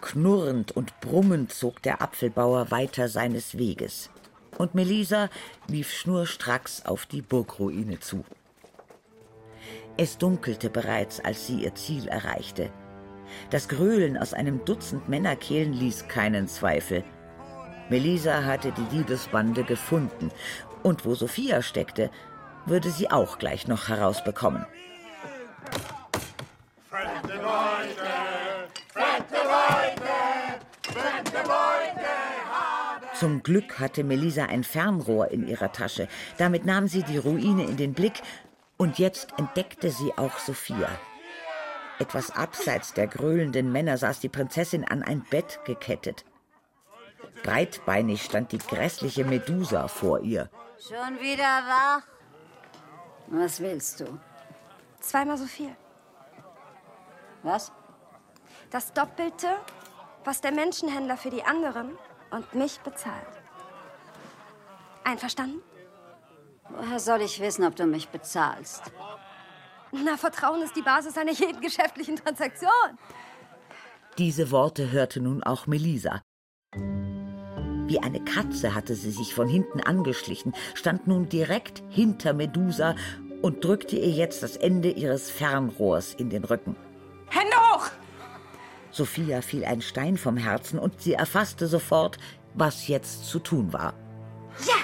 Knurrend 0.00 0.72
und 0.72 0.98
brummend 1.00 1.52
zog 1.52 1.82
der 1.82 2.02
Apfelbauer 2.02 2.70
weiter 2.70 3.08
seines 3.08 3.58
Weges. 3.58 4.10
Und 4.58 4.74
Melisa 4.74 5.28
lief 5.68 5.92
schnurstracks 5.92 6.84
auf 6.84 7.06
die 7.06 7.22
Burgruine 7.22 8.00
zu. 8.00 8.24
Es 9.96 10.18
dunkelte 10.18 10.70
bereits, 10.70 11.20
als 11.20 11.46
sie 11.46 11.62
ihr 11.62 11.74
Ziel 11.74 12.08
erreichte. 12.08 12.70
Das 13.50 13.68
Gröhlen 13.68 14.16
aus 14.16 14.34
einem 14.34 14.64
Dutzend 14.64 15.08
Männerkehlen 15.08 15.72
ließ 15.72 16.08
keinen 16.08 16.48
Zweifel. 16.48 17.04
Melisa 17.90 18.44
hatte 18.44 18.70
die 18.70 18.96
Diebesbande 18.96 19.64
gefunden, 19.64 20.30
und 20.84 21.04
wo 21.04 21.16
Sophia 21.16 21.60
steckte, 21.60 22.10
würde 22.64 22.90
sie 22.90 23.10
auch 23.10 23.38
gleich 23.38 23.66
noch 23.66 23.88
herausbekommen. 23.88 24.64
Fremde 26.88 27.34
Leute, 27.34 28.08
fremde 28.92 29.34
Leute, 29.34 30.08
fremde 30.82 31.48
Leute. 31.48 32.10
Zum 33.18 33.42
Glück 33.42 33.80
hatte 33.80 34.04
Melisa 34.04 34.44
ein 34.44 34.62
Fernrohr 34.62 35.32
in 35.32 35.48
ihrer 35.48 35.72
Tasche. 35.72 36.06
Damit 36.38 36.64
nahm 36.64 36.86
sie 36.86 37.02
die 37.02 37.18
Ruine 37.18 37.64
in 37.64 37.76
den 37.76 37.92
Blick 37.92 38.22
und 38.76 38.98
jetzt 39.00 39.34
entdeckte 39.36 39.90
sie 39.90 40.16
auch 40.16 40.38
Sophia. 40.38 40.88
Etwas 41.98 42.30
abseits 42.30 42.94
der 42.94 43.08
gröhlenden 43.08 43.72
Männer 43.72 43.98
saß 43.98 44.20
die 44.20 44.30
Prinzessin 44.30 44.84
an 44.84 45.02
ein 45.02 45.22
Bett 45.28 45.58
gekettet. 45.66 46.24
Breitbeinig 47.42 48.22
stand 48.22 48.52
die 48.52 48.58
grässliche 48.58 49.24
Medusa 49.24 49.88
vor 49.88 50.20
ihr. 50.20 50.50
Schon 50.78 51.20
wieder 51.20 51.44
wach? 51.44 52.02
Was 53.28 53.60
willst 53.60 54.00
du? 54.00 54.18
Zweimal 55.00 55.38
so 55.38 55.46
viel. 55.46 55.74
Was? 57.42 57.72
Das 58.70 58.92
Doppelte, 58.92 59.48
was 60.24 60.40
der 60.40 60.52
Menschenhändler 60.52 61.16
für 61.16 61.30
die 61.30 61.44
anderen 61.44 61.96
und 62.30 62.54
mich 62.54 62.80
bezahlt. 62.80 63.26
Einverstanden? 65.04 65.62
Woher 66.68 67.00
soll 67.00 67.22
ich 67.22 67.40
wissen, 67.40 67.64
ob 67.64 67.74
du 67.76 67.86
mich 67.86 68.08
bezahlst? 68.08 68.92
Na, 69.92 70.16
Vertrauen 70.16 70.62
ist 70.62 70.76
die 70.76 70.82
Basis 70.82 71.16
einer 71.18 71.32
jeden 71.32 71.60
geschäftlichen 71.60 72.16
Transaktion. 72.16 72.98
Diese 74.18 74.50
Worte 74.50 74.92
hörte 74.92 75.20
nun 75.20 75.42
auch 75.42 75.66
Melisa. 75.66 76.22
Wie 77.90 77.98
eine 77.98 78.20
Katze 78.20 78.74
hatte 78.76 78.94
sie 78.94 79.10
sich 79.10 79.34
von 79.34 79.48
hinten 79.48 79.80
angeschlichen, 79.80 80.54
stand 80.74 81.08
nun 81.08 81.28
direkt 81.28 81.82
hinter 81.88 82.34
Medusa 82.34 82.94
und 83.42 83.64
drückte 83.64 83.96
ihr 83.96 84.10
jetzt 84.10 84.44
das 84.44 84.56
Ende 84.56 84.92
ihres 84.92 85.28
Fernrohrs 85.28 86.14
in 86.14 86.30
den 86.30 86.44
Rücken. 86.44 86.76
Hände 87.30 87.56
hoch! 87.56 87.90
Sophia 88.92 89.42
fiel 89.42 89.64
ein 89.64 89.82
Stein 89.82 90.16
vom 90.16 90.36
Herzen 90.36 90.78
und 90.78 91.02
sie 91.02 91.14
erfasste 91.14 91.66
sofort, 91.66 92.18
was 92.54 92.86
jetzt 92.86 93.26
zu 93.26 93.40
tun 93.40 93.72
war. 93.72 93.94
Ja! 94.68 94.76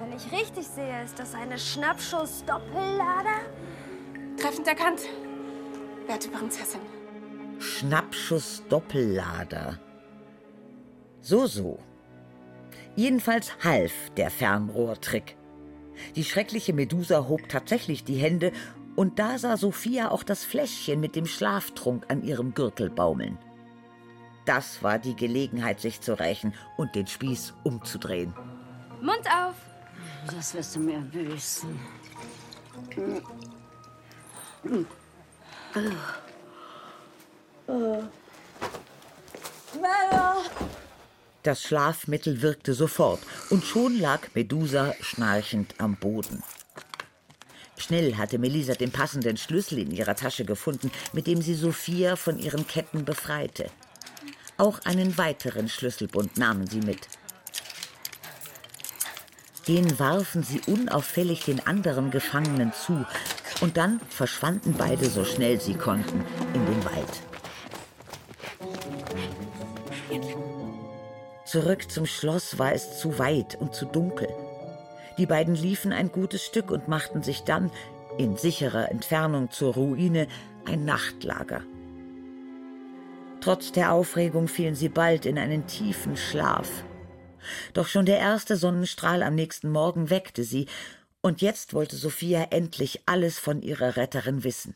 Wenn 0.00 0.16
ich 0.16 0.32
richtig 0.32 0.66
sehe, 0.66 1.04
ist 1.04 1.18
das 1.18 1.34
eine 1.34 1.58
Schnappschuss-Doppellader? 1.58 3.42
Treffend 4.40 4.66
erkannt, 4.66 5.02
werte 6.06 6.30
Prinzessin. 6.30 6.80
Schnappschuss-Doppellader. 7.58 9.78
So, 11.22 11.46
so. 11.46 11.78
Jedenfalls 12.96 13.52
half 13.62 13.92
der 14.16 14.30
Fernrohrtrick. 14.30 15.36
Die 16.16 16.24
schreckliche 16.24 16.72
Medusa 16.72 17.28
hob 17.28 17.48
tatsächlich 17.48 18.02
die 18.04 18.16
Hände 18.16 18.52
und 18.96 19.18
da 19.18 19.38
sah 19.38 19.56
Sophia 19.56 20.10
auch 20.10 20.24
das 20.24 20.44
Fläschchen 20.44 21.00
mit 21.00 21.16
dem 21.16 21.26
Schlaftrunk 21.26 22.04
an 22.10 22.22
ihrem 22.22 22.54
Gürtel 22.54 22.90
baumeln. 22.90 23.38
Das 24.44 24.82
war 24.82 24.98
die 24.98 25.14
Gelegenheit, 25.14 25.80
sich 25.80 26.00
zu 26.00 26.18
rächen 26.18 26.54
und 26.76 26.94
den 26.96 27.06
Spieß 27.06 27.54
umzudrehen. 27.62 28.34
Mund 29.00 29.26
auf! 29.26 29.54
Das 30.26 30.52
wirst 30.54 30.74
du 30.74 30.80
mir 30.80 30.98
büßen. 30.98 31.78
Männer! 39.74 40.21
Das 41.42 41.62
Schlafmittel 41.62 42.40
wirkte 42.40 42.72
sofort 42.72 43.20
und 43.50 43.64
schon 43.64 43.98
lag 43.98 44.20
Medusa 44.34 44.94
schnarchend 45.00 45.74
am 45.78 45.96
Boden. 45.96 46.42
Schnell 47.76 48.16
hatte 48.16 48.38
Melisa 48.38 48.74
den 48.74 48.92
passenden 48.92 49.36
Schlüssel 49.36 49.78
in 49.78 49.90
ihrer 49.90 50.14
Tasche 50.14 50.44
gefunden, 50.44 50.92
mit 51.12 51.26
dem 51.26 51.42
sie 51.42 51.54
Sophia 51.54 52.14
von 52.14 52.38
ihren 52.38 52.68
Ketten 52.68 53.04
befreite. 53.04 53.66
Auch 54.56 54.78
einen 54.84 55.18
weiteren 55.18 55.68
Schlüsselbund 55.68 56.36
nahmen 56.36 56.68
sie 56.68 56.80
mit. 56.80 57.08
Den 59.66 59.98
warfen 59.98 60.44
sie 60.44 60.60
unauffällig 60.66 61.44
den 61.44 61.66
anderen 61.66 62.12
Gefangenen 62.12 62.72
zu, 62.72 63.04
und 63.60 63.76
dann 63.76 64.00
verschwanden 64.08 64.74
beide 64.78 65.08
so 65.08 65.24
schnell 65.24 65.60
sie 65.60 65.74
konnten 65.74 66.24
in 66.54 66.66
den 66.66 66.84
Wald. 66.84 67.31
Zurück 71.52 71.90
zum 71.90 72.06
Schloss 72.06 72.58
war 72.58 72.72
es 72.72 72.98
zu 72.98 73.18
weit 73.18 73.60
und 73.60 73.74
zu 73.74 73.84
dunkel. 73.84 74.26
Die 75.18 75.26
beiden 75.26 75.54
liefen 75.54 75.92
ein 75.92 76.10
gutes 76.10 76.42
Stück 76.42 76.70
und 76.70 76.88
machten 76.88 77.22
sich 77.22 77.42
dann, 77.42 77.70
in 78.16 78.38
sicherer 78.38 78.90
Entfernung 78.90 79.50
zur 79.50 79.74
Ruine, 79.74 80.28
ein 80.64 80.86
Nachtlager. 80.86 81.62
Trotz 83.42 83.70
der 83.70 83.92
Aufregung 83.92 84.48
fielen 84.48 84.74
sie 84.74 84.88
bald 84.88 85.26
in 85.26 85.36
einen 85.36 85.66
tiefen 85.66 86.16
Schlaf. 86.16 86.84
Doch 87.74 87.86
schon 87.86 88.06
der 88.06 88.18
erste 88.18 88.56
Sonnenstrahl 88.56 89.22
am 89.22 89.34
nächsten 89.34 89.68
Morgen 89.68 90.08
weckte 90.08 90.44
sie, 90.44 90.68
und 91.20 91.42
jetzt 91.42 91.74
wollte 91.74 91.96
Sophia 91.96 92.46
endlich 92.48 93.02
alles 93.04 93.38
von 93.38 93.60
ihrer 93.60 93.98
Retterin 93.98 94.42
wissen. 94.42 94.74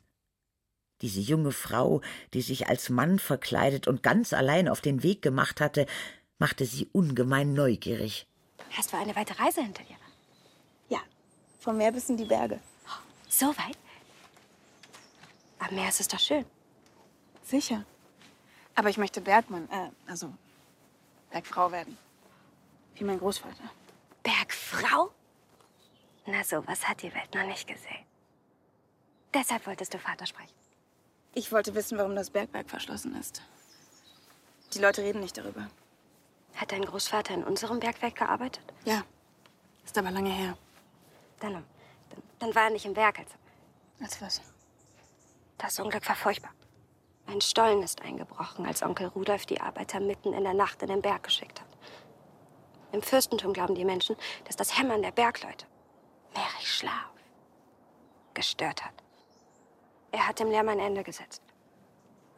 Diese 1.01 1.21
junge 1.21 1.53
Frau, 1.53 2.03
die 2.35 2.43
sich 2.43 2.69
als 2.69 2.91
Mann 2.91 3.19
verkleidet 3.19 3.89
und 3.89 4.03
ganz 4.03 4.35
allein 4.35 4.69
auf 4.69 4.83
den 4.83 5.03
Weg 5.03 5.23
gemacht 5.23 5.63
hatte, 5.63 5.87
machte 6.39 6.65
sie 6.65 6.89
ungemein 6.93 7.53
neugierig. 7.53 8.27
Hast 8.73 8.93
du 8.93 8.97
eine 8.97 9.15
weite 9.17 9.39
Reise 9.39 9.63
hinter 9.63 9.85
dir? 9.85 9.97
Ja, 10.89 11.01
vom 11.59 11.77
Meer 11.77 11.93
bis 11.93 12.09
in 12.09 12.17
die 12.17 12.25
Berge. 12.25 12.61
So 13.29 13.47
weit? 13.57 13.79
Am 15.59 15.75
Meer 15.75 15.89
ist 15.89 16.01
es 16.01 16.09
doch 16.09 16.19
schön. 16.19 16.45
Sicher. 17.43 17.85
Aber 18.75 18.91
ich 18.91 18.99
möchte 18.99 19.21
Bergmann, 19.21 19.69
äh, 19.71 19.91
also 20.07 20.33
Bergfrau 21.31 21.73
werden. 21.73 21.97
Wie 22.95 23.05
mein 23.05 23.19
Großvater. 23.19 23.71
Bergfrau? 24.23 25.11
Na, 26.27 26.43
sowas 26.45 26.87
hat 26.87 27.03
die 27.03 27.15
Welt 27.15 27.35
noch 27.35 27.47
nicht 27.47 27.67
gesehen. 27.67 28.05
Deshalb 29.33 29.67
wolltest 29.67 29.95
du 29.95 29.99
Vater 29.99 30.27
sprechen. 30.27 30.55
Ich 31.35 31.53
wollte 31.53 31.75
wissen, 31.75 31.99
warum 31.99 32.17
das 32.17 32.31
Bergwerk 32.31 32.69
verschlossen 32.71 33.15
ist. 33.17 33.43
Die 34.75 34.79
Leute 34.79 35.03
reden 35.03 35.21
nicht 35.21 35.37
darüber. 35.37 35.69
Hat 36.57 36.73
dein 36.73 36.85
Großvater 36.85 37.35
in 37.35 37.45
unserem 37.45 37.81
Bergwerk 37.81 38.17
gearbeitet? 38.17 38.65
Ja. 38.85 39.05
Ist 39.85 39.97
aber 39.99 40.11
lange 40.11 40.31
her. 40.31 40.57
Dann, 41.41 41.53
dann, 41.53 41.65
dann 42.39 42.55
war 42.55 42.65
er 42.65 42.71
nicht 42.71 42.87
im 42.87 42.97
Werk. 42.97 43.19
Als, 43.19 43.31
als 44.01 44.23
was? 44.23 44.41
Das 45.59 45.79
Unglück 45.79 46.09
war 46.09 46.17
furchtbar. 46.17 46.51
Ein 47.27 47.41
Stollen 47.41 47.83
ist 47.83 48.03
eingebrochen, 48.03 48.67
als 48.67 48.83
Onkel 48.83 49.09
Rudolf 49.09 49.47
die 49.47 49.61
Arbeiter 49.61 50.01
mitten 50.01 50.33
in 50.33 50.45
der 50.45 50.55
Nacht 50.55 50.83
in 50.83 50.89
den 50.89 51.03
Berg 51.03 51.25
geschickt 51.25 51.61
hat. 51.61 51.69
Im 52.93 53.03
Fürstentum 53.03 53.53
glauben 53.53 53.75
die 53.75 53.85
Menschen, 53.85 54.17
dass 54.45 54.57
das 54.57 54.79
Hämmern 54.79 55.03
der 55.03 55.11
Bergleute 55.11 55.67
Merich 56.35 56.73
Schlaf 56.73 57.11
gestört 58.33 58.85
hat. 58.85 58.95
Er 60.13 60.27
hat 60.29 60.39
dem 60.39 60.51
Lärm 60.51 60.69
ein 60.69 60.79
Ende 60.79 61.03
gesetzt. 61.03 61.43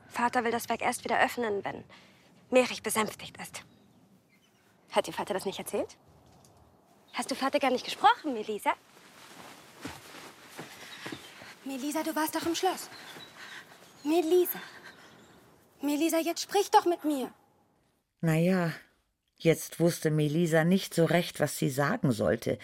Vater 0.07 0.42
will 0.42 0.50
das 0.50 0.68
Werk 0.68 0.81
erst 0.81 1.04
wieder 1.04 1.20
öffnen, 1.20 1.64
wenn 1.64 1.85
Merich 2.50 2.83
besänftigt 2.83 3.37
ist. 3.37 3.62
Hat 4.90 5.07
dir 5.07 5.12
Vater 5.12 5.35
das 5.35 5.44
nicht 5.44 5.59
erzählt? 5.59 5.96
Hast 7.12 7.31
du 7.31 7.35
Vater 7.35 7.59
gar 7.59 7.70
nicht 7.70 7.85
gesprochen, 7.85 8.33
Melisa? 8.33 8.72
Melisa, 11.64 12.03
du 12.03 12.14
warst 12.16 12.35
doch 12.35 12.46
im 12.46 12.55
Schloss. 12.55 12.88
Melisa. 14.05 14.61
Melisa, 15.83 16.18
jetzt 16.18 16.42
sprich 16.42 16.70
doch 16.70 16.87
mit 16.87 17.05
mir. 17.05 17.33
Naja, 18.20 18.72
jetzt 19.37 19.79
wusste 19.79 20.11
Melisa 20.11 20.64
nicht 20.64 20.94
so 20.94 21.05
recht, 21.05 21.40
was 21.40 21.59
sie 21.59 21.70
sagen 21.70 22.11
sollte. 22.12 22.59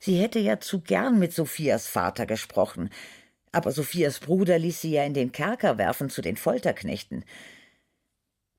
Sie 0.00 0.20
hätte 0.20 0.40
ja 0.40 0.58
zu 0.58 0.80
gern 0.80 1.18
mit 1.18 1.32
Sophias 1.32 1.86
Vater 1.86 2.26
gesprochen, 2.26 2.90
aber 3.52 3.70
Sophias 3.70 4.18
Bruder 4.18 4.58
ließ 4.58 4.80
sie 4.80 4.92
ja 4.92 5.04
in 5.04 5.14
den 5.14 5.30
Kerker 5.30 5.78
werfen 5.78 6.10
zu 6.10 6.22
den 6.22 6.36
Folterknechten. 6.36 7.24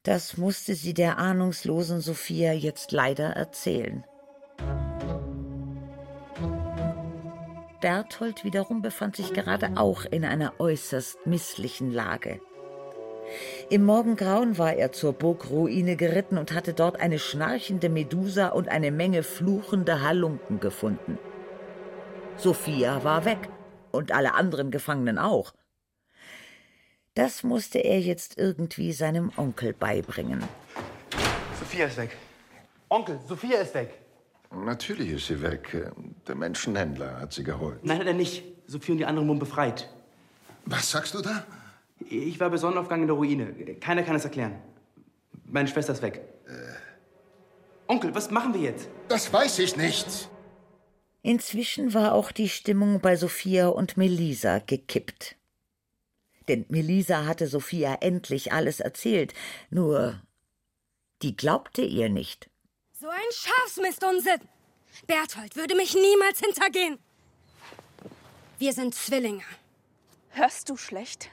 Das 0.03 0.35
musste 0.37 0.75
sie 0.75 0.93
der 0.93 1.17
ahnungslosen 1.17 2.01
Sophia 2.01 2.51
jetzt 2.51 2.91
leider 2.91 3.29
erzählen. 3.29 4.03
Berthold 7.79 8.43
wiederum 8.43 8.81
befand 8.81 9.15
sich 9.15 9.33
gerade 9.33 9.71
auch 9.75 10.05
in 10.05 10.25
einer 10.25 10.53
äußerst 10.59 11.25
misslichen 11.25 11.91
Lage. 11.91 12.41
Im 13.69 13.85
Morgengrauen 13.85 14.57
war 14.57 14.73
er 14.73 14.91
zur 14.91 15.13
Burgruine 15.13 15.95
geritten 15.95 16.37
und 16.37 16.51
hatte 16.53 16.73
dort 16.73 16.99
eine 16.99 17.17
schnarchende 17.17 17.89
Medusa 17.89 18.49
und 18.49 18.67
eine 18.67 18.91
Menge 18.91 19.23
fluchender 19.23 20.01
Halunken 20.01 20.59
gefunden. 20.59 21.17
Sophia 22.35 23.03
war 23.05 23.23
weg 23.23 23.49
und 23.91 24.11
alle 24.11 24.33
anderen 24.33 24.69
Gefangenen 24.69 25.17
auch. 25.17 25.53
Das 27.15 27.43
musste 27.43 27.77
er 27.79 27.99
jetzt 27.99 28.37
irgendwie 28.37 28.91
seinem 28.91 29.31
Onkel 29.37 29.73
beibringen. 29.73 30.43
Sophia 31.59 31.85
ist 31.85 31.97
weg. 31.97 32.17
Onkel, 32.89 33.19
Sophia 33.27 33.59
ist 33.59 33.73
weg. 33.75 33.99
Natürlich 34.51 35.11
ist 35.11 35.27
sie 35.27 35.41
weg. 35.41 35.91
Der 36.27 36.35
Menschenhändler 36.35 37.19
hat 37.19 37.33
sie 37.33 37.43
geholt. 37.43 37.83
Nein, 37.83 37.99
hat 37.99 38.07
er 38.07 38.13
nicht. 38.13 38.43
Sophia 38.65 38.93
und 38.93 38.97
die 38.97 39.05
anderen 39.05 39.27
wurden 39.27 39.39
befreit. 39.39 39.89
Was 40.65 40.89
sagst 40.91 41.13
du 41.13 41.21
da? 41.21 41.45
Ich 42.09 42.39
war 42.39 42.49
bei 42.49 42.57
Sonnenaufgang 42.57 43.01
in 43.01 43.07
der 43.07 43.15
Ruine. 43.15 43.45
Keiner 43.79 44.03
kann 44.03 44.15
es 44.15 44.23
erklären. 44.23 44.55
Meine 45.45 45.67
Schwester 45.67 45.93
ist 45.93 46.01
weg. 46.01 46.21
Äh. 46.47 47.91
Onkel, 47.91 48.13
was 48.15 48.31
machen 48.31 48.53
wir 48.53 48.61
jetzt? 48.61 48.87
Das 49.07 49.31
weiß 49.31 49.59
ich 49.59 49.75
nicht. 49.77 50.29
Inzwischen 51.21 51.93
war 51.93 52.13
auch 52.13 52.31
die 52.31 52.49
Stimmung 52.49 52.99
bei 53.01 53.15
Sophia 53.15 53.67
und 53.67 53.97
Melisa 53.97 54.59
gekippt. 54.59 55.35
Denn 56.47 56.65
Melisa 56.69 57.25
hatte 57.25 57.47
Sophia 57.47 57.95
endlich 58.01 58.51
alles 58.51 58.79
erzählt, 58.79 59.33
nur 59.69 60.21
die 61.21 61.35
glaubte 61.35 61.81
ihr 61.81 62.09
nicht. 62.09 62.49
So 62.99 63.07
ein 63.07 63.31
Schafsmistunsinn! 63.31 64.41
Berthold 65.07 65.55
würde 65.55 65.75
mich 65.75 65.95
niemals 65.95 66.39
hintergehen. 66.39 66.99
Wir 68.59 68.73
sind 68.73 68.93
Zwillinge. 68.93 69.43
Hörst 70.29 70.69
du 70.69 70.77
schlecht? 70.77 71.29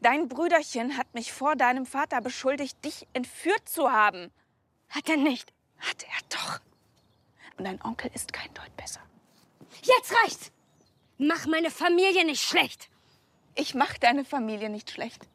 Dein 0.00 0.28
Brüderchen 0.28 0.96
hat 0.98 1.14
mich 1.14 1.32
vor 1.32 1.56
deinem 1.56 1.86
Vater 1.86 2.20
beschuldigt, 2.20 2.84
dich 2.84 3.06
entführt 3.12 3.68
zu 3.68 3.90
haben. 3.90 4.30
Hat 4.88 5.08
er 5.08 5.16
nicht? 5.16 5.52
Hat 5.78 6.02
er 6.02 6.28
doch. 6.28 6.60
Und 7.56 7.64
dein 7.64 7.82
Onkel 7.82 8.10
ist 8.14 8.32
kein 8.32 8.52
Deut 8.54 8.76
besser. 8.76 9.00
Jetzt 9.82 10.12
reicht's! 10.22 10.50
Mach 11.18 11.46
meine 11.46 11.70
Familie 11.70 12.24
nicht 12.24 12.42
schlecht. 12.42 12.90
Ich 13.54 13.74
mach 13.74 13.98
deine 13.98 14.24
Familie 14.24 14.68
nicht 14.68 14.90
schlecht. 14.90 15.26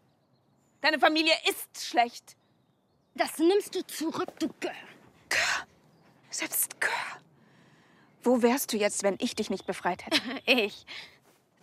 Deine 0.81 0.99
Familie 0.99 1.33
ist 1.49 1.85
schlecht. 1.85 2.35
Das 3.15 3.37
nimmst 3.37 3.75
du 3.75 3.85
zurück, 3.85 4.39
du 4.39 4.47
Gör. 4.59 4.71
Gör. 5.29 5.67
Selbst 6.29 6.79
Gör. 6.79 6.89
Wo 8.23 8.41
wärst 8.41 8.73
du 8.73 8.77
jetzt, 8.77 9.03
wenn 9.03 9.17
ich 9.19 9.35
dich 9.35 9.49
nicht 9.49 9.65
befreit 9.65 10.05
hätte? 10.05 10.21
ich. 10.45 10.85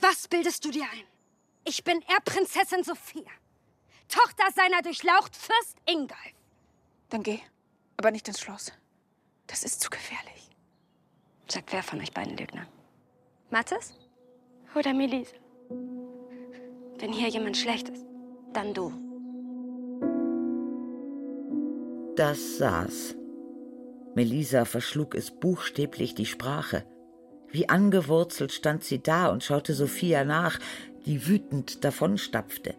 Was 0.01 0.29
bildest 0.29 0.65
du 0.65 0.71
dir 0.71 0.85
ein? 0.85 1.05
Ich 1.65 1.85
bin 1.85 2.03
Erbprinzessin 2.03 2.85
Sophia. 2.85 3.31
Tochter 4.09 4.45
seiner 4.55 4.83
durchlaucht 4.83 5.35
Fürst 5.35 5.77
Ingolf. 5.87 6.35
Dann 7.11 7.23
geh. 7.23 7.41
Aber 7.97 8.11
nicht 8.11 8.29
ins 8.29 8.41
Schloss. 8.41 8.73
Das 9.47 9.63
ist 9.63 9.81
zu 9.81 9.91
gefährlich. 9.91 10.51
Sagt 11.49 11.73
wer 11.73 11.83
von 11.83 12.01
euch 12.01 12.13
beiden 12.13 12.37
Lügner? 12.37 12.67
Mathis 13.51 13.95
oder 14.75 14.93
Melise? 14.93 15.35
Wenn 16.99 17.13
hier 17.13 17.29
jemand 17.29 17.57
schlecht 17.57 17.89
ist, 17.91 18.07
dann 18.53 18.73
du. 18.73 18.93
Das 22.17 22.57
saß. 22.57 23.17
Melisa 24.15 24.65
verschlug 24.65 25.15
es 25.15 25.31
buchstäblich 25.31 26.15
die 26.15 26.25
Sprache. 26.25 26.85
Wie 27.51 27.69
angewurzelt 27.69 28.53
stand 28.53 28.83
sie 28.83 29.03
da 29.03 29.29
und 29.29 29.45
schaute 29.45 29.75
Sophia 29.75 30.25
nach, 30.25 30.59
die 31.05 31.29
wütend 31.29 31.85
davonstapfte. 31.85 32.75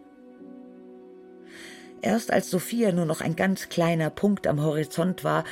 Erst 2.02 2.32
als 2.32 2.50
Sophia 2.50 2.92
nur 2.92 3.06
noch 3.06 3.20
ein 3.20 3.36
ganz 3.36 3.68
kleiner 3.68 4.10
Punkt 4.10 4.46
am 4.48 4.60
Horizont 4.60 5.22
war, 5.22 5.44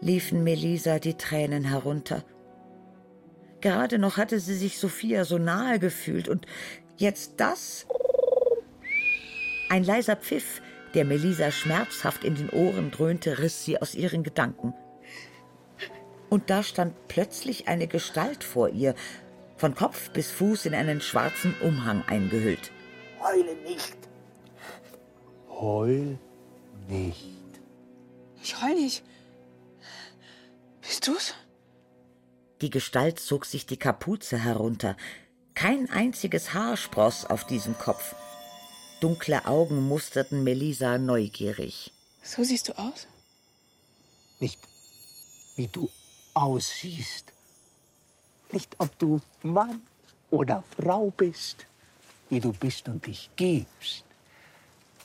liefen 0.00 0.44
Melisa 0.44 1.00
die 1.00 1.14
Tränen 1.14 1.64
herunter. 1.64 2.24
Gerade 3.60 3.98
noch 3.98 4.16
hatte 4.16 4.38
sie 4.38 4.54
sich 4.54 4.78
Sophia 4.78 5.24
so 5.24 5.38
nahe 5.38 5.78
gefühlt 5.78 6.28
und 6.28 6.46
jetzt 6.96 7.34
das? 7.38 7.86
Ein 9.68 9.84
leiser 9.84 10.16
Pfiff, 10.16 10.62
der 10.94 11.04
Melisa 11.04 11.50
schmerzhaft 11.50 12.24
in 12.24 12.34
den 12.34 12.50
Ohren 12.50 12.90
dröhnte, 12.90 13.38
riss 13.38 13.64
sie 13.64 13.80
aus 13.80 13.94
ihren 13.94 14.22
Gedanken. 14.22 14.74
Und 16.28 16.50
da 16.50 16.62
stand 16.62 16.94
plötzlich 17.08 17.68
eine 17.68 17.86
Gestalt 17.86 18.44
vor 18.44 18.68
ihr, 18.68 18.94
von 19.56 19.74
Kopf 19.74 20.10
bis 20.10 20.30
Fuß 20.30 20.66
in 20.66 20.74
einen 20.74 21.00
schwarzen 21.00 21.54
Umhang 21.60 22.02
eingehüllt. 22.06 22.70
Heule 23.20 23.54
nicht. 23.56 23.96
Heul 25.48 26.18
nicht. 26.88 27.24
Ich 28.42 28.60
heul 28.60 28.74
nicht. 28.74 29.04
Bist 30.80 31.08
du's? 31.08 31.34
Die 32.60 32.70
Gestalt 32.70 33.18
zog 33.18 33.44
sich 33.44 33.66
die 33.66 33.78
Kapuze 33.78 34.38
herunter. 34.38 34.96
Kein 35.56 35.88
einziges 35.88 36.52
Haar 36.52 36.76
spross 36.76 37.24
auf 37.24 37.44
diesem 37.44 37.78
Kopf. 37.78 38.14
Dunkle 39.00 39.46
Augen 39.46 39.88
musterten 39.88 40.44
Melisa 40.44 40.98
neugierig. 40.98 41.94
So 42.22 42.44
siehst 42.44 42.68
du 42.68 42.78
aus? 42.78 43.06
Nicht 44.38 44.60
wie 45.56 45.66
du 45.68 45.88
aussiehst. 46.34 47.32
Nicht 48.52 48.76
ob 48.76 48.98
du 48.98 49.22
Mann 49.42 49.80
oder 50.30 50.62
Frau 50.76 51.10
bist, 51.16 51.64
wie 52.28 52.40
du 52.40 52.52
bist 52.52 52.86
und 52.90 53.06
dich 53.06 53.30
gibst. 53.36 54.04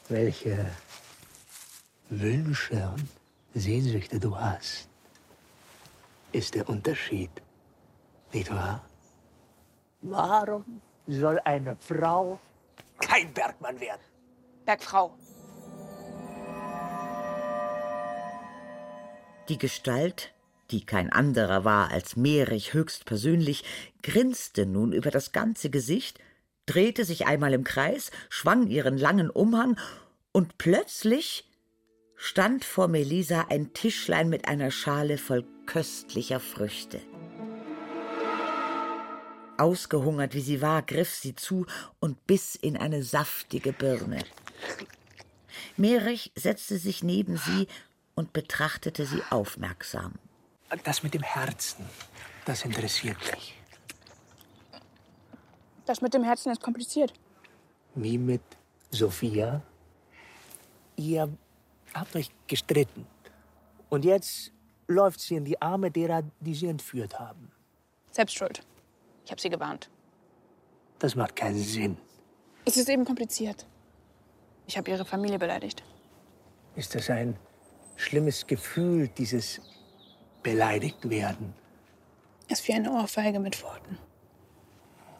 Welche 0.09 0.69
Wünsche 2.09 2.89
und 2.93 3.07
Sehnsüchte 3.53 4.19
du 4.19 4.37
hast, 4.37 4.89
ist 6.33 6.55
der 6.55 6.67
Unterschied. 6.67 7.31
Nicht 8.33 8.51
wahr? 8.51 8.85
Warum 10.01 10.81
soll 11.07 11.39
eine 11.45 11.75
Frau 11.79 12.39
kein 12.99 13.33
Bergmann 13.33 13.79
werden? 13.79 14.01
Bergfrau. 14.65 15.15
Die 19.47 19.57
Gestalt, 19.57 20.33
die 20.71 20.85
kein 20.85 21.11
anderer 21.11 21.65
war 21.65 21.91
als 21.91 22.15
Merich 22.15 22.73
höchstpersönlich, 22.73 23.63
grinste 24.01 24.65
nun 24.65 24.93
über 24.93 25.11
das 25.11 25.33
ganze 25.33 25.69
Gesicht, 25.69 26.19
drehte 26.65 27.05
sich 27.05 27.27
einmal 27.27 27.53
im 27.53 27.63
Kreis, 27.63 28.11
schwang 28.29 28.67
ihren 28.67 28.97
langen 28.97 29.29
Umhang, 29.29 29.77
und 30.31 30.57
plötzlich 30.57 31.49
stand 32.15 32.63
vor 32.63 32.87
Melisa 32.87 33.47
ein 33.49 33.73
Tischlein 33.73 34.29
mit 34.29 34.47
einer 34.47 34.71
Schale 34.71 35.17
voll 35.17 35.45
köstlicher 35.65 36.39
Früchte. 36.39 37.01
Ausgehungert 39.61 40.33
wie 40.33 40.41
sie 40.41 40.59
war, 40.59 40.81
griff 40.81 41.13
sie 41.13 41.35
zu 41.35 41.67
und 41.99 42.25
biss 42.25 42.55
in 42.55 42.77
eine 42.77 43.03
saftige 43.03 43.73
Birne. 43.73 44.23
Merich 45.77 46.31
setzte 46.35 46.79
sich 46.79 47.03
neben 47.03 47.37
sie 47.37 47.67
und 48.15 48.33
betrachtete 48.33 49.05
sie 49.05 49.21
aufmerksam. 49.29 50.15
Das 50.83 51.03
mit 51.03 51.13
dem 51.13 51.21
Herzen, 51.21 51.85
das 52.45 52.65
interessiert 52.65 53.17
mich. 53.31 53.55
Das 55.85 56.01
mit 56.01 56.13
dem 56.15 56.23
Herzen 56.23 56.51
ist 56.51 56.61
kompliziert. 56.61 57.13
Wie 57.93 58.17
mit 58.17 58.41
Sophia? 58.89 59.61
Ihr 60.95 61.29
habt 61.93 62.15
euch 62.15 62.31
gestritten. 62.47 63.05
Und 63.89 64.05
jetzt 64.05 64.51
läuft 64.87 65.19
sie 65.19 65.35
in 65.35 65.45
die 65.45 65.61
Arme 65.61 65.91
derer, 65.91 66.23
die 66.39 66.55
sie 66.55 66.67
entführt 66.67 67.19
haben. 67.19 67.51
Selbst 68.11 68.35
schuld. 68.35 68.63
Ich 69.25 69.31
habe 69.31 69.41
sie 69.41 69.49
gewarnt. 69.49 69.89
Das 70.99 71.15
macht 71.15 71.35
keinen 71.35 71.57
Sinn. 71.59 71.97
Es 72.65 72.77
ist 72.77 72.89
eben 72.89 73.05
kompliziert. 73.05 73.65
Ich 74.67 74.77
habe 74.77 74.89
ihre 74.91 75.05
Familie 75.05 75.39
beleidigt. 75.39 75.83
Ist 76.75 76.95
das 76.95 77.09
ein 77.09 77.35
schlimmes 77.95 78.45
Gefühl, 78.47 79.07
dieses 79.07 79.61
beleidigt 80.43 81.09
werden? 81.09 81.53
Es 82.47 82.59
ist 82.59 82.67
wie 82.67 82.73
eine 82.73 82.91
Ohrfeige 82.91 83.39
mit 83.39 83.61
Worten. 83.63 83.97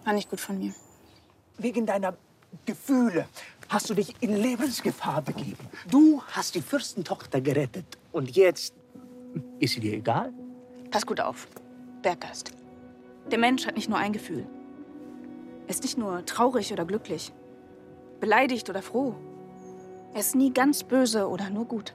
War 0.04 0.14
nicht 0.14 0.30
gut 0.30 0.39
von 0.39 0.58
mir. 0.58 0.74
Wegen 1.58 1.86
deiner 1.86 2.18
Gefühle 2.66 3.28
hast 3.70 3.89
du 3.89 3.93
dich 3.93 4.14
in 4.22 4.36
Lebensgefahr 4.36 5.22
begeben. 5.22 5.70
Du 5.89 6.22
hast 6.28 6.56
die 6.56 6.62
Fürstentochter 6.62 7.39
gerettet. 7.41 7.97
Und 8.12 8.36
jetzt 8.36 8.74
ist 9.60 9.74
sie 9.76 9.80
dir 9.80 9.93
egal? 9.93 10.34
Pass 10.89 11.06
gut 11.06 11.22
auf. 11.22 11.47
Berggeist. 12.02 12.52
Der 13.32 13.39
Mensch 13.39 13.65
hat 13.65 13.75
nicht 13.75 13.89
nur 13.89 13.97
ein 13.97 14.11
Gefühl. 14.11 14.45
Er 15.65 15.69
ist 15.69 15.84
nicht 15.84 15.97
nur 15.97 16.25
traurig 16.25 16.73
oder 16.73 16.84
glücklich, 16.84 17.32
beleidigt 18.19 18.69
oder 18.69 18.82
froh. 18.82 19.15
Er 20.13 20.19
ist 20.19 20.36
nie 20.36 20.51
ganz 20.51 20.84
böse 20.84 21.29
oder 21.29 21.49
nur 21.49 21.65
gut. 21.65 21.93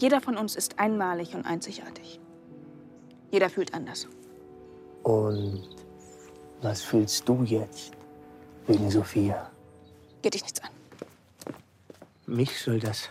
Jeder 0.00 0.20
von 0.20 0.36
uns 0.36 0.56
ist 0.56 0.80
einmalig 0.80 1.36
und 1.36 1.46
einzigartig. 1.46 2.18
Jeder 3.30 3.48
fühlt 3.48 3.74
anders. 3.74 4.08
Und 5.04 5.68
was 6.62 6.82
fühlst 6.82 7.28
du 7.28 7.44
jetzt 7.44 7.92
wegen 8.66 8.90
Sophia? 8.90 9.50
Geht 10.22 10.34
dich 10.34 10.42
nichts 10.42 10.60
an. 10.62 10.70
Mich 12.26 12.60
soll 12.60 12.80
das 12.80 13.08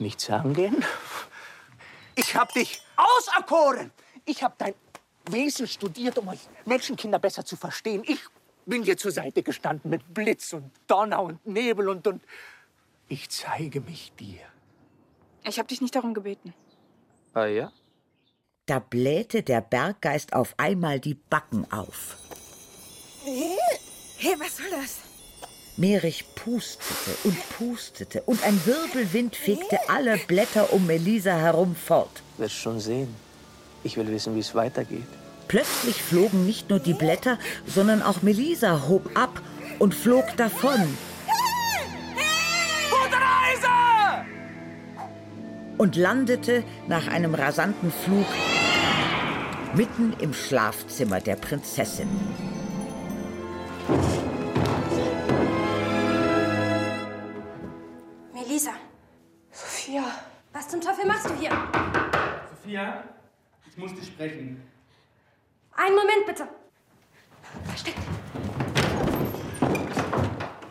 nichts 0.00 0.28
angehen? 0.28 0.84
Ich 2.16 2.34
hab 2.34 2.52
dich 2.52 2.80
auserkoren. 2.96 3.92
Ich 4.24 4.42
hab 4.42 4.58
dein 4.58 4.74
Wesen 5.30 5.66
studiert, 5.66 6.18
um 6.18 6.28
euch 6.28 6.40
Menschenkinder 6.64 7.18
besser 7.18 7.44
zu 7.44 7.56
verstehen. 7.56 8.02
Ich 8.06 8.20
bin 8.66 8.82
dir 8.82 8.96
zur 8.96 9.10
Seite 9.10 9.42
gestanden 9.42 9.90
mit 9.90 10.12
Blitz 10.12 10.52
und 10.52 10.70
Donner 10.86 11.22
und 11.22 11.46
Nebel 11.46 11.88
und, 11.88 12.06
und 12.06 12.22
ich 13.08 13.28
zeige 13.30 13.80
mich 13.80 14.12
dir. 14.18 14.40
Ich 15.46 15.58
habe 15.58 15.68
dich 15.68 15.80
nicht 15.80 15.94
darum 15.94 16.14
gebeten. 16.14 16.54
Ah 17.34 17.46
ja? 17.46 17.72
Da 18.66 18.78
blähte 18.78 19.42
der 19.42 19.60
Berggeist 19.60 20.32
auf 20.32 20.54
einmal 20.56 21.00
die 21.00 21.14
Backen 21.14 21.70
auf. 21.70 22.16
Hey, 23.24 24.36
was 24.38 24.56
soll 24.56 24.70
das? 24.70 25.00
Merich 25.76 26.24
pustete 26.34 27.16
und 27.24 27.36
pustete 27.50 28.22
und 28.22 28.42
ein 28.44 28.64
Wirbelwind 28.64 29.34
fegte 29.34 29.78
alle 29.88 30.18
Blätter 30.18 30.72
um 30.72 30.86
Melisa 30.86 31.32
herum 31.32 31.74
fort. 31.74 32.22
Wirst 32.38 32.54
schon 32.54 32.78
sehen. 32.78 33.14
Ich 33.84 33.96
will 33.96 34.08
wissen, 34.08 34.34
wie 34.34 34.40
es 34.40 34.54
weitergeht. 34.54 35.06
Plötzlich 35.46 36.02
flogen 36.02 36.46
nicht 36.46 36.70
nur 36.70 36.80
die 36.80 36.94
Blätter, 36.94 37.38
sondern 37.66 38.02
auch 38.02 38.22
Melisa 38.22 38.88
hob 38.88 39.10
ab 39.16 39.40
und 39.78 39.94
flog 39.94 40.24
davon. 40.36 40.96
Und 45.76 45.96
landete 45.96 46.64
nach 46.88 47.08
einem 47.08 47.34
rasanten 47.34 47.92
Flug 47.92 48.26
mitten 49.74 50.14
im 50.20 50.32
Schlafzimmer 50.32 51.20
der 51.20 51.36
Prinzessin. 51.36 52.08
Ich 63.84 63.92
muss 63.92 64.00
dich 64.00 64.08
sprechen. 64.08 64.62
Einen 65.72 65.94
Moment 65.96 66.26
bitte. 66.26 66.48
Versteckt. 67.64 67.98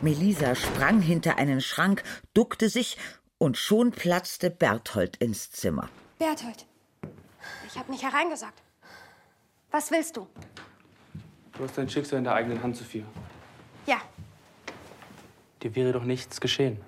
Melisa 0.01 0.55
sprang 0.55 1.01
hinter 1.01 1.38
einen 1.38 1.61
Schrank, 1.61 2.03
duckte 2.34 2.70
sich 2.70 2.97
und 3.38 3.57
schon 3.57 3.91
platzte 3.91 4.49
Berthold 4.49 5.18
ins 5.18 5.51
Zimmer. 5.51 5.89
Berthold, 6.20 6.66
ich 7.68 7.78
habe 7.78 7.91
nicht 7.91 8.03
hereingesagt. 8.03 8.61
Was 9.72 9.91
willst 9.91 10.18
du? 10.18 10.28
Du 11.57 11.64
hast 11.64 11.78
dein 11.78 11.89
Schicksal 11.89 12.18
in 12.20 12.24
der 12.26 12.34
eigenen 12.34 12.61
Hand, 12.61 12.76
Sophia. 12.78 13.03
Ja, 13.86 14.01
Dir 15.61 15.76
wäre 15.76 15.93
doch 15.93 16.03
nichts 16.03 16.41
geschehen. 16.41 16.82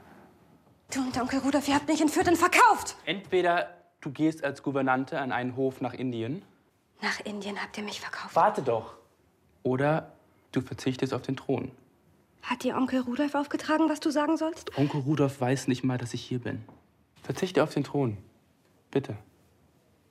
du 0.93 0.99
und 0.99 1.17
Onkel 1.17 1.39
Rudolf, 1.39 1.67
ihr 1.69 1.75
habt 1.75 1.87
mich 1.87 2.01
entführt 2.01 2.27
und 2.27 2.35
verkauft. 2.37 2.97
Entweder 3.05 3.74
du 4.05 4.11
gehst 4.11 4.43
als 4.43 4.61
Gouvernante 4.61 5.19
an 5.19 5.31
einen 5.31 5.55
Hof 5.55 5.81
nach 5.81 5.93
Indien. 5.93 6.43
Nach 7.01 7.19
Indien 7.21 7.61
habt 7.61 7.77
ihr 7.77 7.83
mich 7.83 7.99
verkauft. 7.99 8.35
Warte 8.35 8.61
doch. 8.61 8.95
Oder 9.63 10.13
du 10.51 10.61
verzichtest 10.61 11.13
auf 11.13 11.23
den 11.23 11.35
Thron. 11.35 11.71
Hat 12.43 12.63
dir 12.63 12.77
Onkel 12.77 13.01
Rudolf 13.01 13.33
aufgetragen, 13.33 13.89
was 13.89 13.99
du 13.99 14.11
sagen 14.11 14.37
sollst? 14.37 14.77
Onkel 14.77 15.01
Rudolf 15.01 15.41
weiß 15.41 15.67
nicht 15.67 15.83
mal, 15.83 15.97
dass 15.97 16.13
ich 16.13 16.21
hier 16.21 16.39
bin. 16.39 16.63
Verzichte 17.23 17.63
auf 17.63 17.73
den 17.73 17.83
Thron. 17.83 18.17
Bitte. 18.91 19.17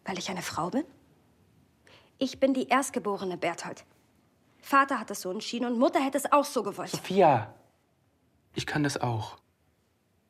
Weil 0.04 0.18
ich 0.18 0.28
eine 0.28 0.42
Frau 0.42 0.70
bin? 0.70 0.84
Ich 2.18 2.40
bin 2.40 2.52
die 2.52 2.68
Erstgeborene, 2.68 3.36
Berthold. 3.36 3.84
Vater 4.60 4.98
hat 4.98 5.10
es 5.10 5.20
so 5.20 5.30
entschieden 5.30 5.66
und 5.66 5.78
Mutter 5.78 6.00
hätte 6.00 6.18
es 6.18 6.32
auch 6.32 6.44
so 6.44 6.62
gewollt. 6.64 6.90
Sophia, 6.90 7.54
ich 8.54 8.66
kann 8.66 8.82
das 8.82 9.00
auch. 9.00 9.36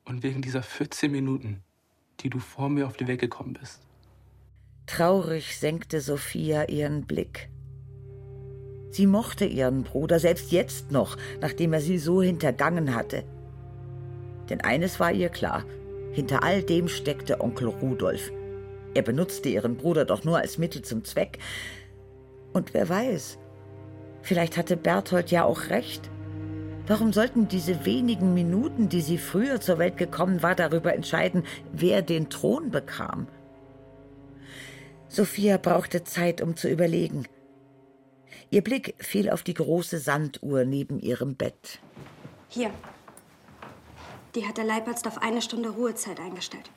Und 0.04 0.22
wegen 0.22 0.42
dieser 0.42 0.62
14 0.62 1.10
Minuten, 1.10 1.62
die 2.20 2.30
du 2.30 2.38
vor 2.38 2.68
mir 2.68 2.86
auf 2.86 2.96
die 2.96 3.06
Weg 3.06 3.20
gekommen 3.20 3.56
bist. 3.60 3.80
Traurig 4.86 5.58
senkte 5.58 6.00
Sophia 6.00 6.64
ihren 6.64 7.06
Blick. 7.06 7.48
Sie 8.90 9.06
mochte 9.06 9.44
ihren 9.44 9.82
Bruder 9.82 10.20
selbst 10.20 10.52
jetzt 10.52 10.92
noch, 10.92 11.16
nachdem 11.40 11.72
er 11.72 11.80
sie 11.80 11.98
so 11.98 12.22
hintergangen 12.22 12.94
hatte. 12.94 13.24
Denn 14.50 14.60
eines 14.60 15.00
war 15.00 15.10
ihr 15.10 15.30
klar, 15.30 15.64
hinter 16.12 16.44
all 16.44 16.62
dem 16.62 16.86
steckte 16.88 17.40
Onkel 17.40 17.68
Rudolf. 17.68 18.30
Er 18.94 19.02
benutzte 19.02 19.48
ihren 19.48 19.76
Bruder 19.76 20.04
doch 20.04 20.22
nur 20.22 20.38
als 20.38 20.58
Mittel 20.58 20.82
zum 20.82 21.02
Zweck. 21.02 21.38
Und 22.52 22.72
wer 22.72 22.88
weiß, 22.88 23.38
vielleicht 24.22 24.56
hatte 24.56 24.76
Berthold 24.76 25.32
ja 25.32 25.44
auch 25.44 25.70
recht. 25.70 26.08
Warum 26.86 27.14
sollten 27.14 27.48
diese 27.48 27.86
wenigen 27.86 28.34
Minuten, 28.34 28.90
die 28.90 29.00
sie 29.00 29.16
früher 29.16 29.58
zur 29.60 29.78
Welt 29.78 29.96
gekommen 29.96 30.42
war, 30.42 30.54
darüber 30.54 30.94
entscheiden, 30.94 31.44
wer 31.72 32.02
den 32.02 32.28
Thron 32.28 32.70
bekam? 32.70 33.26
Sophia 35.08 35.56
brauchte 35.56 36.04
Zeit, 36.04 36.42
um 36.42 36.56
zu 36.56 36.68
überlegen. 36.68 37.26
Ihr 38.50 38.62
Blick 38.62 38.94
fiel 38.98 39.30
auf 39.30 39.42
die 39.42 39.54
große 39.54 39.98
Sanduhr 39.98 40.64
neben 40.64 40.98
ihrem 40.98 41.36
Bett. 41.36 41.80
Hier. 42.48 42.70
Die 44.34 44.46
hat 44.46 44.58
der 44.58 44.64
Leibarzt 44.64 45.06
auf 45.06 45.22
eine 45.22 45.40
Stunde 45.40 45.70
Ruhezeit 45.70 46.20
eingestellt. 46.20 46.70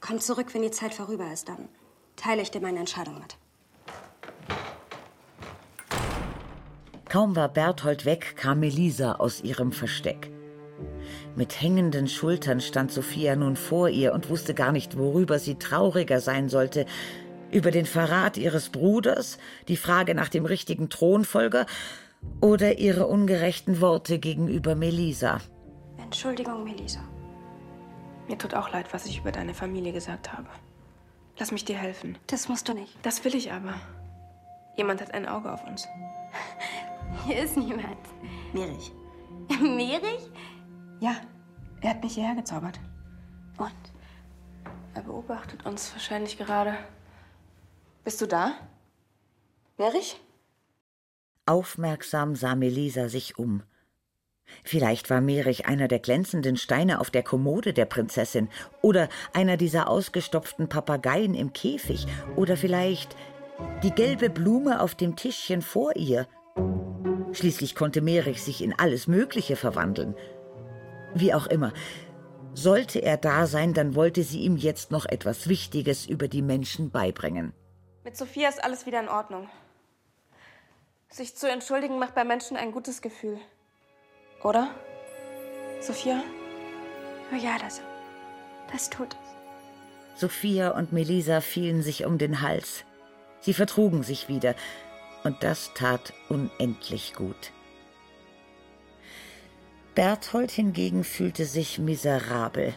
Komm 0.00 0.20
zurück, 0.20 0.52
wenn 0.52 0.62
die 0.62 0.70
Zeit 0.70 0.92
vorüber 0.92 1.32
ist, 1.32 1.48
dann 1.48 1.68
teile 2.16 2.42
ich 2.42 2.50
dir 2.50 2.60
meine 2.60 2.80
Entscheidung 2.80 3.18
mit. 3.18 3.38
Kaum 7.10 7.34
war 7.34 7.48
Berthold 7.48 8.04
weg, 8.04 8.36
kam 8.36 8.60
Melisa 8.60 9.14
aus 9.14 9.40
ihrem 9.40 9.72
Versteck. 9.72 10.30
Mit 11.34 11.60
hängenden 11.60 12.06
Schultern 12.06 12.60
stand 12.60 12.92
Sophia 12.92 13.34
nun 13.34 13.56
vor 13.56 13.88
ihr 13.88 14.14
und 14.14 14.30
wusste 14.30 14.54
gar 14.54 14.70
nicht, 14.70 14.96
worüber 14.96 15.40
sie 15.40 15.56
trauriger 15.56 16.20
sein 16.20 16.48
sollte. 16.48 16.86
Über 17.50 17.72
den 17.72 17.84
Verrat 17.84 18.36
ihres 18.36 18.68
Bruders, 18.68 19.38
die 19.66 19.76
Frage 19.76 20.14
nach 20.14 20.28
dem 20.28 20.44
richtigen 20.44 20.88
Thronfolger 20.88 21.66
oder 22.40 22.78
ihre 22.78 23.08
ungerechten 23.08 23.80
Worte 23.80 24.20
gegenüber 24.20 24.76
Melisa. 24.76 25.40
Entschuldigung, 25.98 26.62
Melisa. 26.62 27.00
Mir 28.28 28.38
tut 28.38 28.54
auch 28.54 28.70
leid, 28.70 28.92
was 28.92 29.06
ich 29.06 29.18
über 29.18 29.32
deine 29.32 29.54
Familie 29.54 29.92
gesagt 29.92 30.32
habe. 30.32 30.46
Lass 31.40 31.50
mich 31.50 31.64
dir 31.64 31.76
helfen. 31.76 32.16
Das 32.28 32.48
musst 32.48 32.68
du 32.68 32.72
nicht. 32.72 32.96
Das 33.02 33.24
will 33.24 33.34
ich 33.34 33.50
aber. 33.50 33.74
Jemand 34.76 35.00
hat 35.00 35.12
ein 35.12 35.26
Auge 35.26 35.52
auf 35.52 35.66
uns. 35.66 35.88
Hier 37.26 37.42
ist 37.42 37.56
niemand. 37.56 37.98
Merich. 38.52 38.92
Merich? 39.60 40.30
Ja, 41.00 41.16
er 41.80 41.90
hat 41.90 42.02
mich 42.02 42.14
hierher 42.14 42.34
gezaubert. 42.34 42.78
Und? 43.58 43.74
Er 44.94 45.02
beobachtet 45.02 45.64
uns 45.66 45.92
wahrscheinlich 45.92 46.38
gerade. 46.38 46.74
Bist 48.04 48.20
du 48.20 48.26
da? 48.26 48.52
Merich? 49.76 50.20
Aufmerksam 51.46 52.34
sah 52.36 52.54
Melisa 52.54 53.08
sich 53.08 53.38
um. 53.38 53.62
Vielleicht 54.64 55.10
war 55.10 55.20
Merich 55.20 55.66
einer 55.66 55.88
der 55.88 56.00
glänzenden 56.00 56.56
Steine 56.56 57.00
auf 57.00 57.10
der 57.10 57.22
Kommode 57.22 57.72
der 57.72 57.84
Prinzessin 57.84 58.48
oder 58.82 59.08
einer 59.32 59.56
dieser 59.56 59.88
ausgestopften 59.88 60.68
Papageien 60.68 61.34
im 61.34 61.52
Käfig 61.52 62.06
oder 62.36 62.56
vielleicht 62.56 63.14
die 63.82 63.92
gelbe 63.92 64.30
Blume 64.30 64.80
auf 64.80 64.94
dem 64.94 65.16
Tischchen 65.16 65.62
vor 65.62 65.94
ihr. 65.96 66.26
Schließlich 67.32 67.74
konnte 67.74 68.00
Merich 68.00 68.42
sich 68.42 68.62
in 68.62 68.78
alles 68.78 69.06
Mögliche 69.06 69.56
verwandeln. 69.56 70.14
Wie 71.14 71.34
auch 71.34 71.46
immer, 71.46 71.72
sollte 72.54 73.00
er 73.00 73.16
da 73.16 73.46
sein, 73.46 73.74
dann 73.74 73.94
wollte 73.94 74.22
sie 74.22 74.40
ihm 74.40 74.56
jetzt 74.56 74.90
noch 74.90 75.06
etwas 75.06 75.48
Wichtiges 75.48 76.06
über 76.06 76.28
die 76.28 76.42
Menschen 76.42 76.90
beibringen. 76.90 77.52
Mit 78.04 78.16
Sophia 78.16 78.48
ist 78.48 78.62
alles 78.62 78.86
wieder 78.86 79.00
in 79.00 79.08
Ordnung. 79.08 79.48
Sich 81.08 81.36
zu 81.36 81.50
entschuldigen 81.50 81.98
macht 81.98 82.14
bei 82.14 82.24
Menschen 82.24 82.56
ein 82.56 82.72
gutes 82.72 83.02
Gefühl. 83.02 83.38
Oder? 84.42 84.70
Sophia? 85.80 86.22
Oh 87.32 87.36
ja, 87.36 87.58
das, 87.58 87.80
das 88.72 88.90
tut 88.90 89.14
es. 89.14 90.20
Sophia 90.20 90.70
und 90.70 90.92
Melisa 90.92 91.40
fielen 91.40 91.82
sich 91.82 92.04
um 92.04 92.18
den 92.18 92.42
Hals. 92.42 92.84
Sie 93.40 93.54
vertrugen 93.54 94.02
sich 94.02 94.28
wieder, 94.28 94.54
und 95.24 95.42
das 95.42 95.72
tat 95.74 96.12
unendlich 96.28 97.14
gut. 97.14 97.52
Berthold 99.94 100.50
hingegen 100.50 101.04
fühlte 101.04 101.44
sich 101.44 101.78
miserabel. 101.78 102.74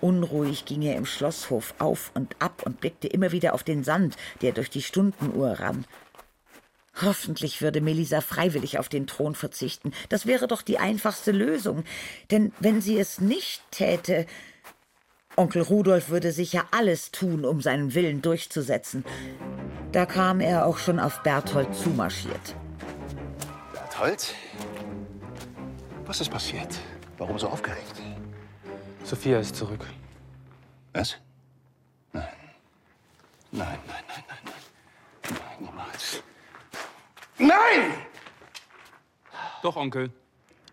Unruhig 0.00 0.64
ging 0.64 0.82
er 0.82 0.96
im 0.96 1.06
Schlosshof 1.06 1.74
auf 1.78 2.10
und 2.14 2.36
ab 2.40 2.62
und 2.64 2.80
blickte 2.80 3.08
immer 3.08 3.32
wieder 3.32 3.54
auf 3.54 3.62
den 3.62 3.84
Sand, 3.84 4.16
der 4.42 4.52
durch 4.52 4.70
die 4.70 4.82
Stundenuhr 4.82 5.52
rann. 5.60 5.84
Hoffentlich 7.02 7.60
würde 7.60 7.82
Melisa 7.82 8.22
freiwillig 8.22 8.78
auf 8.78 8.88
den 8.88 9.06
Thron 9.06 9.34
verzichten. 9.34 9.92
Das 10.08 10.24
wäre 10.24 10.48
doch 10.48 10.62
die 10.62 10.78
einfachste 10.78 11.30
Lösung. 11.30 11.84
Denn 12.30 12.52
wenn 12.58 12.80
sie 12.80 12.98
es 12.98 13.20
nicht 13.20 13.62
täte, 13.70 14.26
Onkel 15.36 15.60
Rudolf 15.62 16.08
würde 16.08 16.32
sicher 16.32 16.64
alles 16.70 17.10
tun, 17.10 17.44
um 17.44 17.60
seinen 17.60 17.94
Willen 17.94 18.22
durchzusetzen. 18.22 19.04
Da 19.92 20.06
kam 20.06 20.40
er 20.40 20.64
auch 20.64 20.78
schon 20.78 20.98
auf 20.98 21.22
Berthold 21.22 21.74
zumarschiert. 21.74 22.56
Berthold? 23.72 24.34
Was 26.06 26.20
ist 26.22 26.30
passiert? 26.30 26.78
Warum 27.18 27.38
so 27.38 27.48
aufgeregt? 27.48 28.00
Sophia 29.04 29.38
ist 29.38 29.54
zurück. 29.56 29.86
Was? 30.94 31.18
Nein. 32.12 32.24
Nein, 33.52 33.78
nein, 33.86 34.04
nein, 34.08 34.24
nein, 34.28 34.38
nein. 34.44 34.54
Nein, 35.30 35.56
niemals. 35.60 36.22
Nein! 37.38 37.92
Doch, 39.62 39.76
Onkel. 39.76 40.10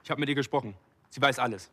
Ich 0.04 0.10
habe 0.10 0.22
mit 0.22 0.30
ihr 0.30 0.36
gesprochen. 0.36 0.74
Sie 1.10 1.22
weiß 1.22 1.40
alles. 1.40 1.70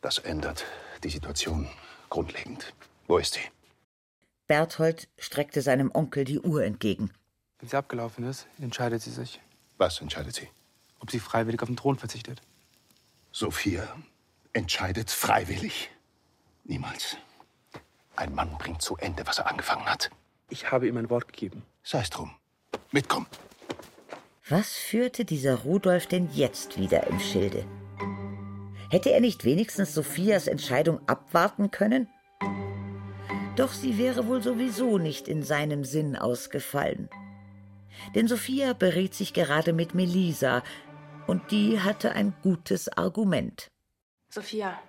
Das 0.00 0.18
ändert 0.18 0.64
die 1.04 1.10
Situation 1.10 1.68
grundlegend. 2.08 2.72
Wo 3.06 3.18
ist 3.18 3.34
sie? 3.34 3.40
Berthold 4.46 5.08
streckte 5.18 5.62
seinem 5.62 5.90
Onkel 5.92 6.24
die 6.24 6.40
Uhr 6.40 6.64
entgegen. 6.64 7.12
Wenn 7.58 7.68
sie 7.68 7.76
abgelaufen 7.76 8.24
ist, 8.24 8.46
entscheidet 8.58 9.02
sie 9.02 9.10
sich. 9.10 9.40
Was 9.76 10.00
entscheidet 10.00 10.34
sie? 10.34 10.48
Ob 10.98 11.10
sie 11.10 11.20
freiwillig 11.20 11.62
auf 11.62 11.68
den 11.68 11.76
Thron 11.76 11.98
verzichtet. 11.98 12.40
Sophia 13.30 13.96
entscheidet 14.52 15.10
freiwillig? 15.10 15.90
Niemals. 16.64 17.16
Ein 18.16 18.34
Mann 18.34 18.56
bringt 18.58 18.82
zu 18.82 18.96
Ende, 18.96 19.26
was 19.26 19.38
er 19.38 19.46
angefangen 19.46 19.86
hat. 19.86 20.10
Ich 20.48 20.70
habe 20.70 20.88
ihm 20.88 20.96
ein 20.96 21.10
Wort 21.10 21.28
gegeben. 21.28 21.62
Sei 21.82 22.00
es 22.00 22.10
drum. 22.10 22.34
Mitkommen. 22.90 23.26
Was 24.48 24.72
führte 24.72 25.24
dieser 25.24 25.54
Rudolf 25.56 26.06
denn 26.06 26.28
jetzt 26.32 26.76
wieder 26.76 27.06
im 27.06 27.20
Schilde? 27.20 27.64
Hätte 28.90 29.12
er 29.12 29.20
nicht 29.20 29.44
wenigstens 29.44 29.94
Sophias 29.94 30.48
Entscheidung 30.48 31.00
abwarten 31.08 31.70
können? 31.70 32.08
Doch 33.54 33.72
sie 33.72 33.98
wäre 33.98 34.26
wohl 34.26 34.42
sowieso 34.42 34.98
nicht 34.98 35.28
in 35.28 35.44
seinem 35.44 35.84
Sinn 35.84 36.16
ausgefallen. 36.16 37.08
Denn 38.16 38.26
Sophia 38.26 38.72
beriet 38.72 39.14
sich 39.14 39.32
gerade 39.32 39.72
mit 39.72 39.94
Melisa, 39.94 40.62
und 41.26 41.52
die 41.52 41.80
hatte 41.80 42.12
ein 42.12 42.34
gutes 42.42 42.88
Argument. 42.88 43.70
Sophia, 44.30 44.80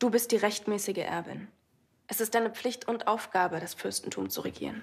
du 0.00 0.10
bist 0.10 0.32
die 0.32 0.36
rechtmäßige 0.36 0.98
Erbin. 0.98 1.46
Es 2.08 2.20
ist 2.20 2.34
deine 2.34 2.50
Pflicht 2.50 2.88
und 2.88 3.06
Aufgabe, 3.06 3.60
das 3.60 3.74
Fürstentum 3.74 4.30
zu 4.30 4.40
regieren. 4.40 4.82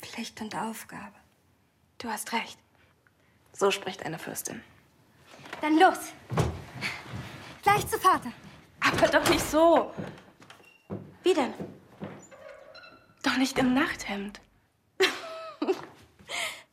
Pflicht 0.00 0.40
und 0.40 0.54
Aufgabe. 0.54 1.16
Du 1.98 2.08
hast 2.08 2.32
recht. 2.32 2.58
So 3.52 3.72
spricht 3.72 4.04
eine 4.04 4.20
Fürstin. 4.20 4.62
Dann 5.60 5.78
los. 5.80 6.12
Gleich 7.66 7.88
zu 7.88 7.98
Vater. 7.98 8.30
Aber 8.78 9.08
doch 9.08 9.28
nicht 9.28 9.44
so. 9.44 9.90
Wie 11.24 11.34
denn? 11.34 11.52
Doch 13.24 13.36
nicht 13.38 13.58
im 13.58 13.74
Nachthemd. 13.74 14.40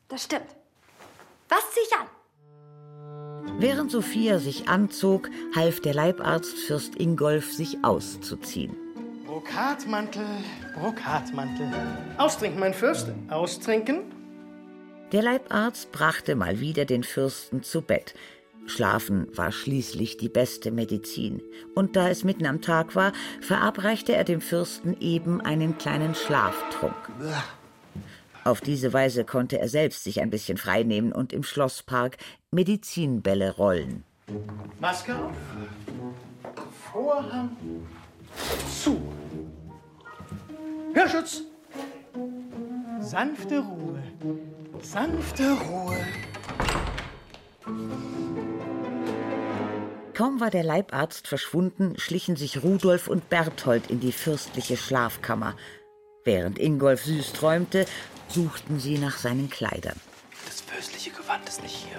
Das 0.08 0.26
stimmt. 0.26 0.46
Was 1.50 1.62
zieh 1.72 1.80
ich 1.88 1.94
an? 1.98 2.06
Während 3.60 3.90
Sophia 3.90 4.38
sich 4.38 4.70
anzog, 4.70 5.32
half 5.56 5.80
der 5.80 5.96
Leibarzt 5.96 6.56
Fürst 6.56 6.96
Ingolf, 6.98 7.52
sich 7.52 7.84
auszuziehen. 7.84 8.76
Brokatmantel, 9.26 10.28
Brokatmantel. 10.80 11.72
Austrinken, 12.20 12.60
mein 12.60 12.76
Fürst, 12.76 13.08
austrinken. 13.32 14.04
Der 15.12 15.24
Leibarzt 15.24 15.92
brachte 15.92 16.36
mal 16.36 16.60
wieder 16.60 16.86
den 16.86 17.04
Fürsten 17.04 17.64
zu 17.64 17.82
Bett. 17.82 18.14
Schlafen 18.66 19.28
war 19.36 19.52
schließlich 19.52 20.18
die 20.18 20.30
beste 20.30 20.72
Medizin. 20.72 21.42
Und 21.76 21.96
da 21.96 22.10
es 22.10 22.24
mitten 22.24 22.46
am 22.46 22.62
Tag 22.62 22.96
war, 22.96 23.12
verabreichte 23.42 24.14
er 24.14 24.24
dem 24.24 24.42
Fürsten 24.42 25.00
eben 25.00 25.42
einen 25.42 25.78
kleinen 25.78 26.16
Schlaftrunk. 26.16 26.96
Auf 28.44 28.62
diese 28.62 28.92
Weise 28.92 29.24
konnte 29.24 29.60
er 29.60 29.70
selbst 29.70 30.04
sich 30.04 30.22
ein 30.22 30.30
bisschen 30.30 30.58
freinehmen 30.58 31.14
und 31.14 31.32
im 31.32 31.44
Schlosspark 31.44 32.18
Medizinbälle 32.52 33.56
rollen. 33.56 34.04
Maske 34.80 35.16
auf. 35.16 35.34
Vorhang 36.92 37.56
zu. 38.82 39.02
Hörschutz. 40.94 41.44
Sanfte 43.00 43.60
Ruhe. 43.60 44.04
Sanfte 44.82 45.52
Ruhe. 45.52 45.98
Kaum 50.14 50.40
war 50.40 50.52
der 50.52 50.64
Leibarzt 50.64 51.28
verschwunden, 51.28 51.98
schlichen 51.98 52.36
sich 52.36 52.62
Rudolf 52.62 53.08
und 53.08 53.30
Berthold 53.30 53.90
in 53.90 54.00
die 54.00 54.12
fürstliche 54.12 54.78
Schlafkammer. 54.78 55.56
Während 56.24 56.60
Ingolf 56.60 57.04
süß 57.06 57.34
träumte, 57.34 57.86
suchten 58.30 58.80
sie 58.80 58.98
nach 58.98 59.18
seinen 59.18 59.50
Kleidern. 59.50 60.00
Das 60.46 60.62
fürstliche 60.62 61.12
Gewand 61.12 61.48
ist 61.48 61.64
nicht 61.64 61.88
hier. 61.88 61.98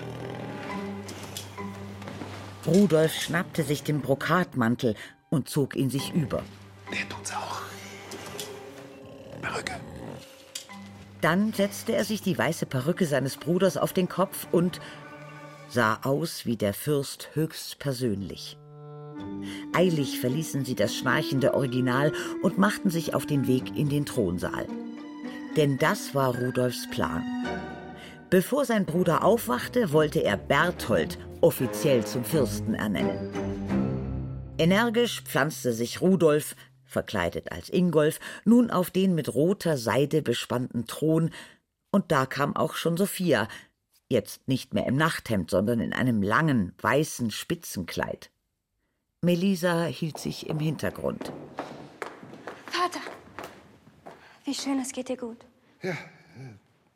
Rudolf 2.67 3.13
schnappte 3.13 3.63
sich 3.63 3.83
den 3.83 4.01
Brokatmantel 4.01 4.95
und 5.29 5.49
zog 5.49 5.77
ihn 5.77 5.91
sich 5.91 6.15
über. 6.15 6.43
Der 6.93 7.09
tut's 7.09 7.33
auch. 7.33 7.63
Perücke. 9.43 9.75
Dann 11.21 11.53
setzte 11.53 11.95
er 11.95 12.05
sich 12.05 12.23
die 12.23 12.37
weiße 12.37 12.67
Perücke 12.67 13.07
seines 13.07 13.37
Bruders 13.37 13.77
auf 13.77 13.93
den 13.93 14.09
Kopf 14.09 14.47
und 14.53 14.81
sah 15.69 16.01
aus 16.03 16.47
wie 16.47 16.57
der 16.57 16.75
Fürst 16.75 17.31
höchstpersönlich. 17.35 18.59
Eilig 19.73 20.21
verließen 20.21 20.65
sie 20.65 20.75
das 20.75 20.95
schnarchende 20.95 21.55
Original 21.55 22.13
und 22.43 22.59
machten 22.59 22.91
sich 22.91 23.15
auf 23.15 23.27
den 23.27 23.47
Weg 23.47 23.77
in 23.77 23.89
den 23.89 24.07
Thronsaal. 24.07 24.67
Denn 25.57 25.79
das 25.79 26.15
war 26.15 26.37
Rudolfs 26.37 26.89
Plan. 26.91 27.23
Bevor 28.31 28.65
sein 28.65 28.87
Bruder 28.87 29.23
aufwachte, 29.23 29.93
wollte 29.93 30.21
er 30.21 30.37
Berthold 30.37 31.19
offiziell 31.41 32.05
zum 32.05 32.25
Fürsten 32.25 32.75
ernennen. 32.75 33.31
Energisch 34.59 35.23
pflanzte 35.23 35.73
sich 35.73 36.01
Rudolf, 36.01 36.57
verkleidet 36.85 37.53
als 37.53 37.69
Ingolf, 37.69 38.21
nun 38.45 38.71
auf 38.71 38.91
den 38.91 39.15
mit 39.15 39.35
roter 39.35 39.77
Seide 39.77 40.23
bespannten 40.23 40.87
Thron, 40.87 41.31
und 41.91 42.11
da 42.11 42.27
kam 42.27 42.57
auch 42.57 42.75
schon 42.75 42.97
Sophia, 42.97 43.47
jetzt 44.15 44.49
nicht 44.49 44.73
mehr 44.73 44.87
im 44.87 44.97
Nachthemd, 44.97 45.51
sondern 45.51 45.81
in 45.81 45.93
einem 45.93 46.23
langen, 46.23 46.73
weißen 46.81 47.31
Spitzenkleid. 47.31 48.31
Melisa 49.21 49.85
hielt 49.85 50.19
sich 50.19 50.49
im 50.49 50.59
Hintergrund. 50.59 51.33
Vater! 52.67 53.01
Wie 54.45 54.55
schön, 54.55 54.79
es 54.81 54.93
geht 54.93 55.09
dir 55.09 55.17
gut. 55.17 55.45
Ja, 55.83 55.93
äh, 55.93 55.97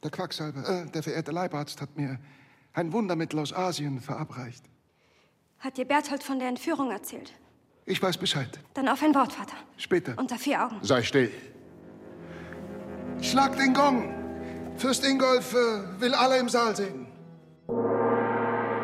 der 0.02 0.10
Quacksalber, 0.10 0.66
äh, 0.66 0.90
der 0.90 1.02
verehrte 1.02 1.32
Leibarzt 1.32 1.80
hat 1.80 1.96
mir 1.96 2.18
ein 2.72 2.92
Wundermittel 2.92 3.38
aus 3.40 3.52
Asien 3.52 4.00
verabreicht. 4.00 4.64
Hat 5.58 5.76
dir 5.76 5.84
Berthold 5.84 6.22
von 6.22 6.38
der 6.38 6.48
Entführung 6.48 6.90
erzählt? 6.90 7.32
Ich 7.84 8.02
weiß 8.02 8.18
Bescheid. 8.18 8.60
Dann 8.74 8.88
auf 8.88 9.02
ein 9.02 9.14
Wort, 9.14 9.32
Vater. 9.32 9.56
Später. 9.76 10.14
Unter 10.16 10.38
vier 10.38 10.64
Augen. 10.64 10.76
Sei 10.82 11.02
still. 11.02 11.30
Schlag 13.20 13.56
den 13.56 13.74
Gong! 13.74 14.14
Fürst 14.76 15.04
Ingolf 15.04 15.54
äh, 15.54 16.00
will 16.00 16.14
alle 16.14 16.38
im 16.38 16.48
Saal 16.48 16.76
sehen. 16.76 17.07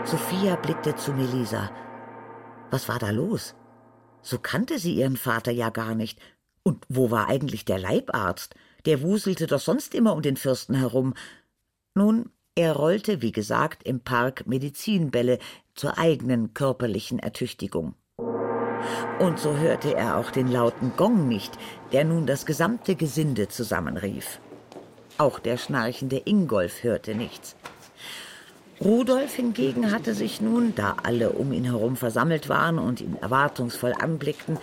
Sophia 0.06 0.56
blickte 0.56 0.94
zu 0.96 1.12
Melisa. 1.12 1.70
Was 2.70 2.90
war 2.90 2.98
da 2.98 3.08
los? 3.08 3.54
So 4.20 4.38
kannte 4.38 4.78
sie 4.78 4.94
ihren 4.94 5.16
Vater 5.16 5.50
ja 5.50 5.70
gar 5.70 5.94
nicht. 5.94 6.20
Und 6.62 6.84
wo 6.90 7.10
war 7.10 7.28
eigentlich 7.28 7.64
der 7.64 7.78
Leibarzt? 7.78 8.54
Der 8.84 9.00
wuselte 9.00 9.46
doch 9.46 9.60
sonst 9.60 9.94
immer 9.94 10.12
um 10.12 10.20
den 10.20 10.36
Fürsten 10.36 10.74
herum. 10.74 11.14
Nun, 11.94 12.30
er 12.54 12.76
rollte, 12.76 13.22
wie 13.22 13.32
gesagt, 13.32 13.82
im 13.84 14.00
Park 14.00 14.46
Medizinbälle 14.46 15.38
zur 15.74 15.96
eigenen 15.96 16.52
körperlichen 16.52 17.18
Ertüchtigung. 17.18 17.94
Und 19.20 19.38
so 19.38 19.56
hörte 19.56 19.96
er 19.96 20.18
auch 20.18 20.30
den 20.30 20.48
lauten 20.48 20.92
Gong 20.98 21.28
nicht, 21.28 21.58
der 21.92 22.04
nun 22.04 22.26
das 22.26 22.44
gesamte 22.44 22.94
Gesinde 22.94 23.48
zusammenrief. 23.48 24.38
Auch 25.16 25.38
der 25.38 25.56
schnarchende 25.56 26.20
Ingolf 26.26 26.82
hörte 26.82 27.14
nichts. 27.14 27.56
Rudolf 28.80 29.34
hingegen 29.34 29.92
hatte 29.92 30.14
sich 30.14 30.40
nun, 30.40 30.74
da 30.74 30.96
alle 31.02 31.30
um 31.30 31.52
ihn 31.52 31.64
herum 31.64 31.96
versammelt 31.96 32.48
waren 32.48 32.78
und 32.78 33.00
ihn 33.00 33.16
erwartungsvoll 33.20 33.94
anblickten, 33.98 34.58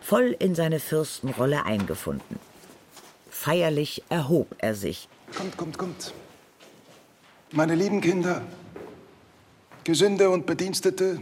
voll 0.00 0.36
in 0.38 0.54
seine 0.54 0.78
Fürstenrolle 0.78 1.64
eingefunden. 1.64 2.38
Feierlich 3.28 4.02
erhob 4.08 4.54
er 4.58 4.74
sich. 4.74 5.08
Kommt, 5.36 5.56
kommt, 5.56 5.78
kommt. 5.78 6.14
Meine 7.52 7.74
lieben 7.74 8.00
Kinder, 8.00 8.42
Gesinde 9.84 10.30
und 10.30 10.46
Bedienstete, 10.46 11.20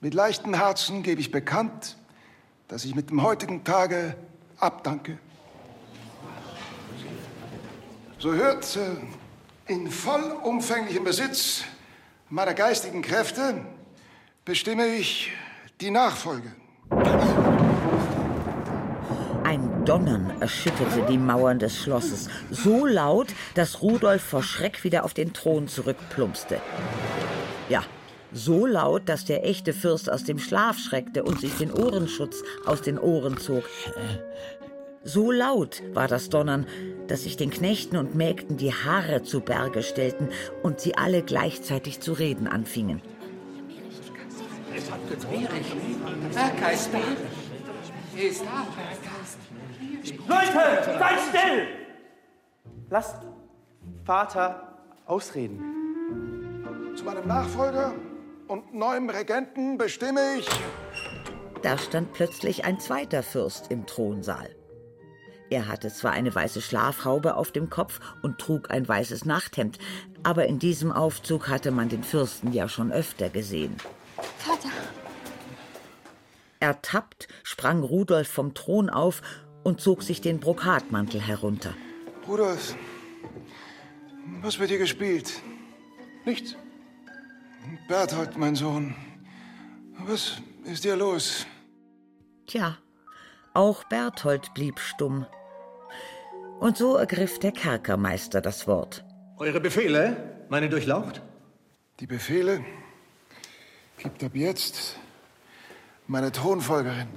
mit 0.00 0.14
leichtem 0.14 0.54
Herzen 0.54 1.02
gebe 1.02 1.20
ich 1.20 1.30
bekannt, 1.30 1.96
dass 2.68 2.84
ich 2.84 2.94
mit 2.94 3.10
dem 3.10 3.22
heutigen 3.22 3.62
Tage 3.64 4.16
abdanke. 4.58 5.18
So 8.18 8.32
hört 8.32 8.76
äh, 8.76 8.96
in 9.66 9.90
vollumfänglichem 9.90 11.04
Besitz 11.04 11.64
meiner 12.28 12.54
geistigen 12.54 13.02
Kräfte 13.02 13.64
bestimme 14.44 14.86
ich 14.86 15.30
die 15.80 15.90
Nachfolge. 15.90 16.52
Ein 19.44 19.84
Donnern 19.84 20.32
erschütterte 20.40 21.02
die 21.08 21.18
Mauern 21.18 21.58
des 21.58 21.76
Schlosses, 21.76 22.28
so 22.50 22.86
laut, 22.86 23.28
dass 23.54 23.82
Rudolf 23.82 24.22
vor 24.22 24.42
Schreck 24.42 24.84
wieder 24.84 25.04
auf 25.04 25.14
den 25.14 25.32
Thron 25.32 25.68
zurückplumpste. 25.68 26.60
Ja, 27.68 27.84
so 28.32 28.66
laut, 28.66 29.08
dass 29.08 29.24
der 29.24 29.44
echte 29.44 29.72
Fürst 29.72 30.10
aus 30.10 30.24
dem 30.24 30.38
Schlaf 30.38 30.78
schreckte 30.78 31.22
und 31.22 31.40
sich 31.40 31.54
den 31.58 31.72
Ohrenschutz 31.72 32.42
aus 32.64 32.80
den 32.80 32.98
Ohren 32.98 33.36
zog. 33.36 33.64
So 35.04 35.32
laut 35.32 35.82
war 35.94 36.06
das 36.06 36.28
Donnern, 36.28 36.66
dass 37.08 37.24
sich 37.24 37.36
den 37.36 37.50
Knechten 37.50 37.96
und 37.96 38.14
Mägden 38.14 38.56
die 38.56 38.72
Haare 38.72 39.22
zu 39.22 39.40
Berge 39.40 39.82
stellten 39.82 40.28
und 40.62 40.80
sie 40.80 40.96
alle 40.96 41.22
gleichzeitig 41.22 42.00
zu 42.00 42.12
reden 42.12 42.46
anfingen. 42.46 43.02
Berggeist, 46.32 46.90
ist 48.16 48.42
da. 48.44 48.66
Leute, 50.28 50.98
seid 50.98 51.18
still! 51.28 51.66
Lasst 52.90 53.16
Vater 54.04 54.78
ausreden. 55.06 55.60
Zu 56.94 57.04
meinem 57.04 57.26
Nachfolger 57.26 57.94
und 58.48 58.74
neuem 58.74 59.08
Regenten 59.10 59.78
bestimme 59.78 60.20
ich. 60.38 60.48
Da 61.62 61.78
stand 61.78 62.12
plötzlich 62.12 62.64
ein 62.64 62.80
zweiter 62.80 63.22
Fürst 63.22 63.70
im 63.70 63.86
Thronsaal. 63.86 64.50
Er 65.52 65.68
hatte 65.68 65.92
zwar 65.92 66.12
eine 66.12 66.34
weiße 66.34 66.62
Schlafhaube 66.62 67.36
auf 67.36 67.52
dem 67.52 67.68
Kopf 67.68 68.00
und 68.22 68.38
trug 68.38 68.70
ein 68.70 68.88
weißes 68.88 69.26
Nachthemd, 69.26 69.78
aber 70.22 70.46
in 70.46 70.58
diesem 70.58 70.90
Aufzug 70.90 71.48
hatte 71.48 71.72
man 71.72 71.90
den 71.90 72.04
Fürsten 72.04 72.54
ja 72.54 72.70
schon 72.70 72.90
öfter 72.90 73.28
gesehen. 73.28 73.76
Vater. 74.38 74.70
Ertappt 76.58 77.28
sprang 77.42 77.82
Rudolf 77.82 78.28
vom 78.28 78.54
Thron 78.54 78.88
auf 78.88 79.20
und 79.62 79.82
zog 79.82 80.02
sich 80.02 80.22
den 80.22 80.40
Brokatmantel 80.40 81.20
herunter. 81.20 81.74
Rudolf, 82.26 82.74
was 84.40 84.58
wird 84.58 84.70
dir 84.70 84.78
gespielt? 84.78 85.34
Nichts. 86.24 86.56
Berthold, 87.88 88.38
mein 88.38 88.56
Sohn, 88.56 88.96
was 89.98 90.38
ist 90.64 90.84
dir 90.84 90.96
los? 90.96 91.44
Tja, 92.46 92.78
auch 93.52 93.84
Berthold 93.84 94.54
blieb 94.54 94.80
stumm. 94.80 95.26
Und 96.62 96.76
so 96.76 96.94
ergriff 96.94 97.40
der 97.40 97.50
Kerkermeister 97.50 98.40
das 98.40 98.68
Wort. 98.68 99.02
Eure 99.36 99.58
Befehle, 99.58 100.44
meine 100.48 100.68
Durchlaucht? 100.68 101.20
Die 101.98 102.06
Befehle 102.06 102.64
gibt 103.98 104.22
ab 104.22 104.30
jetzt 104.34 104.96
meine 106.06 106.30
Thronfolgerin. 106.30 107.08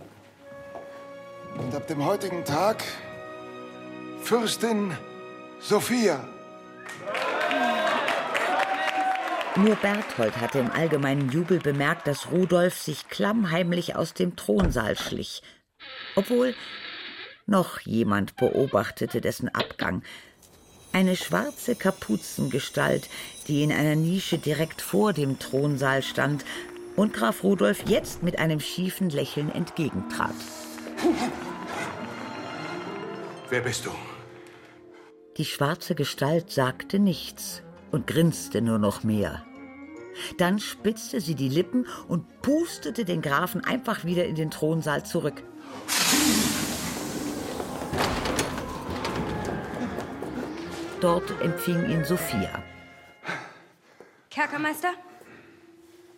Und 1.59 1.75
ab 1.75 1.85
dem 1.85 2.03
heutigen 2.03 2.43
Tag 2.43 2.83
Fürstin 4.23 4.91
Sophia. 5.59 6.27
Nur 9.57 9.75
Berthold 9.75 10.41
hatte 10.41 10.57
im 10.57 10.71
allgemeinen 10.71 11.29
Jubel 11.29 11.59
bemerkt, 11.59 12.07
dass 12.07 12.31
Rudolf 12.31 12.81
sich 12.81 13.09
klammheimlich 13.09 13.95
aus 13.95 14.15
dem 14.15 14.35
Thronsaal 14.35 14.97
schlich. 14.97 15.43
Obwohl 16.15 16.55
noch 17.45 17.79
jemand 17.81 18.35
beobachtete 18.35 19.21
dessen 19.21 19.49
Abgang. 19.49 20.03
Eine 20.91 21.15
schwarze 21.15 21.75
Kapuzengestalt, 21.75 23.09
die 23.47 23.63
in 23.63 23.71
einer 23.71 23.95
Nische 23.95 24.37
direkt 24.37 24.81
vor 24.81 25.13
dem 25.13 25.39
Thronsaal 25.39 26.01
stand 26.03 26.45
und 26.95 27.13
Graf 27.13 27.43
Rudolf 27.43 27.83
jetzt 27.87 28.23
mit 28.23 28.39
einem 28.39 28.59
schiefen 28.59 29.09
Lächeln 29.09 29.51
entgegentrat. 29.51 30.35
Wer 33.49 33.61
bist 33.61 33.85
du? 33.85 33.91
Die 35.37 35.45
schwarze 35.45 35.95
Gestalt 35.95 36.49
sagte 36.49 36.97
nichts 36.97 37.61
und 37.91 38.07
grinste 38.07 38.61
nur 38.61 38.79
noch 38.79 39.03
mehr. 39.03 39.45
Dann 40.37 40.59
spitzte 40.59 41.19
sie 41.19 41.35
die 41.35 41.49
Lippen 41.49 41.85
und 42.07 42.41
pustete 42.41 43.03
den 43.03 43.21
Grafen 43.21 43.63
einfach 43.63 44.05
wieder 44.05 44.25
in 44.25 44.35
den 44.35 44.49
Thronsaal 44.49 45.05
zurück. 45.05 45.43
Dort 51.05 51.29
empfing 51.43 51.87
ihn 51.87 52.03
Sophia. 52.03 52.63
Kerkermeister, 54.31 54.93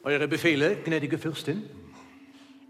Eure 0.02 0.30
Befehle, 0.30 0.78
gnädige 0.78 1.18
Fürstin? 1.18 1.70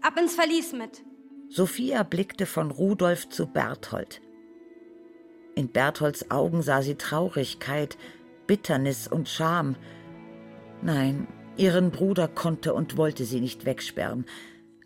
ab 0.02 0.18
ins 0.18 0.34
Verlies 0.34 0.72
mit. 0.72 1.04
Sophia 1.48 2.02
blickte 2.02 2.46
von 2.46 2.72
Rudolf 2.72 3.28
zu 3.28 3.46
Berthold. 3.46 4.20
In 5.54 5.68
Bertholds 5.68 6.28
Augen 6.32 6.60
sah 6.62 6.82
sie 6.82 6.96
Traurigkeit, 6.96 7.96
Bitternis 8.48 9.06
und 9.06 9.28
Scham. 9.28 9.76
Nein, 10.82 11.28
ihren 11.56 11.92
Bruder 11.92 12.26
konnte 12.26 12.74
und 12.74 12.96
wollte 12.96 13.26
sie 13.26 13.40
nicht 13.40 13.64
wegsperren. 13.64 14.26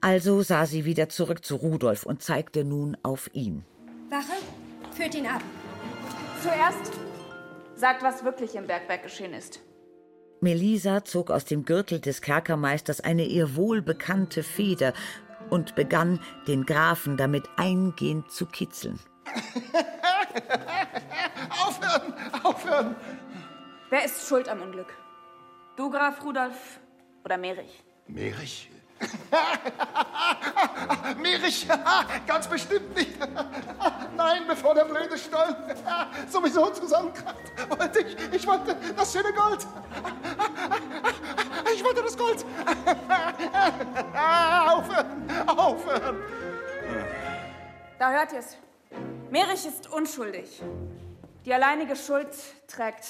Also 0.03 0.43
sah 0.43 0.67
sie 0.67 0.85
wieder 0.85 1.09
zurück 1.09 1.47
zu 1.47 1.57
Rudolf 1.57 2.05
und 2.05 2.23
zeigte 2.23 2.63
nun 2.63 2.95
auf 3.03 3.31
ihn. 3.33 3.65
Wache, 4.11 4.37
führt 4.95 5.15
ihn 5.15 5.27
ab. 5.27 5.41
Zuerst 6.43 6.93
sagt, 7.83 8.05
was 8.05 8.23
wirklich 8.23 8.55
im 8.55 8.69
Bergwerk 8.69 9.03
geschehen 9.03 9.35
ist. 9.35 9.61
Melisa 10.41 11.05
zog 11.05 11.33
aus 11.33 11.45
dem 11.45 11.65
Gürtel 11.65 12.01
des 12.01 12.23
Kerkermeisters 12.23 13.01
eine 13.01 13.25
ihr 13.25 13.57
wohlbekannte 13.57 14.45
Feder 14.45 14.93
und 15.51 15.75
begann, 15.75 16.21
den 16.47 16.65
Grafen 16.65 17.17
damit 17.17 17.49
eingehend 17.57 18.31
zu 18.31 18.47
kitzeln. 18.47 19.01
aufhören, 21.67 22.15
aufhören! 22.45 22.97
Wer 23.91 24.05
ist 24.05 24.29
schuld 24.29 24.49
am 24.49 24.63
Unglück? 24.63 24.95
Du, 25.77 25.91
Graf 25.91 26.25
Rudolf 26.25 26.81
oder 27.25 27.37
Merich? 27.37 27.83
Merich? 28.07 28.71
Merich, 31.17 31.67
ganz 32.27 32.49
bestimmt 32.49 32.95
nicht. 32.97 33.19
Nein, 34.17 34.43
bevor 34.47 34.75
der 34.75 34.85
blöde 34.85 35.19
Stollen 35.19 35.57
sowieso 36.29 36.71
zusammenkracht, 36.71 37.37
wollte 37.69 38.01
ich, 38.01 38.17
ich 38.33 38.47
wollte 38.47 38.77
das 38.97 39.13
schöne 39.13 39.33
Gold. 39.33 39.67
Ich 41.75 41.85
wollte 41.85 42.03
das 42.03 42.17
Gold. 42.17 42.45
Aufhören, 44.67 45.49
aufhören. 45.49 46.17
Da 47.99 48.11
hört 48.11 48.33
ihr's. 48.33 48.57
Merich 49.31 49.67
ist 49.67 49.91
unschuldig. 49.91 50.63
Die 51.45 51.55
alleinige 51.55 51.97
Schuld 51.97 52.29
trägt 52.69 53.07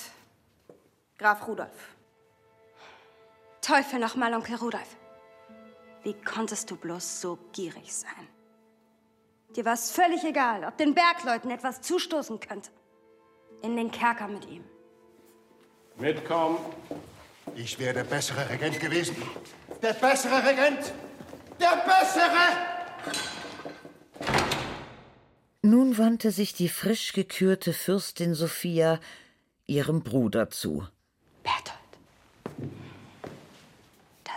Graf 1.18 1.46
Rudolf. 1.46 1.96
Teufel 3.60 4.00
nochmal, 4.00 4.34
Onkel 4.34 4.56
Rudolf. 4.56 4.96
Wie 6.02 6.14
konntest 6.14 6.70
du 6.70 6.76
bloß 6.76 7.20
so 7.20 7.38
gierig 7.52 7.94
sein? 7.94 8.28
Dir 9.54 9.64
war 9.64 9.74
es 9.74 9.90
völlig 9.90 10.24
egal, 10.24 10.64
ob 10.64 10.76
den 10.76 10.94
Bergleuten 10.94 11.50
etwas 11.50 11.80
zustoßen 11.82 12.40
könnte. 12.40 12.70
In 13.62 13.76
den 13.76 13.90
Kerker 13.90 14.26
mit 14.28 14.46
ihm. 14.48 14.64
Mitkommen. 15.98 16.58
Ich 17.54 17.78
wäre 17.78 17.94
der 17.94 18.04
bessere 18.04 18.48
Regent 18.48 18.80
gewesen. 18.80 19.16
Der 19.82 19.92
bessere 19.92 20.44
Regent! 20.44 20.92
Der 21.60 21.76
bessere! 21.84 22.72
Nun 25.62 25.98
wandte 25.98 26.30
sich 26.30 26.54
die 26.54 26.68
frisch 26.68 27.12
gekürte 27.12 27.72
Fürstin 27.72 28.34
Sophia 28.34 28.98
ihrem 29.66 30.02
Bruder 30.02 30.50
zu. 30.50 30.86
Berthold. 31.42 31.71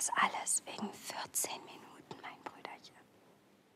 Das 0.05 0.11
alles 0.21 0.63
wegen 0.65 0.89
14 0.91 1.51
Minuten, 1.65 2.21
mein 2.21 2.43
Brüderchen. 2.43 2.95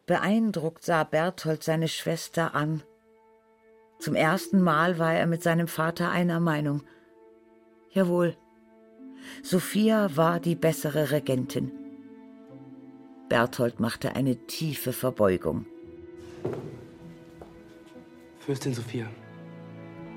Beeindruckt 0.05 0.83
sah 0.83 1.03
Berthold 1.03 1.63
seine 1.63 1.87
Schwester 1.87 2.53
an. 2.53 2.83
Zum 3.99 4.15
ersten 4.15 4.61
Mal 4.61 4.99
war 4.99 5.13
er 5.13 5.25
mit 5.25 5.41
seinem 5.41 5.67
Vater 5.67 6.11
einer 6.11 6.39
Meinung. 6.39 6.83
Jawohl, 7.91 8.35
Sophia 9.41 10.15
war 10.15 10.39
die 10.39 10.55
bessere 10.55 11.11
Regentin. 11.11 11.71
Berthold 13.27 13.79
machte 13.79 14.15
eine 14.15 14.35
tiefe 14.45 14.93
Verbeugung. 14.93 15.65
Fürstin 18.39 18.73
Sophia, 18.73 19.07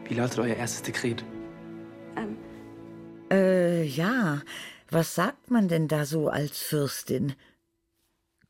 wie 0.08 0.14
lautet 0.14 0.38
euer 0.40 0.56
erstes 0.56 0.82
Dekret? 0.82 1.24
Ähm, 2.16 2.36
Äh, 3.30 3.84
ja, 3.84 4.42
was 4.92 5.14
sagt 5.14 5.50
man 5.50 5.68
denn 5.68 5.88
da 5.88 6.04
so 6.04 6.28
als 6.28 6.58
Fürstin? 6.58 7.34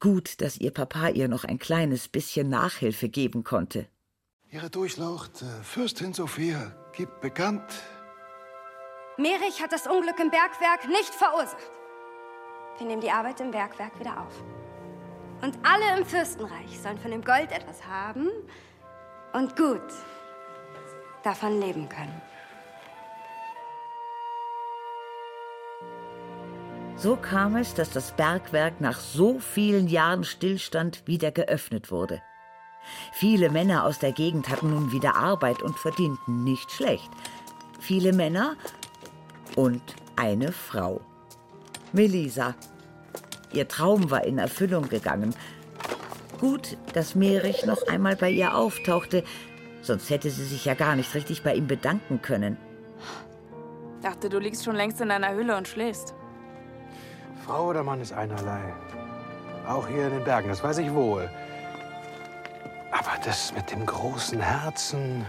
Gut, 0.01 0.41
dass 0.41 0.57
ihr 0.57 0.73
Papa 0.73 1.09
ihr 1.09 1.29
noch 1.29 1.45
ein 1.45 1.59
kleines 1.59 2.09
bisschen 2.09 2.49
Nachhilfe 2.49 3.09
geben 3.09 3.45
konnte. 3.45 3.87
Ihre 4.51 4.69
Durchlaucht, 4.69 5.43
äh, 5.43 5.63
Fürstin 5.63 6.13
Sophia, 6.13 6.75
gibt 6.93 7.21
bekannt, 7.21 7.73
Merich 9.19 9.63
hat 9.63 9.73
das 9.73 9.87
Unglück 9.87 10.19
im 10.19 10.31
Bergwerk 10.31 10.89
nicht 10.89 11.15
verursacht. 11.15 11.71
wir 12.79 12.87
nehmen 12.87 13.03
die 13.03 13.11
Arbeit 13.11 13.41
im 13.41 13.51
Bergwerk 13.51 13.99
wieder 14.01 14.21
auf. 14.21 14.43
Und 15.43 15.59
alle 15.63 15.99
im 15.99 16.07
Fürstenreich 16.07 16.81
sollen 16.81 16.99
von 16.99 17.11
dem 17.11 17.23
Gold 17.23 17.53
etwas 17.53 17.85
haben 17.87 18.29
und 19.35 19.55
gut 19.57 19.83
Davon 21.23 21.61
leben 21.61 21.89
können. 21.89 22.21
So 27.03 27.17
kam 27.17 27.57
es, 27.57 27.75
dass 27.75 27.91
das 27.91 28.13
Bergwerk 28.13 28.81
nach 28.81 29.01
so 29.01 29.41
vielen 29.41 29.89
Jahren 29.89 30.23
Stillstand 30.23 31.03
wieder 31.05 31.33
geöffnet 31.33 31.91
wurde. 31.91 32.23
Viele 33.13 33.51
Männer 33.51 33.85
aus 33.85 33.99
der 33.99 34.13
Gegend 34.13 34.49
hatten 34.49 34.71
nun 34.71 34.93
wieder 34.93 35.17
Arbeit 35.17 35.63
und 35.63 35.77
verdienten 35.77 36.45
nicht 36.45 36.71
schlecht. 36.71 37.11
Viele 37.81 38.13
Männer 38.13 38.55
und 39.57 39.83
eine 40.15 40.53
Frau. 40.53 41.01
Melisa. 41.93 42.55
Ihr 43.53 43.67
Traum 43.67 44.13
war 44.13 44.23
in 44.23 44.39
Erfüllung 44.39 44.89
gegangen. 44.89 45.35
Gut, 46.39 46.77
dass 46.93 47.17
Merich 47.17 47.67
noch 47.67 47.85
einmal 47.89 48.15
bei 48.15 48.31
ihr 48.31 48.57
auftauchte, 48.57 49.25
sonst 49.81 50.09
hätte 50.09 50.31
sie 50.31 50.45
sich 50.45 50.67
ja 50.67 50.75
gar 50.75 50.95
nicht 50.95 51.17
richtig 51.17 51.43
bei 51.43 51.57
ihm 51.57 51.67
bedanken 51.67 52.23
können. 52.23 52.59
Dachte, 54.03 54.29
du 54.29 54.39
liegst 54.39 54.65
schon 54.65 54.77
längst 54.77 55.01
in 55.01 55.09
deiner 55.09 55.35
Hülle 55.35 55.57
und 55.57 55.67
schläfst. 55.67 56.15
Frau 57.45 57.69
oder 57.69 57.83
Mann 57.83 58.01
ist 58.01 58.13
einerlei. 58.13 58.73
Auch 59.67 59.89
hier 59.89 60.07
in 60.07 60.15
den 60.15 60.25
Bergen, 60.25 60.49
das 60.49 60.63
weiß 60.63 60.79
ich 60.79 60.93
wohl. 60.93 61.29
Aber 62.91 63.19
das 63.25 63.53
mit 63.55 63.71
dem 63.71 63.87
großen 63.87 64.41
Herzen. 64.41 65.27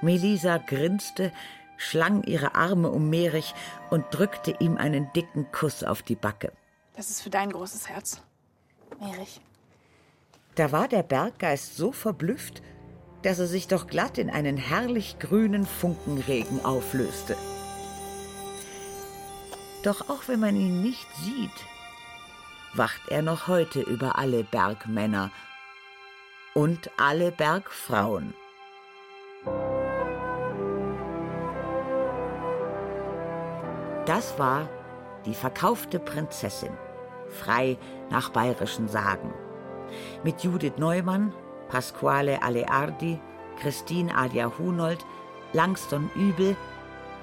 Melisa 0.00 0.58
grinste, 0.58 1.32
schlang 1.76 2.22
ihre 2.24 2.54
Arme 2.54 2.90
um 2.90 3.08
Merich 3.10 3.54
und 3.90 4.04
drückte 4.10 4.54
ihm 4.58 4.76
einen 4.76 5.10
dicken 5.12 5.50
Kuss 5.52 5.82
auf 5.82 6.02
die 6.02 6.16
Backe. 6.16 6.52
Das 6.96 7.10
ist 7.10 7.22
für 7.22 7.30
dein 7.30 7.50
großes 7.50 7.88
Herz. 7.88 8.20
Erich. 9.00 9.40
Da 10.56 10.72
war 10.72 10.88
der 10.88 11.04
Berggeist 11.04 11.76
so 11.76 11.92
verblüfft, 11.92 12.62
dass 13.22 13.38
er 13.38 13.46
sich 13.46 13.68
doch 13.68 13.86
glatt 13.86 14.18
in 14.18 14.30
einen 14.30 14.56
herrlich 14.56 15.18
grünen 15.18 15.66
Funkenregen 15.66 16.64
auflöste. 16.64 17.36
Doch 19.88 20.10
auch 20.10 20.24
wenn 20.26 20.40
man 20.40 20.54
ihn 20.54 20.82
nicht 20.82 21.08
sieht, 21.16 21.64
wacht 22.74 23.08
er 23.08 23.22
noch 23.22 23.48
heute 23.48 23.80
über 23.80 24.18
alle 24.18 24.44
Bergmänner 24.44 25.30
und 26.52 26.90
alle 26.98 27.32
Bergfrauen. 27.32 28.34
Das 34.04 34.38
war 34.38 34.68
die 35.24 35.32
verkaufte 35.32 35.98
Prinzessin, 35.98 36.76
frei 37.30 37.78
nach 38.10 38.28
bayerischen 38.28 38.88
Sagen. 38.88 39.32
Mit 40.22 40.44
Judith 40.44 40.76
Neumann, 40.76 41.32
Pasquale 41.70 42.42
Aleardi, 42.42 43.18
Christine 43.58 44.14
Adia 44.14 44.52
Hunold, 44.58 45.02
Langston 45.54 46.10
Übel, 46.14 46.56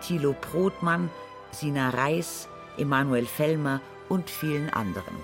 Thilo 0.02 0.34
Prothmann, 0.42 1.12
Sina 1.52 1.92
Reis, 1.92 2.50
Emanuel 2.78 3.26
Fellmer 3.26 3.82
und 4.10 4.30
vielen 4.30 4.70
anderen. 4.70 5.16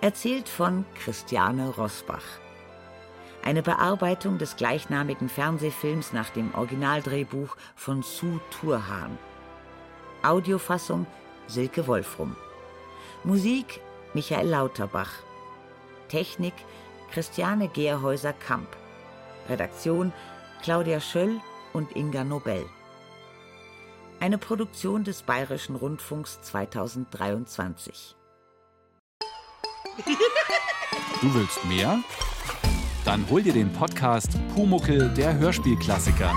Erzählt 0.00 0.48
von 0.48 0.84
Christiane 0.94 1.70
Rosbach. 1.70 2.24
Eine 3.42 3.62
Bearbeitung 3.62 4.38
des 4.38 4.56
gleichnamigen 4.56 5.28
Fernsehfilms 5.28 6.12
nach 6.12 6.30
dem 6.30 6.54
Originaldrehbuch 6.54 7.56
von 7.76 8.02
Sue 8.02 8.40
Turhan. 8.50 9.18
Audiofassung 10.22 11.06
Silke 11.46 11.86
Wolfrum. 11.86 12.36
Musik 13.24 13.80
Michael 14.14 14.48
Lauterbach. 14.48 15.10
Technik 16.08 16.54
Christiane 17.10 17.68
Gerhäuser-Kamp. 17.68 18.68
Redaktion 19.48 20.12
Claudia 20.62 21.00
Schöll 21.00 21.40
und 21.72 21.96
Inga 21.96 22.24
Nobel. 22.24 22.66
Eine 24.20 24.36
Produktion 24.36 25.04
des 25.04 25.22
Bayerischen 25.22 25.76
Rundfunks 25.76 26.40
2023. 26.40 28.16
Du 31.20 31.34
willst 31.34 31.64
mehr? 31.66 32.00
Dann 33.04 33.24
hol 33.30 33.42
dir 33.42 33.52
den 33.52 33.72
Podcast 33.72 34.32
Pumuckel, 34.54 35.08
der 35.10 35.38
Hörspielklassiker. 35.38 36.32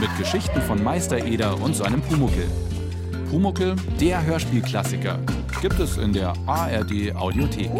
Mit 0.00 0.08
Geschichten 0.16 0.62
von 0.62 0.82
Meister 0.82 1.22
Eder 1.22 1.60
und 1.60 1.76
seinem 1.76 2.00
Pumuckel. 2.00 2.48
Pumuckel, 3.30 3.76
der 4.00 4.24
Hörspielklassiker. 4.24 5.18
Gibt 5.60 5.78
es 5.78 5.98
in 5.98 6.14
der 6.14 6.32
ARD 6.46 7.14
Audiothek. 7.14 7.70